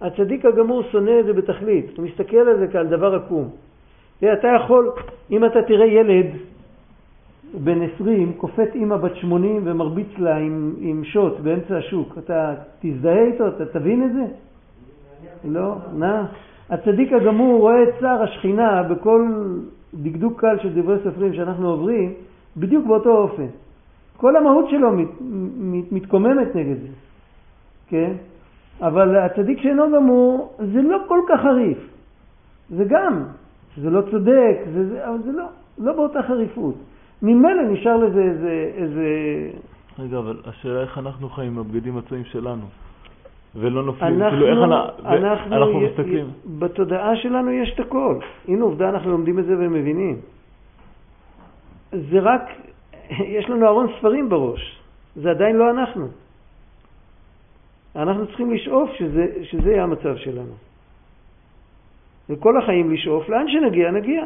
הצדיק 0.00 0.44
הגמור 0.44 0.82
שונא 0.82 1.20
את 1.20 1.24
זה 1.24 1.32
בתכלית, 1.32 1.98
הוא 1.98 2.06
מסתכל 2.06 2.36
על 2.36 2.58
זה 2.58 2.66
כעל 2.72 2.86
דבר 2.86 3.14
עקום. 3.14 3.48
תראה, 4.20 4.32
אתה 4.32 4.48
יכול, 4.48 4.90
אם 5.30 5.44
אתה 5.44 5.62
תראה 5.62 5.86
ילד 5.86 6.26
בן 7.54 7.82
20 7.94 8.32
כופת 8.36 8.68
אימא 8.74 8.96
בת 8.96 9.16
80 9.16 9.62
ומרביץ 9.64 10.18
לה 10.18 10.36
עם, 10.36 10.74
עם 10.80 11.04
שוט 11.04 11.40
באמצע 11.40 11.76
השוק, 11.76 12.18
אתה 12.18 12.54
תזדהה 12.80 13.22
איתו, 13.22 13.48
אתה 13.48 13.66
תבין 13.66 14.04
את 14.04 14.12
זה? 14.12 14.24
לא, 15.44 15.74
נא. 15.94 16.22
הצדיק 16.70 17.12
הגמור 17.12 17.60
רואה 17.60 17.82
את 17.82 17.88
צער 18.00 18.22
השכינה 18.22 18.82
בכל 18.82 19.26
דקדוק 19.94 20.40
קל 20.40 20.58
של 20.62 20.82
דברי 20.82 20.96
סופרים 21.04 21.34
שאנחנו 21.34 21.70
עוברים, 21.70 22.12
בדיוק 22.56 22.86
באותו 22.86 23.18
אופן. 23.18 23.46
כל 24.16 24.36
המהות 24.36 24.70
שלו 24.70 24.92
מת, 24.92 25.08
מת, 25.56 25.92
מתקוממת 25.92 26.56
נגד 26.56 26.80
זה, 26.80 26.88
כן? 27.88 28.12
אבל 28.82 29.16
הצדיק 29.16 29.60
שאינו 29.62 29.84
גמור 29.96 30.52
זה 30.58 30.82
לא 30.82 30.98
כל 31.08 31.20
כך 31.28 31.40
חריף. 31.40 31.78
זה 32.70 32.84
גם, 32.84 33.22
זה 33.76 33.90
לא 33.90 34.00
צודק, 34.10 34.56
זה, 34.74 34.88
זה, 34.88 35.08
אבל 35.08 35.18
זה 35.24 35.32
לא, 35.32 35.44
לא 35.78 35.92
באותה 35.92 36.22
חריפות. 36.22 36.74
ממילא 37.22 37.62
נשאר 37.62 37.96
לזה 37.96 38.22
איזה, 38.22 38.70
איזה... 38.76 39.06
רגע, 39.98 40.18
אבל 40.18 40.36
השאלה 40.46 40.80
איך 40.80 40.98
אנחנו 40.98 41.28
חיים 41.28 41.52
עם 41.52 41.58
הבגדים 41.58 41.96
הצועים 41.98 42.24
שלנו, 42.24 42.62
ולא 43.56 43.82
נופלים, 43.82 44.22
אנחנו, 44.22 44.38
כאילו 44.38 44.46
איך 44.46 44.72
אנחנו, 44.72 45.08
אנחנו, 45.08 45.56
אנחנו 45.56 45.82
י- 45.82 45.86
מסתכלים. 45.86 46.26
י- 46.26 46.30
בתודעה 46.58 47.16
שלנו 47.16 47.50
יש 47.50 47.72
את 47.74 47.80
הכל. 47.80 48.18
הנה 48.48 48.64
עובדה, 48.64 48.88
אנחנו 48.88 49.10
לומדים 49.10 49.38
את 49.38 49.44
זה 49.44 49.54
ומבינים. 49.58 50.16
זה 51.92 52.18
רק, 52.20 52.42
יש 53.10 53.50
לנו 53.50 53.66
ארון 53.66 53.86
ספרים 53.98 54.28
בראש, 54.28 54.80
זה 55.16 55.30
עדיין 55.30 55.56
לא 55.56 55.70
אנחנו. 55.70 56.06
אנחנו 57.96 58.26
צריכים 58.26 58.50
לשאוף 58.54 58.90
שזה, 58.98 59.26
שזה 59.42 59.70
יהיה 59.70 59.82
המצב 59.82 60.16
שלנו. 60.16 60.54
וכל 62.28 62.62
החיים 62.62 62.92
לשאוף, 62.92 63.28
לאן 63.28 63.46
שנגיע, 63.48 63.90
נגיע. 63.90 64.24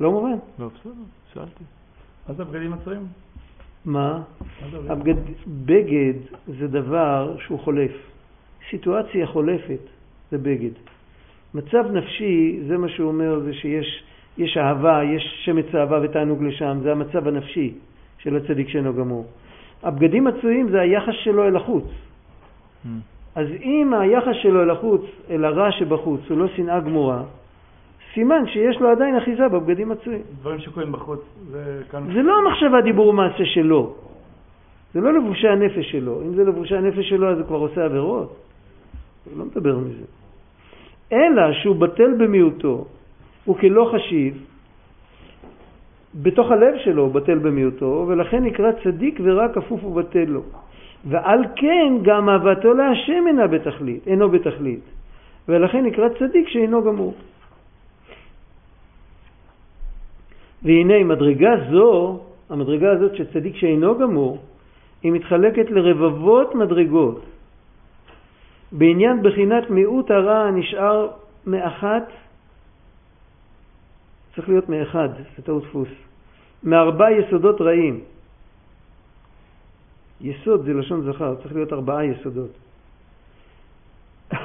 לא 0.00 0.10
מובן. 0.10 0.36
לא, 0.58 0.68
בסדר, 0.68 0.92
שאלתי. 1.34 1.64
מה 2.28 2.34
זה 2.34 2.42
הבגדים 2.42 2.72
הצועים? 2.72 3.06
מה? 3.84 4.22
הבגד, 4.88 5.16
בגד 5.46 6.14
זה 6.46 6.68
דבר 6.68 7.36
שהוא 7.38 7.58
חולף. 7.58 7.92
סיטואציה 8.70 9.26
חולפת 9.26 9.80
זה 10.30 10.38
בגד. 10.38 10.70
מצב 11.54 11.84
נפשי, 11.92 12.60
זה 12.68 12.78
מה 12.78 12.88
שהוא 12.88 13.08
אומר, 13.08 13.40
זה 13.40 13.54
שיש 13.54 14.04
יש 14.38 14.56
אהבה, 14.56 15.00
יש 15.04 15.42
שמץ 15.44 15.74
אהבה 15.74 16.00
ותענוג 16.02 16.42
לשם, 16.42 16.78
זה 16.82 16.92
המצב 16.92 17.28
הנפשי 17.28 17.74
של 18.18 18.36
הצדיק 18.36 18.68
שאינו 18.68 18.94
גמור. 18.94 19.26
הבגדים 19.82 20.24
מצויים 20.24 20.68
זה 20.70 20.80
היחס 20.80 21.14
שלו 21.24 21.48
אל 21.48 21.56
החוץ. 21.56 21.84
Mm. 21.84 22.88
אז 23.34 23.46
אם 23.62 23.94
היחס 23.94 24.34
שלו 24.42 24.62
אל 24.62 24.70
החוץ, 24.70 25.02
אל 25.30 25.44
הרע 25.44 25.72
שבחוץ, 25.72 26.20
הוא 26.28 26.38
לא 26.38 26.48
שנאה 26.48 26.80
גמורה, 26.80 27.22
סימן 28.14 28.46
שיש 28.46 28.80
לו 28.80 28.88
עדיין 28.88 29.16
אחיזה 29.16 29.48
בבגדים 29.48 29.88
מצויים. 29.88 30.22
דברים 30.40 30.58
שקורים 30.58 30.92
בחוץ, 30.92 31.20
זה 31.50 31.82
כאן... 31.90 32.02
זה 32.14 32.22
לא 32.22 32.38
המחשבה, 32.38 32.80
דיבור 32.80 33.08
ומעשה 33.08 33.44
שלו. 33.44 33.94
זה 34.94 35.00
לא 35.00 35.12
לבושי 35.12 35.48
הנפש 35.48 35.90
שלו. 35.90 36.22
אם 36.22 36.34
זה 36.34 36.44
לבושי 36.44 36.76
הנפש 36.76 37.08
שלו, 37.08 37.30
אז 37.30 37.38
הוא 37.38 37.46
כבר 37.46 37.56
עושה 37.56 37.84
עבירות. 37.84 38.36
הוא 39.24 39.38
לא 39.38 39.44
מדבר 39.44 39.78
מזה. 39.78 40.04
אלא 41.12 41.52
שהוא 41.52 41.76
בטל 41.76 42.14
במיעוטו, 42.18 42.84
הוא 43.44 43.56
כלא 43.58 43.92
חשיב, 43.94 44.44
בתוך 46.14 46.50
הלב 46.50 46.74
שלו 46.84 47.02
הוא 47.02 47.12
בטל 47.12 47.38
במיעוטו, 47.38 48.04
ולכן 48.08 48.44
נקרא 48.44 48.72
צדיק 48.84 49.20
ורע 49.24 49.48
כפוף 49.48 49.84
ובטל 49.84 50.24
לו. 50.28 50.42
ועל 51.04 51.44
כן 51.56 51.92
גם 52.02 52.28
אהבתו 52.28 52.74
להשם 52.74 53.24
אינה 53.26 53.46
בתכלית, 53.46 54.06
אינו 54.06 54.28
בתכלית, 54.28 54.84
ולכן 55.48 55.84
נקרא 55.84 56.08
צדיק 56.18 56.48
שאינו 56.48 56.82
גמור. 56.82 57.14
והנה 60.62 61.04
מדרגה 61.04 61.50
זו, 61.70 62.20
המדרגה 62.50 62.92
הזאת 62.92 63.16
של 63.16 63.26
צדיק 63.32 63.56
שאינו 63.56 63.98
גמור, 63.98 64.38
היא 65.02 65.12
מתחלקת 65.12 65.70
לרבבות 65.70 66.54
מדרגות. 66.54 67.20
בעניין 68.72 69.22
בחינת 69.22 69.70
מיעוט 69.70 70.10
הרע 70.10 70.38
הנשאר 70.38 71.08
מאחת, 71.46 72.06
צריך 74.34 74.48
להיות 74.48 74.68
מאחד, 74.68 75.08
זה 75.36 75.42
טעות 75.42 75.64
דפוס, 75.64 75.88
מארבע 76.62 77.10
יסודות 77.10 77.60
רעים. 77.60 78.00
יסוד 80.20 80.64
זה 80.64 80.72
לשון 80.72 81.12
זכר, 81.12 81.34
צריך 81.42 81.54
להיות 81.54 81.72
ארבעה 81.72 82.04
יסודות. 82.04 82.50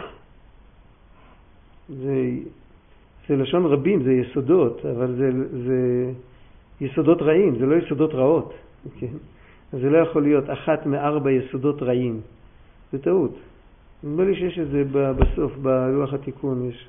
זה, 2.03 2.15
זה 3.27 3.35
לשון 3.35 3.65
רבים, 3.65 4.03
זה 4.03 4.13
יסודות, 4.13 4.85
אבל 4.85 5.15
זה, 5.15 5.29
זה 5.67 6.11
יסודות 6.81 7.21
רעים, 7.21 7.59
זה 7.59 7.65
לא 7.65 7.75
יסודות 7.75 8.13
רעות. 8.13 8.53
כן? 8.99 9.15
אז 9.73 9.79
זה 9.79 9.89
לא 9.89 9.97
יכול 9.97 10.23
להיות 10.23 10.49
אחת 10.49 10.85
מארבע 10.85 11.31
יסודות 11.31 11.81
רעים. 11.81 12.21
זה 12.91 13.01
טעות. 13.01 13.35
נדמה 14.03 14.23
לי 14.23 14.35
שיש 14.35 14.59
את 14.59 14.67
זה 14.69 14.83
בסוף, 14.91 15.57
בלוח 15.57 16.13
התיקון. 16.13 16.69
יש. 16.69 16.87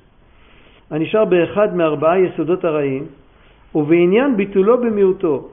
הנשאר 0.91 1.25
באחד 1.25 1.75
מארבעה 1.75 2.19
יסודות 2.19 2.65
הרעים, 2.65 3.05
ובעניין 3.75 4.37
ביטולו 4.37 4.77
במיעוטו. 4.77 5.47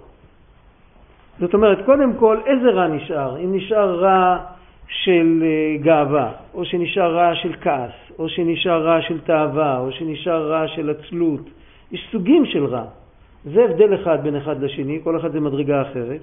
זאת 1.41 1.55
אומרת, 1.55 1.85
קודם 1.85 2.15
כל, 2.15 2.37
איזה 2.47 2.71
רע 2.71 2.87
נשאר? 2.87 3.37
אם 3.37 3.57
נשאר 3.57 3.95
רע 3.95 4.39
של 4.89 5.43
אה, 5.43 5.77
גאווה, 5.83 6.33
או 6.55 6.65
שנשאר 6.65 7.15
רע 7.15 7.35
של 7.35 7.53
כעס, 7.61 7.91
או 8.19 8.29
שנשאר 8.29 8.83
רע 8.83 9.03
של 9.03 9.21
תאווה, 9.21 9.79
או 9.79 9.93
שנשאר 9.93 10.51
רע 10.51 10.69
של 10.69 10.91
עצלות, 10.91 11.51
יש 11.93 12.09
סוגים 12.13 12.47
של 12.47 12.65
רע. 12.65 12.85
זה 13.45 13.65
הבדל 13.65 13.95
אחד 13.95 14.23
בין 14.23 14.37
אחד 14.37 14.63
לשני, 14.63 15.01
כל 15.05 15.17
אחד 15.17 15.33
זה 15.33 15.41
מדרגה 15.41 15.83
אחרת. 15.83 16.21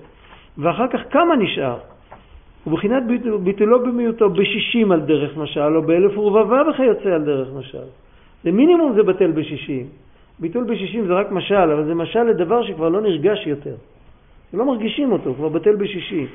ואחר 0.57 0.88
כך 0.88 0.99
כמה 1.09 1.36
נשאר? 1.36 1.78
ובחינת 2.68 3.03
ביטולו 3.43 3.80
במיעוטו 3.80 4.30
בשישים 4.30 4.91
על 4.91 4.99
דרך 4.99 5.38
משל, 5.38 5.76
או 5.76 5.82
באלף 5.82 6.18
ורבבה 6.18 6.62
וכיוצא 6.70 7.09
על 7.09 7.24
דרך 7.24 7.47
משל. 7.55 7.89
למינימום 8.46 8.94
זה 8.96 9.04
בטל 9.04 9.32
בשישים. 9.32 9.86
ביטול 10.39 10.64
בשישים 10.64 11.08
זה 11.08 11.14
רק 11.14 11.32
משל, 11.32 11.72
אבל 11.72 11.86
זה 11.86 11.96
משל 11.96 12.24
לדבר 12.24 12.64
שכבר 12.64 12.89
לא 12.89 13.02
נרגש 13.02 13.48
יותר. 13.48 13.76
לא 14.54 14.66
מרגישים 14.66 15.12
אותו, 15.12 15.34
כבר 15.34 15.50
בטל 15.50 15.76
בשישים. 15.76 16.28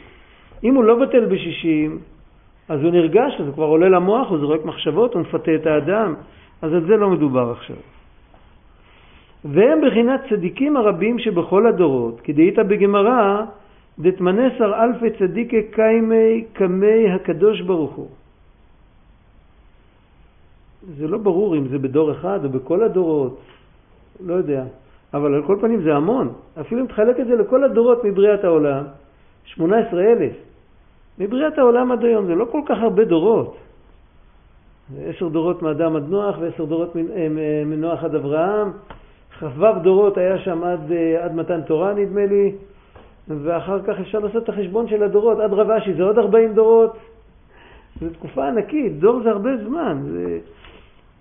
אם 0.65 0.75
הוא 0.75 0.85
לא 0.85 0.95
בטל 0.95 1.25
בשישים, 1.25 1.99
אז 2.69 2.83
הוא 2.83 2.91
נרגש, 2.91 3.41
אז 3.41 3.47
הוא 3.47 3.55
כבר 3.55 3.65
עולה 3.65 3.89
למוח, 3.89 4.31
הוא 4.31 4.39
זורק 4.39 4.65
מחשבות, 4.65 5.15
הוא 5.15 5.23
מפתה 5.23 5.55
את 5.55 5.67
האדם, 5.67 6.15
אז 6.63 6.73
על 6.73 6.87
זה 6.87 6.97
לא 6.97 7.11
מדובר 7.11 7.51
עכשיו. 7.51 7.77
והם 9.45 9.79
בחינת 9.87 10.21
צדיקים 10.31 10.77
הרבים 10.77 11.19
שבכל 11.19 11.67
הדורות, 11.67 12.21
כדאית 12.21 12.59
בגמרא, 12.59 13.43
דתמנסר 13.99 14.85
אלפי 14.85 15.11
צדיקי 15.19 15.63
קיימי 15.71 16.45
קמי 16.53 17.11
הקדוש 17.11 17.61
ברוך 17.61 17.93
הוא. 17.93 18.09
זה 20.99 21.09
לא 21.09 21.19
ברור 21.19 21.57
אם 21.57 21.69
זה 21.69 21.79
בדור 21.79 22.13
אחד 22.13 22.45
או 22.45 22.49
בכל 22.49 22.83
הדורות, 22.83 23.41
לא 24.27 24.35
יודע. 24.35 24.65
אבל 25.15 25.35
על 25.35 25.43
כל 25.47 25.57
פנים 25.61 25.83
זה 25.83 25.95
המון. 25.95 26.33
אפילו 26.61 26.81
אם 26.81 26.87
תחלק 26.87 27.21
את 27.21 27.27
זה 27.27 27.37
לכל 27.37 27.65
הדורות 27.65 28.05
מבריאת 28.05 28.45
העולם, 28.45 28.85
18 29.45 30.01
אלף. 30.03 30.33
מבריאת 31.19 31.59
העולם 31.59 31.93
עד 31.93 32.05
היום 32.05 32.27
זה 32.27 32.35
לא 32.35 32.45
כל 32.45 32.61
כך 32.67 32.79
הרבה 32.81 33.05
דורות. 33.05 33.57
עשר 35.07 35.29
דורות 35.29 35.63
מאדם 35.63 35.97
עד 35.97 36.09
נוח 36.09 36.37
ועשר 36.41 36.65
דורות 36.65 36.97
אה, 36.97 37.29
מנוח 37.67 38.05
עד 38.05 38.15
אברהם. 38.15 38.71
כ"ו 39.39 39.67
דורות 39.83 40.19
היה 40.19 40.39
שם 40.39 40.65
עד, 40.65 40.93
אה, 40.93 41.25
עד 41.25 41.35
מתן 41.35 41.63
תורה 41.63 41.95
נדמה 41.95 42.27
לי, 42.27 42.53
ואחר 43.29 43.83
כך 43.83 44.01
אפשר 44.01 44.19
לעשות 44.19 44.43
את 44.43 44.49
החשבון 44.49 44.89
של 44.89 45.03
הדורות, 45.03 45.39
עד 45.39 45.53
רב 45.53 45.71
אשי 45.71 45.95
זה 45.95 46.03
עוד 46.03 46.19
40 46.19 46.55
דורות. 46.55 46.97
זו 48.01 48.07
תקופה 48.13 48.49
ענקית, 48.49 48.99
דור 48.99 49.21
זה 49.23 49.31
הרבה 49.31 49.51
זמן. 49.65 49.99
זה... 50.13 50.39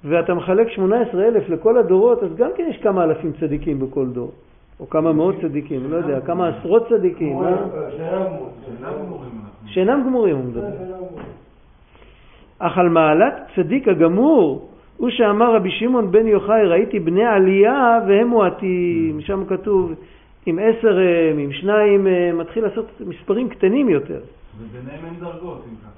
ואתה 0.07 0.33
מחלק 0.33 0.69
18 0.69 1.27
אלף 1.27 1.49
לכל 1.49 1.77
הדורות, 1.77 2.23
אז 2.23 2.35
גם 2.35 2.49
כן 2.55 2.67
יש 2.69 2.77
כמה 2.77 3.03
אלפים 3.03 3.31
צדיקים 3.39 3.79
בכל 3.79 4.07
דור. 4.07 4.31
או 4.79 4.89
כמה 4.89 5.13
מאות 5.13 5.35
צדיקים, 5.41 5.91
לא 5.91 5.95
יודע, 5.95 6.21
כמה 6.21 6.47
עשרות 6.47 6.87
צדיקים. 6.89 7.37
אה? 7.41 7.55
שאינם 9.65 10.03
גמורים, 10.05 10.35
הוא 10.35 10.45
מדבר. 10.45 10.67
אך 12.59 12.77
על 12.77 12.89
מעלת 12.89 13.33
צדיק 13.55 13.87
הגמור, 13.87 14.69
הוא 14.97 15.09
שאמר 15.09 15.55
רבי 15.55 15.71
שמעון 15.71 16.11
בן 16.11 16.27
יוחאי, 16.27 16.65
ראיתי 16.67 16.99
בני 16.99 17.25
עלייה 17.25 17.99
והם 18.07 18.27
מועטים, 18.27 19.21
שם 19.21 19.45
כתוב 19.45 19.93
עם 20.45 20.59
עשר 20.59 20.99
הם, 20.99 21.37
עם 21.37 21.51
שניים 21.51 22.07
הם, 22.07 22.37
מתחיל 22.37 22.63
לעשות 22.63 22.85
מספרים 23.07 23.49
קטנים 23.49 23.89
יותר. 23.89 24.19
וביניהם 24.59 25.05
אין 25.05 25.19
דרגות, 25.19 25.63
אם 25.69 25.75
ככה? 25.75 25.94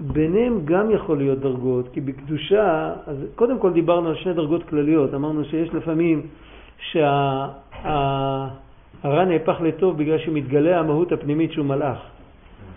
ביניהם 0.00 0.60
גם 0.64 0.90
יכול 0.90 1.18
להיות 1.18 1.38
דרגות, 1.38 1.88
כי 1.92 2.00
בקדושה, 2.00 2.92
אז 3.06 3.16
קודם 3.34 3.58
כל 3.58 3.72
דיברנו 3.72 4.08
על 4.08 4.14
שני 4.14 4.34
דרגות 4.34 4.68
כלליות, 4.68 5.14
אמרנו 5.14 5.44
שיש 5.44 5.74
לפעמים 5.74 6.22
שהרע 6.78 7.94
נהפך 9.04 9.56
לטוב 9.60 9.98
בגלל 9.98 10.18
שמתגלה 10.18 10.80
המהות 10.80 11.12
הפנימית 11.12 11.52
שהוא 11.52 11.66
מלאך. 11.66 11.98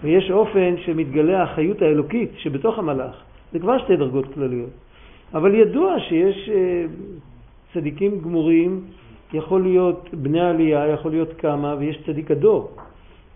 ויש 0.04 0.32
אופן 0.32 0.76
שמתגלה 0.86 1.44
החיות 1.44 1.82
האלוקית 1.82 2.32
שבתוך 2.38 2.80
המלאך. 2.80 3.16
זה 3.52 3.60
כבר 3.60 3.78
שתי 3.78 3.96
דרגות 3.96 4.34
כלליות. 4.34 4.70
אבל 5.34 5.56
ידוע 5.56 6.00
שיש 6.00 6.50
אה, 6.50 6.86
צדיקים 7.74 8.22
גמורים, 8.22 8.82
יכול 9.34 9.62
להיות 9.62 10.10
בני 10.14 10.42
עלייה, 10.42 10.88
יכול 10.88 11.12
להיות 11.12 11.34
כמה, 11.38 11.76
ויש 11.80 12.04
צדיק 12.06 12.32
הדור. 12.32 12.72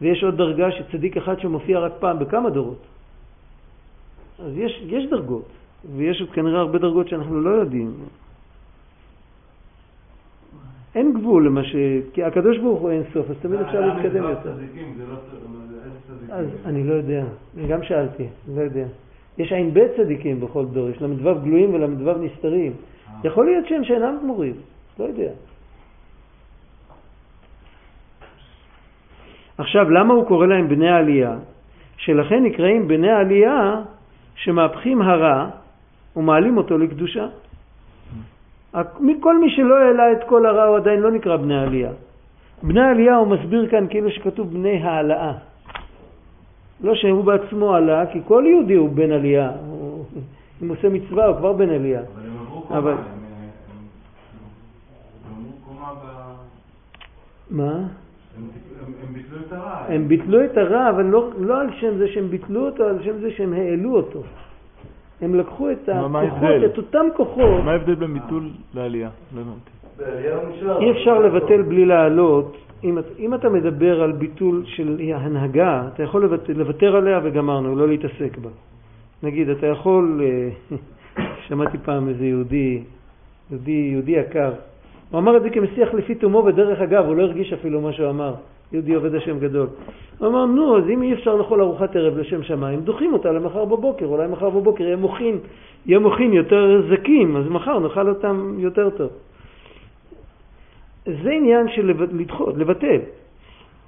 ויש 0.02 0.24
עוד 0.24 0.38
דרגה 0.38 0.72
שצדיק 0.72 1.18
אחד 1.18 1.40
שמופיע 1.40 1.80
רק 1.80 1.94
פעם 2.00 2.20
בכמה 2.20 2.50
דורות. 2.50 2.93
אז 4.46 4.58
יש, 4.58 4.84
יש 4.88 5.06
דרגות, 5.06 5.46
ויש 5.96 6.22
עוד 6.22 6.30
כנראה 6.30 6.60
הרבה 6.60 6.80
דרגות 6.80 7.08
שאנחנו 7.08 7.42
לא 7.42 7.50
יודעים. 7.50 7.94
אין 10.96 11.14
גבול 11.14 11.46
למה 11.46 11.64
ש... 11.64 11.76
כי 12.14 12.24
הקדוש 12.24 12.58
ברוך 12.58 12.82
הוא 12.82 12.92
אין 12.92 13.04
סוף, 13.14 13.30
אז 13.30 13.36
תמיד 13.42 13.60
אפשר 13.60 13.82
להתקדם 13.82 14.24
יותר. 14.24 14.54
לא 16.30 16.36
אז 16.36 16.46
אני 16.66 16.84
לא 16.84 16.94
יודע, 16.94 17.24
אני 17.58 17.68
גם 17.68 17.84
שאלתי, 17.84 18.28
לא 18.56 18.62
יודע. 18.62 18.86
יש 19.38 19.54
בית 19.74 19.92
צדיקים 19.98 20.40
בכל 20.40 20.66
דור, 20.66 20.90
יש 20.90 21.02
ל"ו 21.02 21.36
גלויים 21.44 21.74
ול"ו 21.74 22.18
נסתרים. 22.18 22.72
אה. 22.72 23.14
יכול 23.24 23.46
להיות 23.46 23.68
שהם 23.68 23.84
שאינם 23.84 24.18
גמורים, 24.22 24.56
לא 25.00 25.04
יודע. 25.06 25.32
עכשיו, 29.58 29.90
למה 29.90 30.14
הוא 30.14 30.26
קורא 30.28 30.48
להם 30.48 30.68
בני 30.68 30.90
העלייה? 30.90 31.36
שלכן 31.98 32.44
נקראים 32.44 32.88
בני 32.88 33.12
העלייה 33.12 33.82
שמהפכים 34.36 35.02
הרע 35.02 35.50
ומעלים 36.16 36.58
אותו 36.58 36.78
לקדושה. 36.78 37.28
כל 39.20 39.40
מי 39.40 39.50
שלא 39.56 39.76
העלה 39.78 40.12
את 40.12 40.24
כל 40.28 40.46
הרע 40.46 40.64
הוא 40.64 40.78
עדיין 40.78 41.00
לא 41.00 41.12
נקרא 41.12 41.38
בני 41.38 41.58
העלייה. 41.58 41.92
בני 42.64 42.82
העלייה 42.82 43.16
הוא 43.16 43.28
מסביר 43.28 43.70
כאן 43.70 43.88
כאילו 43.90 44.12
שכתוב 44.12 44.54
בני 44.54 44.84
העלאה. 44.84 45.34
לא 46.82 46.96
שהוא 46.96 47.24
בעצמו 47.24 47.76
עלה, 47.76 48.06
כי 48.12 48.20
כל 48.28 48.44
יהודי 48.48 48.74
הוא 48.74 48.90
בן 48.90 49.12
עלייה. 49.12 49.52
הוא, 49.68 50.06
אם 50.62 50.68
הוא 50.68 50.78
עושה 50.78 50.90
מצווה 50.90 51.26
הוא 51.26 51.38
כבר 51.38 51.54
בן 51.54 51.70
עלייה. 51.70 52.02
אבל 52.02 52.12
הם 52.26 52.38
עברו 52.40 52.62
קומה, 52.62 52.92
הם 55.30 55.36
עברו 55.40 55.54
קומה 55.66 55.94
ב... 55.94 56.08
מה? 57.50 58.03
הם 59.34 59.40
ביטלו 59.40 59.48
את 59.48 59.52
הרע. 59.54 59.86
הם 59.88 60.08
ביטלו 60.08 60.46
את 60.46 60.58
הרע, 60.58 60.90
אבל 60.90 61.06
לא, 61.06 61.30
לא 61.40 61.62
על 61.62 61.68
שם 61.80 61.98
זה 61.98 62.08
שהם 62.08 62.28
ביטלו 62.30 62.66
אותו, 62.66 62.84
על 62.84 63.04
שם 63.04 63.18
זה 63.22 63.32
שהם 63.32 63.54
העלו 63.54 63.96
אותו. 63.96 64.24
הם 65.22 65.36
לקחו 65.36 65.72
את 65.72 65.90
הכוחות? 65.90 66.64
את 66.66 66.78
אותם 66.78 67.06
כוחות, 67.16 67.64
מה 67.64 67.72
ההבדל 67.72 67.96
בין 67.96 68.14
ביטול 68.14 68.50
לעלייה? 68.74 69.10
לא 69.36 69.42
הבנתי. 69.42 69.74
אי 70.80 70.92
אפשר 70.92 71.20
לבטל 71.20 71.62
בלי 71.62 71.86
לעלות. 71.86 72.58
אם, 72.84 72.98
אם 73.20 73.34
אתה 73.34 73.50
מדבר 73.50 74.02
על 74.02 74.12
ביטול 74.12 74.64
של 74.66 75.02
הנהגה, 75.16 75.88
אתה 75.94 76.04
יכול 76.04 76.22
לוותר, 76.22 76.54
לוותר 76.56 76.96
עליה 76.96 77.20
וגמרנו, 77.24 77.76
לא 77.76 77.88
להתעסק 77.88 78.38
בה. 78.38 78.50
נגיד, 79.24 79.50
אתה 79.50 79.68
יכול, 79.68 80.22
אה, 80.24 80.78
שמעתי 81.48 81.78
פעם 81.78 82.10
איזה 82.10 82.26
יהודי, 82.26 82.84
יהודי, 83.52 83.72
יהודי 83.72 84.12
יקר, 84.12 84.54
הוא 85.12 85.20
אמר 85.20 85.38
את 85.38 85.42
זה 85.42 85.50
כמשיח 85.50 85.94
לפי 85.94 86.16
תומו, 86.16 86.46
ודרך 86.46 86.82
אגב, 86.82 87.06
הוא 87.06 87.16
לא 87.16 87.24
הרגיש 87.24 87.54
אפילו 87.54 87.82
מה 87.82 87.94
שהוא 87.94 88.10
אמר. 88.10 88.34
יהודי 88.74 88.94
עובד 88.94 89.16
השם 89.16 89.40
גדול. 89.40 89.68
הוא 90.18 90.28
אמר, 90.28 90.46
נו, 90.46 90.78
אז 90.78 90.84
אם 90.90 91.02
אי 91.02 91.14
אפשר 91.14 91.36
לאכול 91.36 91.62
ארוחת 91.62 91.96
ערב 91.96 92.18
לשם 92.18 92.44
שמיים, 92.44 92.80
דוחים 92.80 93.14
אותה 93.14 93.32
למחר 93.32 93.66
בבוקר. 93.66 94.06
אולי 94.06 94.28
מחר 94.28 94.50
בבוקר 94.50 94.84
יהיה 94.84 94.96
מוכין, 94.96 95.38
יהיה 95.86 96.00
מוכין 96.00 96.34
יותר 96.34 96.82
זקים, 96.90 97.36
אז 97.38 97.50
מחר 97.50 97.80
נאכל 97.80 98.10
אותם 98.10 98.56
יותר 98.58 98.90
טוב. 98.90 99.10
זה 101.06 101.32
עניין 101.32 101.70
של 101.70 101.94
לדחות, 102.12 102.58
לבטל. 102.58 103.00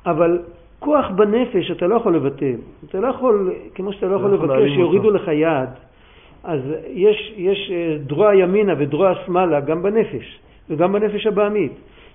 אבל 0.06 0.40
כוח 0.80 1.10
בנפש 1.10 1.72
אתה 1.72 1.88
לא 1.88 1.96
יכול 1.96 2.16
לבטל. 2.16 2.56
אתה 2.90 3.00
לא 3.00 3.08
יכול, 3.08 3.54
כמו 3.76 3.94
שאתה 3.94 4.06
לא 4.06 4.16
יכול 4.16 4.34
לבקש 4.34 4.72
שיורידו. 4.76 5.12
לך 5.12 5.28
יד, 5.28 5.70
אז 6.44 6.62
יש, 6.88 7.34
יש 7.38 7.72
אה, 7.72 7.98
דרוע 8.08 8.36
ימינה 8.36 8.74
ודרוע 8.78 9.14
שמאלה 9.26 9.60
גם 9.60 9.84
בנפש, 9.84 10.40
וגם 10.70 10.94
בנפש 10.94 11.28
הבעמית. 11.28 11.72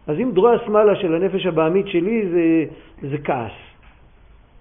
אז 0.07 0.17
אם 0.19 0.31
דרוע 0.35 0.59
שמאלה 0.67 0.97
של 0.97 1.15
הנפש 1.15 1.47
הבעמית 1.47 1.87
שלי 1.89 2.27
זה, 2.29 2.65
זה 3.09 3.19
כעס. 3.19 3.53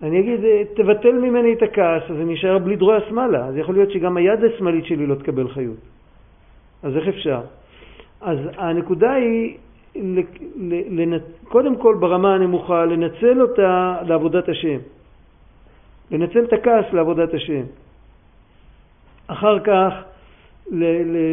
אני 0.01 0.19
אגיד, 0.19 0.45
אה, 0.45 0.61
תבטל 0.75 1.11
ממני 1.11 1.53
את 1.53 1.61
הכעס, 1.61 2.03
אז 2.09 2.17
אני 2.21 2.33
אשאר 2.33 2.57
בלי 2.57 2.75
דרוע 2.75 2.97
שמאלה. 3.09 3.45
אז 3.45 3.57
יכול 3.57 3.75
להיות 3.75 3.91
שגם 3.91 4.17
היד 4.17 4.43
השמאלית 4.43 4.85
שלי 4.85 5.05
לא 5.05 5.15
תקבל 5.15 5.47
חיות. 5.47 5.77
אז 6.83 6.97
איך 6.97 7.07
אפשר? 7.07 7.41
אז 8.21 8.37
הנקודה 8.57 9.11
היא, 9.11 9.57
קודם 11.43 11.75
כל 11.75 11.95
ברמה 11.99 12.35
הנמוכה, 12.35 12.85
לנצל 12.85 13.41
אותה 13.41 13.97
לעבודת 14.07 14.49
השם. 14.49 14.79
לנצל 16.11 16.43
את 16.43 16.53
הכעס 16.53 16.85
לעבודת 16.93 17.33
השם. 17.33 17.63
אחר 19.27 19.59
כך 19.59 19.93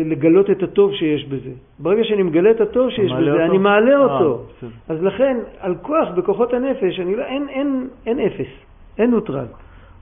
לגלות 0.04 0.50
את 0.50 0.62
הטוב 0.62 0.94
שיש 0.94 1.24
בזה. 1.24 1.50
ברגע 1.78 2.04
שאני 2.04 2.22
מגלה 2.22 2.50
את 2.50 2.60
הטוב 2.60 2.90
שיש 2.90 3.12
בזה, 3.12 3.32
אותו? 3.32 3.44
אני 3.44 3.58
מעלה 3.58 3.92
אה, 3.92 3.98
אותו. 3.98 4.42
בסדר. 4.56 4.70
אז 4.88 5.02
לכן, 5.02 5.36
על 5.60 5.74
כוח 5.82 6.08
בכוחות 6.16 6.54
הנפש, 6.54 7.00
אני 7.00 7.16
לא, 7.16 7.22
אין, 7.22 7.48
אין, 7.48 7.88
אין 8.06 8.20
אפס, 8.20 8.50
אין 8.98 9.10
נוטרל. 9.10 9.46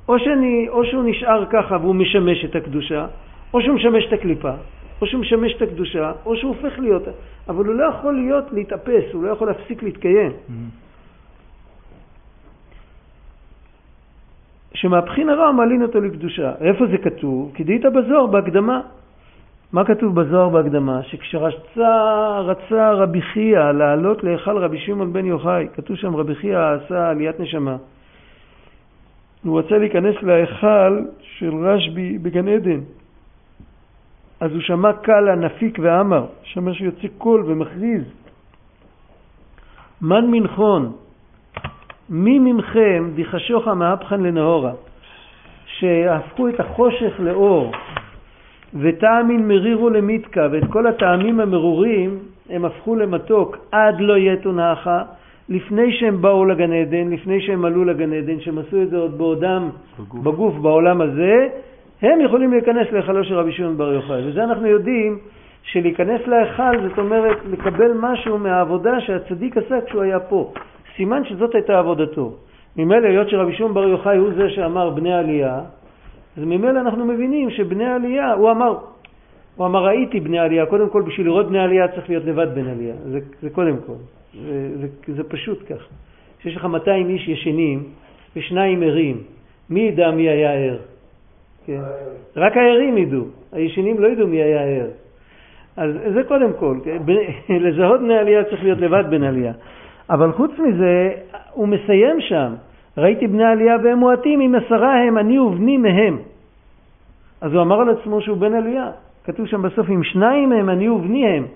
או, 0.08 0.18
שאני, 0.18 0.68
או 0.68 0.84
שהוא 0.84 1.04
נשאר 1.04 1.44
ככה 1.50 1.76
והוא 1.80 1.94
משמש 1.94 2.44
את 2.44 2.56
הקדושה, 2.56 3.06
או 3.54 3.60
שהוא 3.62 3.74
משמש 3.74 4.04
את 4.08 4.12
הקליפה, 4.12 4.52
או 5.00 5.06
שהוא 5.06 5.20
משמש 5.20 5.54
את 5.56 5.62
הקדושה, 5.62 6.12
או 6.26 6.36
שהוא 6.36 6.56
הופך 6.56 6.78
להיות, 6.78 7.02
אבל 7.48 7.64
הוא 7.64 7.74
לא 7.74 7.84
יכול 7.84 8.14
להיות, 8.14 8.44
להתאפס, 8.52 9.04
הוא 9.12 9.24
לא 9.24 9.28
יכול 9.28 9.48
להפסיק 9.48 9.82
להתקיים. 9.82 10.32
מהמם. 10.48 10.84
שמהבחין 14.74 15.28
הרע 15.28 15.52
מעלין 15.52 15.82
אותו 15.82 16.00
לקדושה. 16.00 16.52
איפה 16.60 16.86
זה 16.86 16.98
כתוב? 16.98 17.52
כי 17.54 17.64
דהית 17.64 17.84
בזוהר 17.84 18.26
בהקדמה. 18.26 18.80
מה 19.72 19.84
כתוב 19.84 20.20
בזוהר 20.20 20.48
בהקדמה? 20.48 21.02
שכשרצה 21.02 22.38
רצה 22.40 22.92
רבי 22.92 23.22
חייא 23.22 23.70
לעלות 23.70 24.24
להיכל 24.24 24.58
רבי 24.58 24.78
שמעון 24.78 25.12
בן 25.12 25.24
יוחאי, 25.24 25.68
כתוב 25.74 25.96
שם 25.96 26.16
רבי 26.16 26.34
חייא 26.34 26.58
עשה 26.58 27.10
עליית 27.10 27.40
נשמה. 27.40 27.76
הוא 29.44 29.58
רצה 29.58 29.78
להיכנס 29.78 30.14
להיכל 30.22 31.00
של 31.20 31.54
רשב"י 31.54 32.18
בגן 32.18 32.48
עדן. 32.48 32.80
אז 34.40 34.52
הוא 34.52 34.60
שמע 34.60 34.92
קלה, 34.92 35.34
נפיק 35.34 35.78
ואמר, 35.82 36.26
שמע 36.42 36.74
שיוצא 36.74 37.08
קול 37.18 37.44
ומכריז. 37.46 38.02
מן 40.02 40.30
מנחון, 40.30 40.92
מי 42.10 42.38
ממכם 42.38 43.10
דיחשוכה 43.14 43.74
מהפכן 43.74 44.20
לנהורה, 44.20 44.72
שהפכו 45.66 46.48
את 46.48 46.60
החושך 46.60 47.12
לאור, 47.18 47.72
וטעמין 48.80 49.48
מרירו 49.48 49.90
למיתקה, 49.90 50.48
ואת 50.52 50.64
כל 50.70 50.86
הטעמים 50.86 51.40
המרורים 51.40 52.18
הם 52.50 52.64
הפכו 52.64 52.96
למתוק, 52.96 53.56
עד 53.72 54.00
לא 54.00 54.18
יתו 54.18 54.52
נחה, 54.52 55.02
לפני 55.48 55.92
שהם 55.92 56.22
באו 56.22 56.44
לגן 56.44 56.72
עדן, 56.72 57.10
לפני 57.10 57.40
שהם 57.40 57.64
עלו 57.64 57.84
לגן 57.84 58.12
עדן, 58.12 58.40
שהם 58.40 58.58
עשו 58.58 58.82
את 58.82 58.90
זה 58.90 58.96
עוד 58.96 59.18
בעודם 59.18 59.70
בגוף. 59.98 60.24
בגוף 60.24 60.54
בעולם 60.54 61.00
הזה, 61.00 61.48
הם 62.02 62.20
יכולים 62.20 62.52
להיכנס 62.52 62.86
להיכלו 62.92 63.24
של 63.24 63.34
רבי 63.34 63.52
שמעון 63.52 63.76
בר 63.76 63.92
יוחאי. 63.92 64.28
וזה 64.28 64.44
אנחנו 64.44 64.66
יודעים 64.66 65.18
שלהיכנס 65.62 66.20
להיכל 66.26 66.88
זאת 66.88 66.98
אומרת 66.98 67.36
לקבל 67.50 67.92
משהו 68.00 68.38
מהעבודה 68.38 69.00
שהצדיק 69.00 69.56
עשה 69.56 69.78
כשהוא 69.86 70.02
היה 70.02 70.20
פה. 70.20 70.52
סימן 70.96 71.24
שזאת 71.24 71.54
הייתה 71.54 71.78
עבודתו. 71.78 72.32
ממילא 72.76 73.06
היות 73.06 73.28
שרבי 73.28 73.52
שמעון 73.52 73.74
בר 73.74 73.88
יוחאי 73.88 74.16
הוא 74.16 74.30
זה 74.36 74.50
שאמר 74.50 74.90
בני 74.90 75.14
עלייה, 75.14 75.60
אז 76.36 76.42
ממילא 76.44 76.80
אנחנו 76.80 77.04
מבינים 77.04 77.50
שבני 77.50 77.84
עלייה, 77.84 78.32
הוא 78.32 78.50
אמר, 78.50 78.78
הוא 79.56 79.66
אמר 79.66 79.84
ראיתי 79.84 80.20
בני 80.20 80.38
עלייה, 80.38 80.66
קודם 80.66 80.88
כל 80.88 81.02
בשביל 81.02 81.26
לראות 81.26 81.48
בני 81.48 81.58
עלייה 81.58 81.88
צריך 81.88 82.08
להיות 82.08 82.24
לבד 82.24 82.54
בן 82.54 82.68
עלייה, 82.68 82.94
זה, 83.04 83.20
זה 83.42 83.50
קודם 83.50 83.76
כל, 83.86 83.92
זה, 84.34 84.68
זה, 84.80 85.14
זה 85.14 85.24
פשוט 85.24 85.62
כך. 85.72 85.86
כשיש 86.38 86.56
לך 86.56 86.64
200 86.64 87.08
איש 87.08 87.28
ישנים 87.28 87.82
ושניים 88.36 88.82
ערים, 88.82 89.22
מי 89.70 89.80
ידע 89.80 90.10
מי 90.10 90.28
היה 90.28 90.52
ער? 90.52 90.76
כן. 91.66 91.80
רק 92.36 92.56
הערים 92.56 92.98
ידעו, 92.98 93.24
הישנים 93.52 94.00
לא 94.00 94.08
ידעו 94.08 94.26
מי 94.26 94.42
היה 94.42 94.62
ער. 94.62 94.86
אז 95.76 95.90
זה 96.14 96.22
קודם 96.28 96.52
כל, 96.58 96.78
כן? 96.84 97.02
לזהות 97.64 98.00
בני 98.00 98.18
עלייה 98.18 98.44
צריך 98.44 98.62
להיות 98.62 98.78
לבד 98.78 99.04
בן 99.10 99.22
עלייה. 99.22 99.52
אבל 100.10 100.32
חוץ 100.32 100.50
מזה, 100.58 101.12
הוא 101.52 101.68
מסיים 101.68 102.20
שם, 102.20 102.54
ראיתי 102.98 103.26
בני 103.26 103.44
עלייה 103.44 103.76
והם 103.84 103.98
מועטים, 103.98 104.40
אם 104.40 104.54
עשרה 104.54 105.02
הם, 105.02 105.18
אני 105.18 105.38
ובני 105.38 105.76
מהם. 105.76 106.18
אז 107.40 107.52
הוא 107.52 107.62
אמר 107.62 107.80
על 107.80 107.88
עצמו 107.90 108.20
שהוא 108.20 108.38
בן 108.38 108.54
עלייה. 108.54 108.90
כתוב 109.24 109.46
שם 109.46 109.62
בסוף, 109.62 109.90
אם 109.90 110.02
שניים 110.04 110.52
הם, 110.52 110.70
אני 110.70 110.88
ובני 110.88 111.26
הם. 111.26 111.46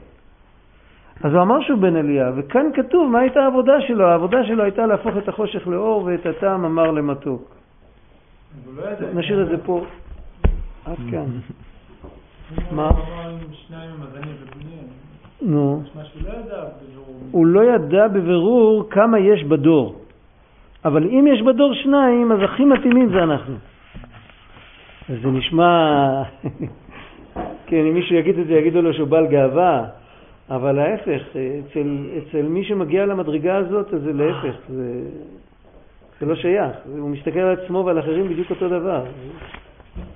אז 1.23 1.35
הוא 1.35 1.43
אמר 1.43 1.61
שהוא 1.61 1.79
בן 1.79 1.97
עלייה, 1.97 2.33
וכאן 2.37 2.67
כתוב 2.75 3.11
מה 3.11 3.19
הייתה 3.19 3.41
העבודה 3.41 3.81
שלו. 3.81 4.07
העבודה 4.07 4.45
שלו 4.45 4.63
הייתה 4.63 4.87
להפוך 4.87 5.17
את 5.19 5.29
החושך 5.29 5.69
לאור 5.69 6.05
ואת 6.05 6.27
הטעם 6.27 6.65
אמר 6.65 6.91
למתוק. 6.91 7.55
לא. 8.77 9.13
נשאיר 9.15 9.43
את 9.43 9.49
זה 9.49 9.65
פה. 9.65 9.85
עד 10.85 10.97
כאן. 11.11 11.27
מה? 12.71 12.91
נו. 15.43 15.83
לא. 15.93 16.01
הוא 17.31 17.47
לא 17.47 17.61
ידע 17.75 18.09
בבירור 18.09 18.91
כמה 18.91 19.19
יש 19.19 19.45
בדור. 19.45 20.08
אבל 20.89 21.05
אם 21.05 21.27
יש 21.33 21.43
בדור 21.43 21.75
שניים, 21.75 22.33
אז 22.33 22.39
הכי 22.43 22.65
מתאימים 22.65 23.09
זה 23.09 23.23
אנחנו. 23.23 23.55
אז 25.09 25.17
זה 25.23 25.29
נשמע... 25.29 26.23
כן, 27.67 27.77
אם 27.77 27.95
מישהו 27.95 28.17
יגיד 28.17 28.39
את 28.39 28.47
זה, 28.47 28.55
יגידו 28.55 28.83
לו 28.83 28.95
שהוא 28.95 29.09
בעל 29.09 29.27
גאווה, 29.27 29.85
אבל 30.51 30.79
ההפך, 30.79 31.23
אצל, 31.31 32.07
אצל 32.19 32.43
מי 32.43 32.65
שמגיע 32.65 33.07
למדרגה 33.07 33.57
הזאת, 33.57 33.95
אז 33.95 34.01
זה 34.01 34.13
להפך, 34.13 34.57
זה, 34.69 35.03
זה 36.21 36.27
לא 36.27 36.35
שייך. 36.35 36.77
הוא 36.99 37.11
מסתכל 37.11 37.39
על 37.39 37.57
עצמו 37.59 37.83
ועל 37.87 37.99
אחרים 37.99 38.29
בדיוק 38.29 38.51
אותו 38.51 38.69
דבר. 38.69 39.05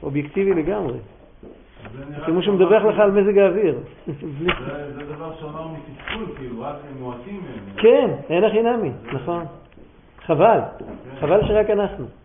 אובייקטיבי 0.03 0.55
לגמרי. 0.55 0.99
כמו 2.27 2.43
שהוא 2.43 2.55
מדווח 2.55 2.83
לך 2.83 2.99
על 2.99 3.11
מזג 3.11 3.39
האוויר. 3.39 3.79
זה 4.07 5.05
דבר 5.15 5.33
שאמר 5.41 5.67
מתסכול, 5.69 6.37
כאילו, 6.37 6.61
רק 6.61 6.77
הם 6.91 7.03
מועטים 7.03 7.41
מהם. 7.45 7.77
כן, 7.77 8.11
אין 8.31 8.45
הכי 8.45 8.63
נמי, 8.63 8.91
נכון. 9.13 9.45
חבל, 10.27 10.61
חבל 11.21 11.47
שרק 11.49 11.71
אנחנו. 11.71 12.22